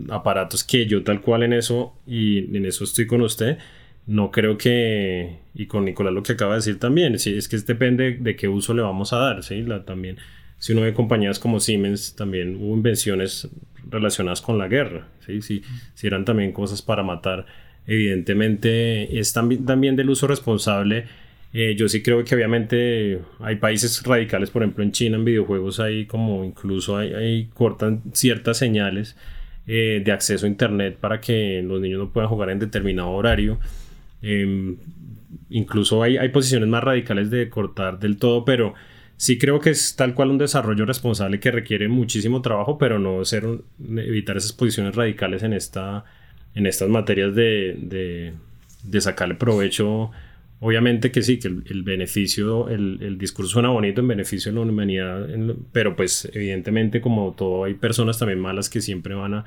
aparatos 0.08 0.62
que 0.62 0.86
yo 0.86 1.02
tal 1.02 1.20
cual 1.20 1.42
en 1.42 1.52
eso, 1.52 1.96
y 2.06 2.56
en 2.56 2.64
eso 2.64 2.84
estoy 2.84 3.08
con 3.08 3.20
usted, 3.20 3.58
no 4.06 4.30
creo 4.30 4.56
que, 4.56 5.40
y 5.52 5.66
con 5.66 5.84
Nicolás 5.84 6.14
lo 6.14 6.22
que 6.22 6.34
acaba 6.34 6.52
de 6.52 6.58
decir 6.58 6.78
también, 6.78 7.18
si 7.18 7.34
es 7.36 7.48
que 7.48 7.58
depende 7.58 8.18
de 8.20 8.36
qué 8.36 8.46
uso 8.46 8.72
le 8.72 8.82
vamos 8.82 9.12
a 9.12 9.18
dar, 9.18 9.42
¿sí? 9.42 9.62
La, 9.62 9.84
también, 9.84 10.18
si 10.58 10.74
uno 10.74 10.82
ve 10.82 10.94
compañías 10.94 11.40
como 11.40 11.58
Siemens, 11.58 12.14
también 12.14 12.54
hubo 12.54 12.72
invenciones 12.76 13.48
relacionadas 13.90 14.40
con 14.40 14.58
la 14.58 14.68
guerra, 14.68 15.08
¿sí? 15.26 15.42
Si, 15.42 15.62
si 15.94 16.06
eran 16.06 16.24
también 16.24 16.52
cosas 16.52 16.82
para 16.82 17.02
matar, 17.02 17.46
evidentemente 17.88 19.18
es 19.18 19.32
también, 19.32 19.66
también 19.66 19.96
del 19.96 20.08
uso 20.08 20.28
responsable 20.28 21.06
eh, 21.54 21.74
yo 21.76 21.86
sí 21.88 22.02
creo 22.02 22.24
que 22.24 22.34
obviamente 22.34 23.20
hay 23.40 23.56
países 23.56 24.02
radicales, 24.02 24.50
por 24.50 24.62
ejemplo 24.62 24.82
en 24.82 24.92
China 24.92 25.16
en 25.16 25.24
videojuegos 25.24 25.80
hay 25.80 26.06
como 26.06 26.44
incluso 26.44 26.96
hay, 26.96 27.50
cortan 27.52 28.02
ciertas 28.14 28.56
señales 28.56 29.16
eh, 29.66 30.02
de 30.04 30.12
acceso 30.12 30.46
a 30.46 30.48
internet 30.48 30.96
para 30.98 31.20
que 31.20 31.62
los 31.62 31.80
niños 31.80 31.98
no 31.98 32.10
puedan 32.10 32.30
jugar 32.30 32.50
en 32.50 32.58
determinado 32.58 33.10
horario. 33.10 33.60
Em, 34.22 34.76
incluso 35.50 36.02
hay, 36.02 36.16
hay 36.16 36.30
posiciones 36.30 36.68
más 36.68 36.82
radicales 36.82 37.30
de 37.30 37.48
cortar 37.50 37.98
del 37.98 38.16
todo, 38.16 38.44
pero 38.44 38.74
sí 39.16 39.38
creo 39.38 39.60
que 39.60 39.70
es 39.70 39.94
tal 39.94 40.14
cual 40.14 40.30
un 40.30 40.38
desarrollo 40.38 40.86
responsable 40.86 41.38
que 41.38 41.50
requiere 41.50 41.88
muchísimo 41.88 42.40
trabajo, 42.40 42.78
pero 42.78 42.98
no 42.98 43.24
ser 43.26 43.44
evitar 43.78 44.36
esas 44.38 44.52
posiciones 44.52 44.94
radicales 44.96 45.42
en 45.42 45.52
esta 45.52 46.04
en 46.54 46.66
estas 46.66 46.88
materias 46.88 47.34
de, 47.34 47.76
de, 47.78 48.32
de 48.84 49.00
sacarle 49.00 49.34
provecho 49.34 50.10
Obviamente 50.64 51.10
que 51.10 51.22
sí, 51.22 51.40
que 51.40 51.48
el, 51.48 51.82
beneficio, 51.82 52.68
el, 52.68 52.98
el, 53.02 53.18
discurso 53.18 53.54
suena 53.54 53.70
bonito 53.70 54.00
en 54.00 54.06
beneficio 54.06 54.52
de 54.52 54.54
la 54.54 54.62
humanidad, 54.62 55.26
pero 55.72 55.96
pues 55.96 56.30
evidentemente 56.32 57.00
como 57.00 57.34
todo 57.36 57.64
hay 57.64 57.74
personas 57.74 58.20
también 58.20 58.38
malas 58.38 58.70
que 58.70 58.80
siempre 58.80 59.12
van 59.16 59.34
a, 59.34 59.44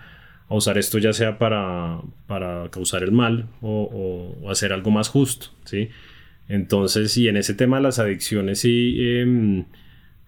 usar 0.49 0.77
esto 0.77 0.97
ya 0.97 1.13
sea 1.13 1.37
para, 1.37 2.01
para 2.27 2.69
causar 2.69 3.01
el 3.01 3.13
mal 3.13 3.47
o, 3.61 4.35
o, 4.43 4.51
hacer 4.51 4.73
algo 4.73 4.91
más 4.91 5.07
justo, 5.07 5.47
¿sí? 5.63 5.87
Entonces, 6.49 7.15
y 7.15 7.29
en 7.29 7.37
ese 7.37 7.53
tema 7.53 7.77
de 7.77 7.83
las 7.83 7.97
adicciones, 7.97 8.59
sí, 8.59 8.97
eh, 8.99 9.63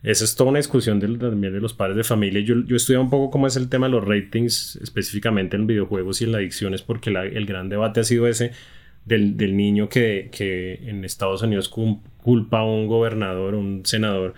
esa 0.04 0.24
es 0.24 0.38
toda 0.38 0.52
una 0.52 0.60
discusión 0.60 1.02
también 1.02 1.52
de 1.52 1.60
los 1.60 1.74
padres 1.74 1.98
de 1.98 2.06
familia. 2.06 2.40
Yo, 2.40 2.64
yo 2.64 2.76
he 2.76 2.78
estudiado 2.78 3.04
un 3.04 3.10
poco 3.10 3.30
cómo 3.30 3.46
es 3.46 3.58
el 3.58 3.68
tema 3.68 3.88
de 3.88 3.92
los 3.92 4.06
ratings, 4.06 4.78
específicamente 4.82 5.58
en 5.58 5.68
videojuegos 5.68 6.22
y 6.22 6.24
en 6.24 6.32
las 6.32 6.40
adicciones, 6.40 6.82
porque 6.82 7.10
el 7.10 7.46
gran 7.46 7.68
debate 7.68 8.00
ha 8.00 8.04
sido 8.06 8.26
ese 8.26 8.54
del, 9.08 9.38
del 9.38 9.56
niño 9.56 9.88
que, 9.88 10.30
que, 10.32 10.82
en 10.86 11.06
Estados 11.06 11.42
Unidos 11.42 11.70
culpa 11.70 12.60
a 12.60 12.66
un 12.66 12.88
gobernador, 12.88 13.56
un 13.56 13.86
senador, 13.86 14.34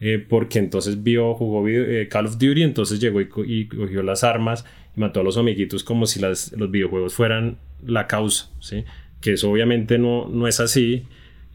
eh, 0.00 0.24
porque 0.26 0.60
entonces 0.60 1.02
vio, 1.02 1.34
jugó 1.34 1.66
eh, 1.68 2.06
Call 2.08 2.26
of 2.26 2.38
Duty, 2.38 2.62
entonces 2.62 3.00
llegó 3.00 3.20
y, 3.20 3.66
cogió 3.66 4.02
las 4.02 4.22
armas 4.22 4.64
y 4.96 5.00
mató 5.00 5.20
a 5.20 5.24
los 5.24 5.36
amiguitos 5.36 5.82
como 5.82 6.06
si 6.06 6.20
las, 6.20 6.52
los 6.52 6.70
videojuegos 6.70 7.14
fueran 7.14 7.58
la 7.84 8.06
causa, 8.06 8.50
¿sí? 8.60 8.84
Que 9.20 9.32
eso 9.32 9.50
obviamente 9.50 9.98
no, 9.98 10.28
no 10.28 10.46
es 10.46 10.60
así. 10.60 11.04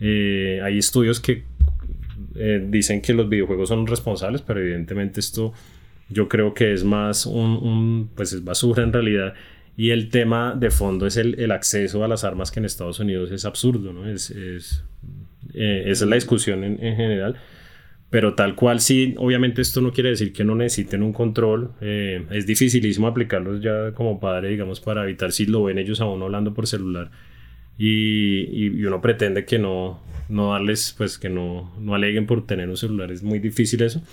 Eh, 0.01 0.59
hay 0.63 0.77
estudios 0.77 1.19
que 1.19 1.43
dicen 2.67 3.01
que 3.01 3.13
los 3.13 3.27
videojuegos 3.27 3.67
son 3.67 3.85
responsables, 3.85 4.41
pero 4.41 4.61
evidentemente 4.61 5.19
esto 5.19 5.51
yo 6.09 6.29
creo 6.29 6.53
que 6.53 6.71
es 6.73 6.85
más 6.85 7.25
un, 7.25 7.57
un 7.61 8.09
pues 8.15 8.31
es 8.31 8.43
basura 8.43 8.83
en 8.83 8.93
realidad 8.93 9.33
y 9.79 9.91
el 9.91 10.09
tema 10.09 10.55
de 10.59 10.71
fondo 10.71 11.07
es 11.07 11.15
el, 11.15 11.39
el, 11.39 11.51
acceso 11.51 12.03
a 12.03 12.09
las 12.09 12.25
armas 12.25 12.51
que 12.51 12.59
en 12.59 12.65
Estados 12.65 12.99
Unidos 12.99 13.31
es 13.31 13.45
absurdo, 13.45 13.93
¿no? 13.93 14.09
Es, 14.09 14.29
es 14.29 14.83
eh, 15.53 15.83
esa 15.85 16.03
es 16.03 16.09
la 16.09 16.15
discusión 16.15 16.65
en, 16.65 16.83
en, 16.83 16.97
general. 16.97 17.37
Pero 18.09 18.33
tal 18.33 18.55
cual 18.55 18.81
sí, 18.81 19.15
obviamente 19.17 19.61
esto 19.61 19.79
no 19.79 19.93
quiere 19.93 20.09
decir 20.09 20.33
que 20.33 20.43
no 20.43 20.53
necesiten 20.53 21.01
un 21.01 21.13
control. 21.13 21.71
Eh, 21.79 22.25
es 22.29 22.45
dificilísimo 22.45 23.07
aplicarlos 23.07 23.61
ya 23.61 23.93
como 23.93 24.19
padre, 24.19 24.49
digamos, 24.49 24.81
para 24.81 25.05
evitar 25.05 25.31
si 25.31 25.45
lo 25.45 25.63
ven 25.63 25.77
ellos 25.77 26.01
a 26.01 26.07
uno 26.07 26.25
hablando 26.25 26.53
por 26.53 26.67
celular. 26.67 27.09
Y, 27.77 28.49
y, 28.51 28.83
uno 28.83 28.99
pretende 28.99 29.45
que 29.45 29.59
no, 29.59 30.03
no 30.27 30.51
darles, 30.51 30.93
pues 30.97 31.17
que 31.17 31.29
no, 31.29 31.73
no 31.79 31.95
aleguen 31.95 32.25
por 32.25 32.45
tener 32.45 32.67
un 32.67 32.75
celular. 32.75 33.13
Es 33.13 33.23
muy 33.23 33.39
difícil 33.39 33.81
eso. 33.81 34.03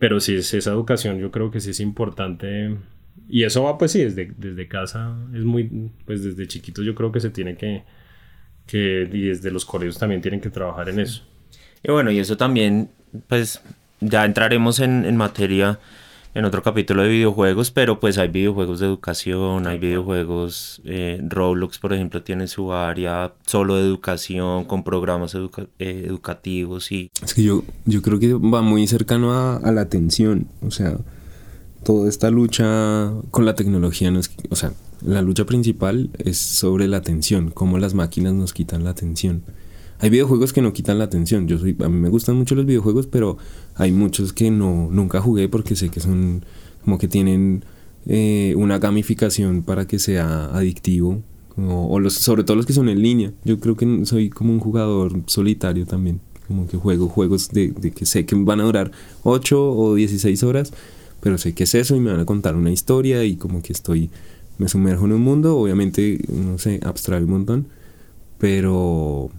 Pero 0.00 0.18
sí, 0.18 0.34
es 0.34 0.52
esa 0.52 0.72
educación 0.72 1.20
yo 1.20 1.30
creo 1.30 1.52
que 1.52 1.60
sí 1.60 1.70
es 1.70 1.78
importante 1.78 2.76
y 3.28 3.44
eso 3.44 3.62
va 3.64 3.78
pues 3.78 3.92
sí, 3.92 4.00
desde, 4.00 4.32
desde 4.36 4.68
casa, 4.68 5.16
es 5.34 5.44
muy, 5.44 5.90
pues 6.04 6.22
desde 6.22 6.46
chiquitos 6.46 6.84
yo 6.84 6.94
creo 6.94 7.12
que 7.12 7.20
se 7.20 7.30
tiene 7.30 7.56
que, 7.56 7.84
que, 8.66 9.08
y 9.12 9.22
desde 9.22 9.50
los 9.50 9.64
colegios 9.64 9.98
también 9.98 10.20
tienen 10.20 10.40
que 10.40 10.50
trabajar 10.50 10.88
en 10.88 11.00
eso. 11.00 11.22
Y 11.82 11.90
bueno, 11.90 12.10
y 12.10 12.18
eso 12.18 12.36
también, 12.36 12.90
pues 13.28 13.60
ya 14.00 14.24
entraremos 14.24 14.80
en, 14.80 15.04
en 15.04 15.16
materia 15.16 15.78
en 16.36 16.44
otro 16.44 16.62
capítulo 16.62 17.02
de 17.02 17.08
videojuegos, 17.08 17.70
pero 17.70 17.98
pues 17.98 18.18
hay 18.18 18.28
videojuegos 18.28 18.80
de 18.80 18.86
educación, 18.86 19.66
hay 19.66 19.78
videojuegos, 19.78 20.82
eh, 20.84 21.18
Roblox 21.26 21.78
por 21.78 21.94
ejemplo 21.94 22.22
tiene 22.22 22.46
su 22.46 22.74
área 22.74 23.32
solo 23.46 23.76
de 23.76 23.82
educación, 23.86 24.66
con 24.66 24.84
programas 24.84 25.34
eh, 25.34 26.04
educativos 26.06 26.92
y... 26.92 27.10
Es 27.24 27.32
que 27.32 27.42
yo, 27.42 27.64
yo 27.86 28.02
creo 28.02 28.18
que 28.18 28.34
va 28.34 28.60
muy 28.60 28.86
cercano 28.86 29.32
a, 29.32 29.56
a 29.56 29.72
la 29.72 29.80
atención, 29.80 30.46
o 30.60 30.70
sea 30.70 30.98
toda 31.86 32.08
esta 32.08 32.32
lucha 32.32 33.12
con 33.30 33.44
la 33.44 33.54
tecnología, 33.54 34.10
no 34.10 34.18
es, 34.18 34.32
o 34.50 34.56
sea, 34.56 34.72
la 35.02 35.22
lucha 35.22 35.46
principal 35.46 36.10
es 36.18 36.36
sobre 36.36 36.88
la 36.88 36.96
atención, 36.96 37.52
cómo 37.52 37.78
las 37.78 37.94
máquinas 37.94 38.34
nos 38.34 38.52
quitan 38.52 38.82
la 38.82 38.90
atención. 38.90 39.44
Hay 40.00 40.10
videojuegos 40.10 40.52
que 40.52 40.62
no 40.62 40.72
quitan 40.72 40.98
la 40.98 41.04
atención. 41.04 41.46
Yo 41.46 41.58
soy, 41.58 41.76
a 41.78 41.88
mí 41.88 41.96
me 41.96 42.08
gustan 42.08 42.34
mucho 42.34 42.56
los 42.56 42.66
videojuegos, 42.66 43.06
pero 43.06 43.38
hay 43.76 43.92
muchos 43.92 44.32
que 44.32 44.50
no 44.50 44.88
nunca 44.90 45.20
jugué 45.20 45.48
porque 45.48 45.76
sé 45.76 45.88
que 45.88 46.00
son 46.00 46.44
como 46.84 46.98
que 46.98 47.06
tienen 47.06 47.64
eh, 48.04 48.54
una 48.56 48.80
gamificación 48.80 49.62
para 49.62 49.86
que 49.86 50.00
sea 50.00 50.46
adictivo. 50.46 51.22
O, 51.56 52.00
los, 52.00 52.14
sobre 52.14 52.42
todo 52.42 52.56
los 52.56 52.66
que 52.66 52.72
son 52.72 52.88
en 52.88 53.00
línea. 53.00 53.32
Yo 53.44 53.60
creo 53.60 53.76
que 53.76 54.04
soy 54.04 54.28
como 54.28 54.52
un 54.52 54.58
jugador 54.58 55.22
solitario 55.26 55.86
también. 55.86 56.20
Como 56.48 56.66
que 56.66 56.76
juego 56.76 57.08
juegos 57.08 57.48
de, 57.48 57.68
de 57.68 57.92
que 57.92 58.06
sé 58.06 58.26
que 58.26 58.34
van 58.34 58.60
a 58.60 58.64
durar 58.64 58.90
8 59.22 59.72
o 59.72 59.94
16 59.94 60.42
horas 60.42 60.72
pero 61.20 61.38
sé 61.38 61.54
que 61.54 61.64
es 61.64 61.74
eso 61.74 61.96
y 61.96 62.00
me 62.00 62.10
van 62.10 62.20
a 62.20 62.26
contar 62.26 62.56
una 62.56 62.70
historia 62.70 63.24
y 63.24 63.36
como 63.36 63.62
que 63.62 63.72
estoy, 63.72 64.10
me 64.58 64.68
sumerjo 64.68 65.06
en 65.06 65.12
un 65.12 65.22
mundo, 65.22 65.56
obviamente, 65.58 66.20
no 66.28 66.58
sé, 66.58 66.80
abstrae 66.84 67.24
un 67.24 67.30
montón, 67.30 67.66
pero, 68.38 69.30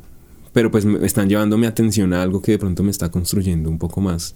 pero 0.54 0.72
pues 0.72 0.86
me 0.86 1.06
están 1.06 1.30
llevando 1.30 1.58
mi 1.58 1.66
atención 1.66 2.14
a 2.14 2.22
algo 2.22 2.42
que 2.42 2.54
de 2.54 2.60
pronto 2.60 2.84
me 2.84 2.92
está 2.92 3.10
construyendo 3.10 3.70
un 3.70 3.78
poco 3.78 4.02
más 4.02 4.36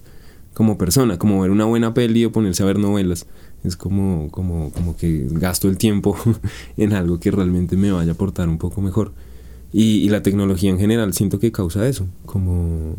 como 0.54 0.76
persona, 0.76 1.18
como 1.18 1.40
ver 1.40 1.50
una 1.50 1.64
buena 1.64 1.94
peli 1.94 2.24
o 2.24 2.32
ponerse 2.32 2.62
a 2.62 2.66
ver 2.66 2.78
novelas. 2.78 3.26
Es 3.64 3.76
como, 3.76 4.28
como, 4.30 4.70
como 4.72 4.96
que 4.96 5.26
gasto 5.30 5.68
el 5.68 5.78
tiempo 5.78 6.16
en 6.76 6.92
algo 6.92 7.20
que 7.20 7.30
realmente 7.30 7.76
me 7.76 7.92
vaya 7.92 8.10
a 8.10 8.14
aportar 8.14 8.48
un 8.48 8.58
poco 8.58 8.80
mejor. 8.80 9.12
Y, 9.72 9.98
y 10.02 10.08
la 10.10 10.22
tecnología 10.22 10.70
en 10.70 10.78
general 10.78 11.14
siento 11.14 11.38
que 11.38 11.52
causa 11.52 11.88
eso, 11.88 12.06
como 12.26 12.96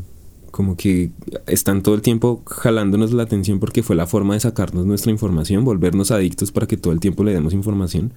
como 0.54 0.78
que 0.78 1.10
están 1.47 1.82
todo 1.82 1.95
el 1.95 2.04
tiempo 2.04 2.43
jalándonos 2.45 3.12
la 3.12 3.24
atención 3.24 3.60
porque 3.60 3.82
fue 3.82 3.95
la 3.95 4.06
forma 4.06 4.36
de 4.36 4.39
sacarnos 4.39 4.86
nuestra 4.86 5.12
información, 5.12 5.66
volvernos 5.66 6.12
adictos 6.12 6.51
para 6.51 6.68
que 6.68 6.78
todo 6.78 6.93
el 6.93 6.99
tiempo 6.99 7.24
le 7.24 7.34
demos 7.34 7.54
información 7.54 8.14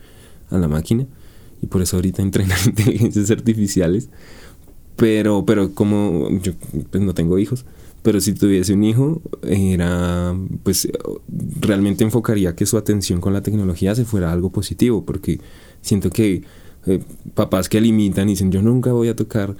a 0.51 0.59
la 0.59 0.68
máquina. 0.68 1.07
Y 1.62 1.68
por 1.68 1.80
eso 1.80 1.97
ahorita 1.97 2.20
entrenan 2.20 2.59
inteligencias 2.66 3.30
artificiales. 3.30 4.11
Pero, 4.97 5.47
pero 5.47 5.72
como 5.72 6.28
yo 6.43 6.53
pues 6.91 7.03
no 7.03 7.14
tengo 7.14 7.39
hijos, 7.39 7.64
pero 8.03 8.20
si 8.20 8.34
tuviese 8.34 8.74
un 8.74 8.84
hijo, 8.84 9.22
era, 9.43 10.37
pues 10.62 10.91
realmente 11.59 12.05
enfocaría 12.05 12.55
que 12.55 12.66
su 12.66 12.76
atención 12.76 13.22
con 13.22 13.32
la 13.32 13.41
tecnología 13.41 13.95
se 13.95 14.05
fuera 14.05 14.30
algo 14.30 14.51
positivo, 14.51 15.07
porque 15.07 15.41
siento 15.80 16.11
que 16.11 16.43
eh, 16.84 17.01
papás 17.32 17.70
que 17.70 17.80
limitan 17.80 18.28
y 18.28 18.32
dicen 18.32 18.53
yo 18.53 18.61
nunca 18.61 18.93
voy 18.93 19.09
a 19.09 19.16
tocar 19.16 19.57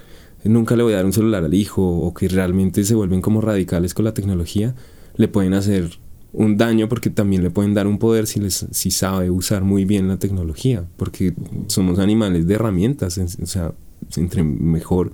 nunca 0.49 0.75
le 0.75 0.83
voy 0.83 0.93
a 0.93 0.97
dar 0.97 1.05
un 1.05 1.13
celular 1.13 1.43
al 1.43 1.53
hijo 1.53 1.83
o 1.83 2.13
que 2.13 2.27
realmente 2.27 2.83
se 2.83 2.95
vuelven 2.95 3.21
como 3.21 3.41
radicales 3.41 3.93
con 3.93 4.05
la 4.05 4.13
tecnología, 4.13 4.75
le 5.15 5.27
pueden 5.27 5.53
hacer 5.53 5.99
un 6.33 6.57
daño 6.57 6.87
porque 6.87 7.09
también 7.09 7.43
le 7.43 7.49
pueden 7.49 7.73
dar 7.73 7.87
un 7.87 7.97
poder 7.97 8.27
si, 8.27 8.39
les, 8.39 8.67
si 8.71 8.91
sabe 8.91 9.31
usar 9.31 9.63
muy 9.63 9.85
bien 9.85 10.07
la 10.07 10.17
tecnología, 10.17 10.85
porque 10.97 11.33
somos 11.67 11.99
animales 11.99 12.47
de 12.47 12.53
herramientas, 12.53 13.17
o 13.17 13.45
sea, 13.45 13.73
entre 14.15 14.43
mejor, 14.43 15.13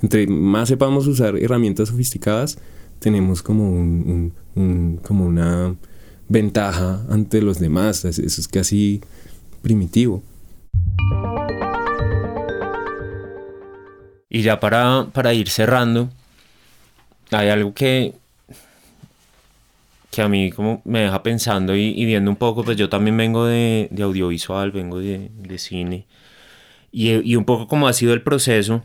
entre 0.00 0.26
más 0.26 0.68
sepamos 0.68 1.06
usar 1.06 1.36
herramientas 1.36 1.88
sofisticadas, 1.88 2.58
tenemos 2.98 3.42
como 3.42 3.70
un, 3.70 4.32
como 5.02 5.26
una 5.26 5.74
ventaja 6.28 7.04
ante 7.10 7.42
los 7.42 7.58
demás, 7.58 8.04
eso 8.04 8.22
es 8.22 8.48
casi 8.48 9.02
primitivo. 9.60 10.22
Y 14.34 14.40
ya 14.40 14.60
para, 14.60 15.08
para 15.12 15.34
ir 15.34 15.50
cerrando, 15.50 16.08
hay 17.30 17.50
algo 17.50 17.74
que, 17.74 18.14
que 20.10 20.22
a 20.22 20.28
mí 20.30 20.50
como 20.50 20.80
me 20.86 21.00
deja 21.00 21.22
pensando 21.22 21.76
y, 21.76 22.02
viendo 22.06 22.30
un 22.30 22.36
poco, 22.36 22.64
pues 22.64 22.78
yo 22.78 22.88
también 22.88 23.14
vengo 23.14 23.44
de, 23.44 23.90
audiovisual, 24.02 24.72
vengo 24.72 25.00
de, 25.00 25.58
cine, 25.58 26.06
y, 26.90 27.10
y, 27.30 27.36
un 27.36 27.44
poco 27.44 27.68
como 27.68 27.86
ha 27.88 27.92
sido 27.92 28.14
el 28.14 28.22
proceso 28.22 28.82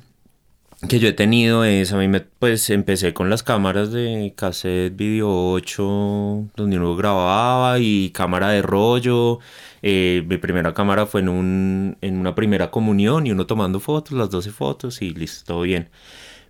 que 0.88 1.00
yo 1.00 1.08
he 1.08 1.14
tenido 1.14 1.64
es, 1.64 1.92
a 1.92 1.98
mí 1.98 2.08
me, 2.08 2.22
pues 2.22 2.70
empecé 2.70 3.14
con 3.14 3.30
las 3.30 3.42
cámaras 3.42 3.92
de 3.92 4.34
cassette 4.36 4.96
video 4.96 5.52
8, 5.54 6.52
donde 6.56 6.78
uno 6.78 6.96
grababa 6.96 7.80
y 7.80 8.12
cámara 8.12 8.50
de 8.50 8.62
rollo, 8.62 9.40
eh, 9.82 10.24
mi 10.28 10.38
primera 10.38 10.74
cámara 10.76 11.08
fue 11.08 11.22
en, 11.22 11.30
un, 11.30 11.98
en 12.02 12.20
una 12.20 12.36
primera 12.36 12.70
comunión 12.70 13.26
y 13.26 13.32
uno 13.32 13.48
tomando 13.48 13.80
fotos, 13.80 14.14
las 14.14 14.30
12 14.30 14.52
fotos 14.52 15.02
y 15.02 15.12
listo, 15.16 15.46
todo 15.46 15.62
bien. 15.62 15.90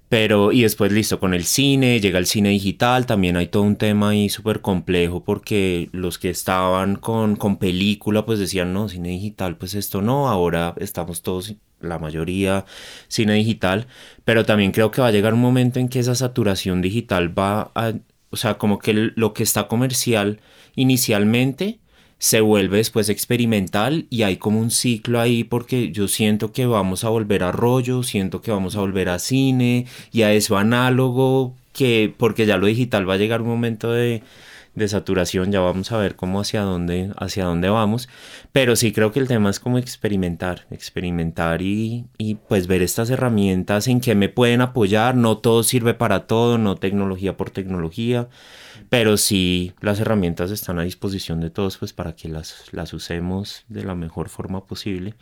Pero, 0.09 0.53
y 0.53 0.61
después 0.61 0.91
listo, 0.91 1.19
con 1.19 1.33
el 1.33 1.43
cine, 1.43 1.99
llega 1.99 2.17
el 2.17 2.27
cine 2.27 2.49
digital, 2.49 3.05
también 3.05 3.35
hay 3.35 3.47
todo 3.47 3.63
un 3.63 3.75
tema 3.75 4.09
ahí 4.09 4.29
súper 4.29 4.61
complejo 4.61 5.23
porque 5.23 5.89
los 5.91 6.17
que 6.17 6.29
estaban 6.29 6.95
con, 6.95 7.35
con 7.35 7.57
película 7.57 8.25
pues 8.25 8.39
decían, 8.39 8.73
no, 8.73 8.87
cine 8.87 9.09
digital, 9.09 9.57
pues 9.57 9.73
esto 9.73 10.01
no, 10.01 10.29
ahora 10.29 10.73
estamos 10.77 11.21
todos, 11.21 11.55
la 11.81 11.99
mayoría, 11.99 12.65
cine 13.09 13.33
digital, 13.33 13.87
pero 14.23 14.45
también 14.45 14.71
creo 14.71 14.91
que 14.91 15.01
va 15.01 15.07
a 15.07 15.11
llegar 15.11 15.33
un 15.33 15.41
momento 15.41 15.79
en 15.79 15.89
que 15.89 15.99
esa 15.99 16.15
saturación 16.15 16.81
digital 16.81 17.37
va 17.37 17.71
a, 17.75 17.93
o 18.29 18.37
sea, 18.37 18.57
como 18.57 18.79
que 18.79 18.93
lo 18.93 19.33
que 19.33 19.43
está 19.43 19.67
comercial 19.67 20.39
inicialmente, 20.75 21.79
se 22.19 22.41
vuelve 22.41 22.77
después 22.77 23.09
experimental 23.09 24.07
y 24.09 24.23
hay 24.23 24.37
como 24.37 24.59
un 24.59 24.71
ciclo 24.71 25.19
ahí 25.19 25.43
porque 25.43 25.91
yo 25.91 26.07
siento 26.07 26.51
que 26.51 26.65
vamos 26.65 27.03
a 27.03 27.09
volver 27.09 27.43
a 27.43 27.51
rollo, 27.51 28.03
siento 28.03 28.41
que 28.41 28.51
vamos 28.51 28.75
a 28.75 28.79
volver 28.79 29.09
a 29.09 29.19
cine 29.19 29.85
y 30.11 30.23
a 30.23 30.33
eso 30.33 30.57
análogo 30.57 31.53
que 31.73 32.13
porque 32.17 32.45
ya 32.45 32.57
lo 32.57 32.67
digital 32.67 33.07
va 33.07 33.15
a 33.15 33.17
llegar 33.17 33.41
un 33.41 33.49
momento 33.49 33.91
de, 33.91 34.23
de 34.77 34.87
saturación, 34.87 35.51
ya 35.51 35.59
vamos 35.59 35.91
a 35.91 35.97
ver 35.97 36.15
cómo 36.15 36.39
hacia 36.39 36.61
dónde, 36.61 37.11
hacia 37.17 37.45
dónde 37.45 37.67
vamos, 37.67 38.07
pero 38.51 38.75
sí 38.75 38.91
creo 38.91 39.11
que 39.11 39.19
el 39.19 39.27
tema 39.27 39.49
es 39.49 39.59
como 39.59 39.79
experimentar, 39.79 40.67
experimentar 40.69 41.63
y, 41.63 42.05
y 42.19 42.35
pues 42.35 42.67
ver 42.67 42.83
estas 42.83 43.09
herramientas 43.09 43.87
en 43.87 43.99
que 44.01 44.13
me 44.13 44.29
pueden 44.29 44.61
apoyar, 44.61 45.15
no 45.15 45.39
todo 45.39 45.63
sirve 45.63 45.95
para 45.95 46.27
todo, 46.27 46.59
no 46.59 46.75
tecnología 46.75 47.35
por 47.37 47.49
tecnología, 47.49 48.29
pero 48.89 49.17
sí 49.17 49.73
las 49.81 49.99
herramientas 49.99 50.51
están 50.51 50.77
a 50.77 50.83
disposición 50.83 51.41
de 51.41 51.49
todos 51.49 51.79
pues 51.79 51.91
para 51.93 52.15
que 52.15 52.29
las, 52.29 52.71
las 52.71 52.93
usemos 52.93 53.65
de 53.69 53.83
la 53.83 53.95
mejor 53.95 54.29
forma 54.29 54.63
posible 54.65 55.15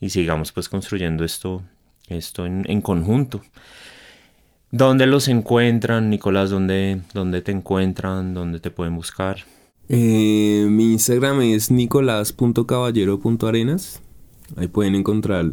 y 0.00 0.10
sigamos 0.10 0.52
pues 0.52 0.68
construyendo 0.68 1.24
esto, 1.24 1.64
esto 2.06 2.46
en, 2.46 2.62
en 2.68 2.80
conjunto. 2.80 3.42
¿Dónde 4.72 5.06
los 5.06 5.28
encuentran, 5.28 6.08
Nicolás? 6.08 6.48
¿Dónde, 6.48 7.02
dónde 7.12 7.42
te 7.42 7.52
encuentran? 7.52 8.32
¿Dónde 8.32 8.58
te 8.58 8.70
pueden 8.70 8.96
buscar? 8.96 9.36
Eh, 9.90 10.66
mi 10.70 10.92
Instagram 10.92 11.42
es 11.42 11.70
nicolás.caballero.arenas. 11.70 14.00
Ahí 14.56 14.68
pueden 14.68 14.94
encontrar 14.94 15.50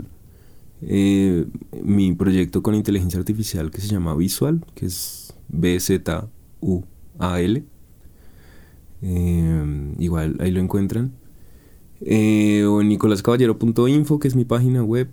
eh, 0.82 1.46
mi 1.84 2.16
proyecto 2.16 2.64
con 2.64 2.76
inteligencia 2.76 3.20
artificial 3.20 3.72
que 3.72 3.82
se 3.82 3.90
llama 3.90 4.16
Visual, 4.16 4.66
que 4.74 4.86
es 4.86 5.34
B-Z-U-A-L. 5.50 6.24
Eh, 9.02 9.94
igual 10.00 10.38
ahí 10.40 10.52
lo 10.52 10.62
encuentran. 10.62 11.12
o 12.02 12.84
nicoláscaballero.info, 12.84 14.18
que 14.18 14.30
es 14.30 14.36
mi 14.38 14.46
página 14.46 14.82
web. 14.82 15.10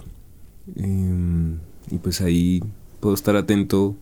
y 0.76 1.98
pues 1.98 2.20
ahí 2.20 2.62
puedo 3.00 3.14
estar 3.14 3.36
atento 3.36 3.96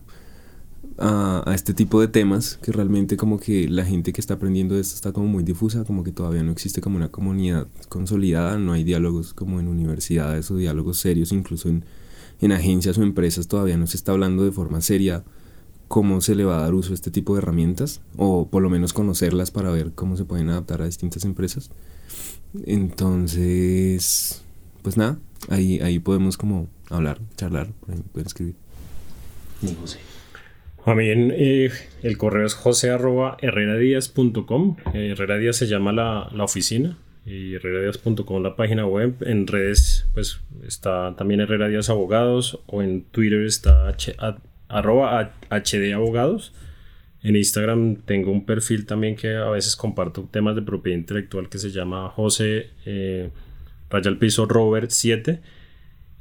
a, 0.97 1.51
este 1.53 1.73
tipo 1.73 1.99
de 1.99 2.07
temas 2.07 2.57
que 2.61 2.71
realmente 2.71 3.17
como 3.17 3.39
que 3.39 3.67
la 3.67 3.85
gente 3.85 4.13
que 4.13 4.21
está 4.21 4.35
aprendiendo 4.35 4.77
esto 4.77 4.95
está 4.95 5.11
como 5.11 5.27
muy 5.27 5.43
difusa, 5.43 5.83
como 5.83 6.03
que 6.03 6.11
todavía 6.11 6.43
no 6.43 6.51
existe 6.51 6.81
como 6.81 6.97
una 6.97 7.09
comunidad 7.09 7.67
consolidada, 7.89 8.57
no 8.57 8.73
hay 8.73 8.83
diálogos 8.83 9.33
como 9.33 9.59
en 9.59 9.67
universidades 9.67 10.49
o 10.51 10.57
diálogos 10.57 10.99
serios, 10.99 11.31
incluso 11.31 11.69
en, 11.69 11.85
en 12.41 12.51
agencias 12.51 12.97
o 12.97 13.03
empresas 13.03 13.47
todavía 13.47 13.77
no 13.77 13.87
se 13.87 13.97
está 13.97 14.11
hablando 14.11 14.43
de 14.43 14.51
forma 14.51 14.81
seria 14.81 15.23
cómo 15.87 16.21
se 16.21 16.35
le 16.35 16.45
va 16.45 16.57
a 16.57 16.61
dar 16.61 16.73
uso 16.73 16.91
a 16.91 16.95
este 16.95 17.11
tipo 17.11 17.35
de 17.35 17.39
herramientas 17.39 18.01
o 18.17 18.47
por 18.47 18.63
lo 18.63 18.69
menos 18.69 18.93
conocerlas 18.93 19.51
para 19.51 19.69
ver 19.71 19.91
cómo 19.93 20.17
se 20.17 20.25
pueden 20.25 20.49
adaptar 20.49 20.81
a 20.81 20.85
distintas 20.85 21.25
empresas. 21.25 21.69
Entonces, 22.65 24.41
pues 24.81 24.97
nada, 24.97 25.19
ahí, 25.49 25.79
ahí 25.81 25.99
podemos 25.99 26.37
como 26.37 26.67
hablar, 26.89 27.19
charlar, 27.35 27.71
pueden 27.81 28.03
escribir. 28.25 28.64
También 30.83 31.33
eh, 31.35 31.71
el 32.03 32.17
correo 32.17 32.45
es 32.45 32.53
josé 32.53 32.91
arroba. 32.91 33.37
Eh, 33.41 33.47
Herrera 35.11 35.37
Díaz 35.37 35.57
se 35.57 35.67
llama 35.67 35.91
la, 35.91 36.29
la 36.31 36.43
oficina 36.43 36.97
y 37.25 37.55
herreradías.com 37.55 38.43
la 38.43 38.55
página 38.55 38.85
web. 38.85 39.15
En 39.21 39.47
redes 39.47 40.07
pues 40.13 40.41
está 40.67 41.15
también 41.17 41.41
Herrera 41.41 41.67
Díaz 41.67 41.89
Abogados 41.89 42.59
o 42.67 42.83
en 42.83 43.03
Twitter 43.05 43.43
está 43.45 43.89
h, 43.89 44.15
arroba 44.67 45.33
HD 45.49 45.93
Abogados. 45.93 46.53
En 47.23 47.35
Instagram 47.35 47.95
tengo 48.05 48.31
un 48.31 48.45
perfil 48.45 48.85
también 48.85 49.15
que 49.15 49.35
a 49.35 49.49
veces 49.49 49.75
comparto 49.75 50.29
temas 50.29 50.55
de 50.55 50.61
propiedad 50.61 50.99
intelectual 50.99 51.49
que 51.49 51.57
se 51.57 51.71
llama 51.71 52.09
José 52.09 52.69
eh, 52.85 53.31
Raya 53.89 54.11
Piso 54.19 54.45
Robert 54.45 54.91
7. 54.91 55.41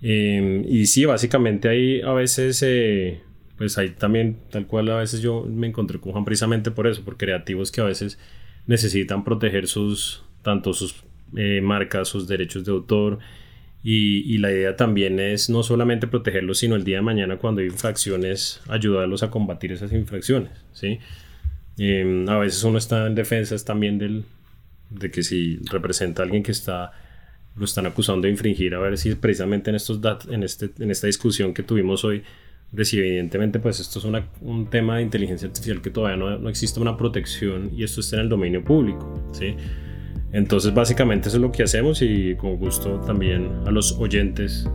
Em, 0.06 0.66
y 0.68 0.84
sí, 0.84 1.06
básicamente 1.06 1.66
ahí 1.66 2.02
a 2.02 2.12
veces, 2.12 2.62
eh, 2.62 3.22
pues 3.56 3.78
ahí 3.78 3.88
también, 3.88 4.36
tal 4.50 4.66
cual 4.66 4.90
a 4.90 4.98
veces 4.98 5.22
yo 5.22 5.46
me 5.48 5.66
encontré 5.66 5.98
con 5.98 6.12
Juan 6.12 6.26
precisamente 6.26 6.70
por 6.70 6.86
eso, 6.86 7.02
por 7.02 7.16
creativos 7.16 7.72
que 7.72 7.80
a 7.80 7.84
veces 7.84 8.18
necesitan 8.66 9.24
proteger 9.24 9.66
sus, 9.66 10.22
tanto 10.42 10.74
sus 10.74 11.04
eh, 11.36 11.62
marcas, 11.62 12.08
sus 12.08 12.28
derechos 12.28 12.66
de 12.66 12.72
autor. 12.72 13.18
Y, 13.82 14.38
la 14.38 14.50
idea 14.50 14.76
también 14.76 15.18
es 15.20 15.48
no 15.50 15.62
solamente 15.62 16.06
protegerlos, 16.06 16.58
sino 16.58 16.76
el 16.76 16.84
día 16.84 16.96
de 16.96 17.02
mañana 17.02 17.38
cuando 17.38 17.62
hay 17.62 17.68
infracciones, 17.68 18.60
ayudarlos 18.68 19.22
a 19.22 19.30
combatir 19.30 19.72
esas 19.72 19.92
infracciones. 19.92 20.52
¿sí? 20.72 20.98
Em, 21.78 22.28
a 22.28 22.38
veces 22.38 22.62
uno 22.64 22.76
está 22.76 23.06
en 23.06 23.14
defensas 23.14 23.64
también 23.64 23.98
del, 23.98 24.24
de 24.90 25.10
que 25.10 25.22
si 25.22 25.60
representa 25.70 26.22
a 26.22 26.24
alguien 26.24 26.42
que 26.42 26.52
está 26.52 26.92
lo 27.56 27.64
están 27.64 27.86
acusando 27.86 28.26
de 28.26 28.30
infringir, 28.30 28.74
a 28.74 28.78
ver 28.78 28.98
si 28.98 29.14
precisamente 29.14 29.70
en, 29.70 29.76
estos 29.76 30.00
en, 30.28 30.42
este, 30.42 30.70
en 30.78 30.90
esta 30.90 31.06
discusión 31.06 31.54
que 31.54 31.62
tuvimos 31.62 32.04
hoy, 32.04 32.22
si 32.82 32.98
evidentemente 32.98 33.60
pues 33.60 33.78
esto 33.78 34.00
es 34.00 34.04
un 34.40 34.66
tema 34.68 34.96
de 34.96 35.02
inteligencia 35.02 35.46
artificial 35.46 35.80
que 35.80 35.90
todavía 35.90 36.16
no, 36.16 36.38
no, 36.38 36.48
existe 36.48 36.80
una 36.80 36.96
protección 36.96 37.70
y 37.72 37.84
esto 37.84 38.00
está 38.00 38.16
en 38.16 38.22
el 38.22 38.28
dominio 38.28 38.64
público, 38.64 39.30
¿sí? 39.32 39.54
Entonces 40.32 40.74
básicamente 40.74 41.28
eso 41.28 41.36
es 41.36 41.42
lo 41.42 41.52
que 41.52 41.62
hacemos 41.62 42.02
y 42.02 42.34
con 42.34 42.56
gusto 42.56 43.00
también 43.06 43.48
a 43.66 43.70
los 43.70 43.92
oyentes, 43.92 44.68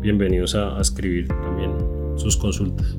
bienvenidos 0.00 0.56
a, 0.56 0.76
a 0.76 0.80
escribir 0.80 1.28
también 1.28 1.70
sus 2.16 2.36
consultas. 2.36 2.98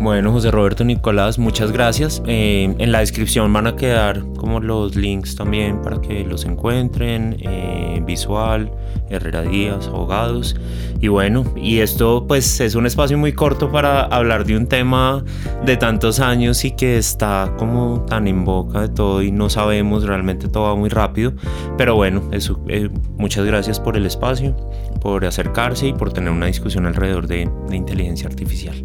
Bueno, 0.00 0.32
José 0.32 0.50
Roberto 0.50 0.84
Nicolás, 0.84 1.38
muchas 1.38 1.72
gracias. 1.72 2.22
Eh, 2.26 2.74
en 2.78 2.92
la 2.92 3.00
descripción 3.00 3.50
van 3.52 3.66
a 3.66 3.74
quedar 3.74 4.22
como 4.36 4.60
los 4.60 4.96
links 4.96 5.34
también 5.34 5.80
para 5.80 6.00
que 6.00 6.24
los 6.24 6.44
encuentren, 6.44 7.36
eh, 7.40 8.02
visual, 8.04 8.70
Herrera 9.08 9.42
Díaz, 9.42 9.86
abogados. 9.88 10.56
Y 11.00 11.08
bueno, 11.08 11.44
y 11.56 11.78
esto 11.78 12.26
pues 12.28 12.60
es 12.60 12.74
un 12.74 12.86
espacio 12.86 13.16
muy 13.16 13.32
corto 13.32 13.70
para 13.72 14.02
hablar 14.02 14.44
de 14.44 14.56
un 14.56 14.66
tema 14.66 15.24
de 15.64 15.76
tantos 15.76 16.20
años 16.20 16.64
y 16.64 16.72
que 16.72 16.98
está 16.98 17.54
como 17.56 18.04
tan 18.06 18.28
en 18.28 18.44
boca 18.44 18.82
de 18.82 18.88
todo 18.88 19.22
y 19.22 19.32
no 19.32 19.48
sabemos, 19.48 20.04
realmente 20.04 20.48
todo 20.48 20.64
va 20.64 20.76
muy 20.76 20.90
rápido. 20.90 21.32
Pero 21.78 21.94
bueno, 21.94 22.22
eso, 22.32 22.60
eh, 22.68 22.90
muchas 23.16 23.46
gracias 23.46 23.80
por 23.80 23.96
el 23.96 24.04
espacio, 24.04 24.54
por 25.00 25.24
acercarse 25.24 25.88
y 25.88 25.92
por 25.94 26.12
tener 26.12 26.30
una 26.30 26.46
discusión 26.46 26.84
alrededor 26.84 27.26
de 27.26 27.48
inteligencia 27.72 28.28
artificial. 28.28 28.84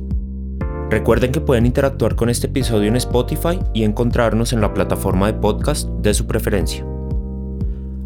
Recuerden 0.90 1.32
que 1.32 1.40
pueden 1.40 1.68
interactuar 1.68 2.16
con 2.16 2.30
este 2.30 2.48
episodio 2.48 2.88
en 2.88 2.96
Spotify 2.96 3.60
y 3.74 3.84
encontrarnos 3.84 4.54
en 4.54 4.62
la 4.62 4.74
plataforma 4.74 5.28
de 5.28 5.40
podcast 5.40 5.88
de 5.88 6.14
su 6.16 6.26
preferencia. 6.26 6.84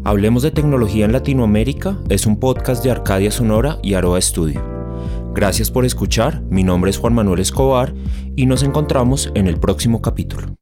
Hablemos 0.04 0.42
de 0.42 0.50
tecnología 0.50 1.06
en 1.06 1.12
Latinoamérica 1.12 1.98
es 2.10 2.26
un 2.26 2.38
podcast 2.38 2.84
de 2.84 2.90
Arcadia 2.90 3.30
Sonora 3.30 3.78
y 3.82 3.94
Aroa 3.94 4.20
Studio. 4.20 4.62
Gracias 5.34 5.70
por 5.70 5.86
escuchar, 5.86 6.42
mi 6.50 6.62
nombre 6.62 6.90
es 6.90 6.98
Juan 6.98 7.14
Manuel 7.14 7.40
Escobar 7.40 7.94
y 8.36 8.44
nos 8.44 8.62
encontramos 8.62 9.32
en 9.34 9.46
el 9.46 9.58
próximo 9.58 10.02
capítulo. 10.02 10.54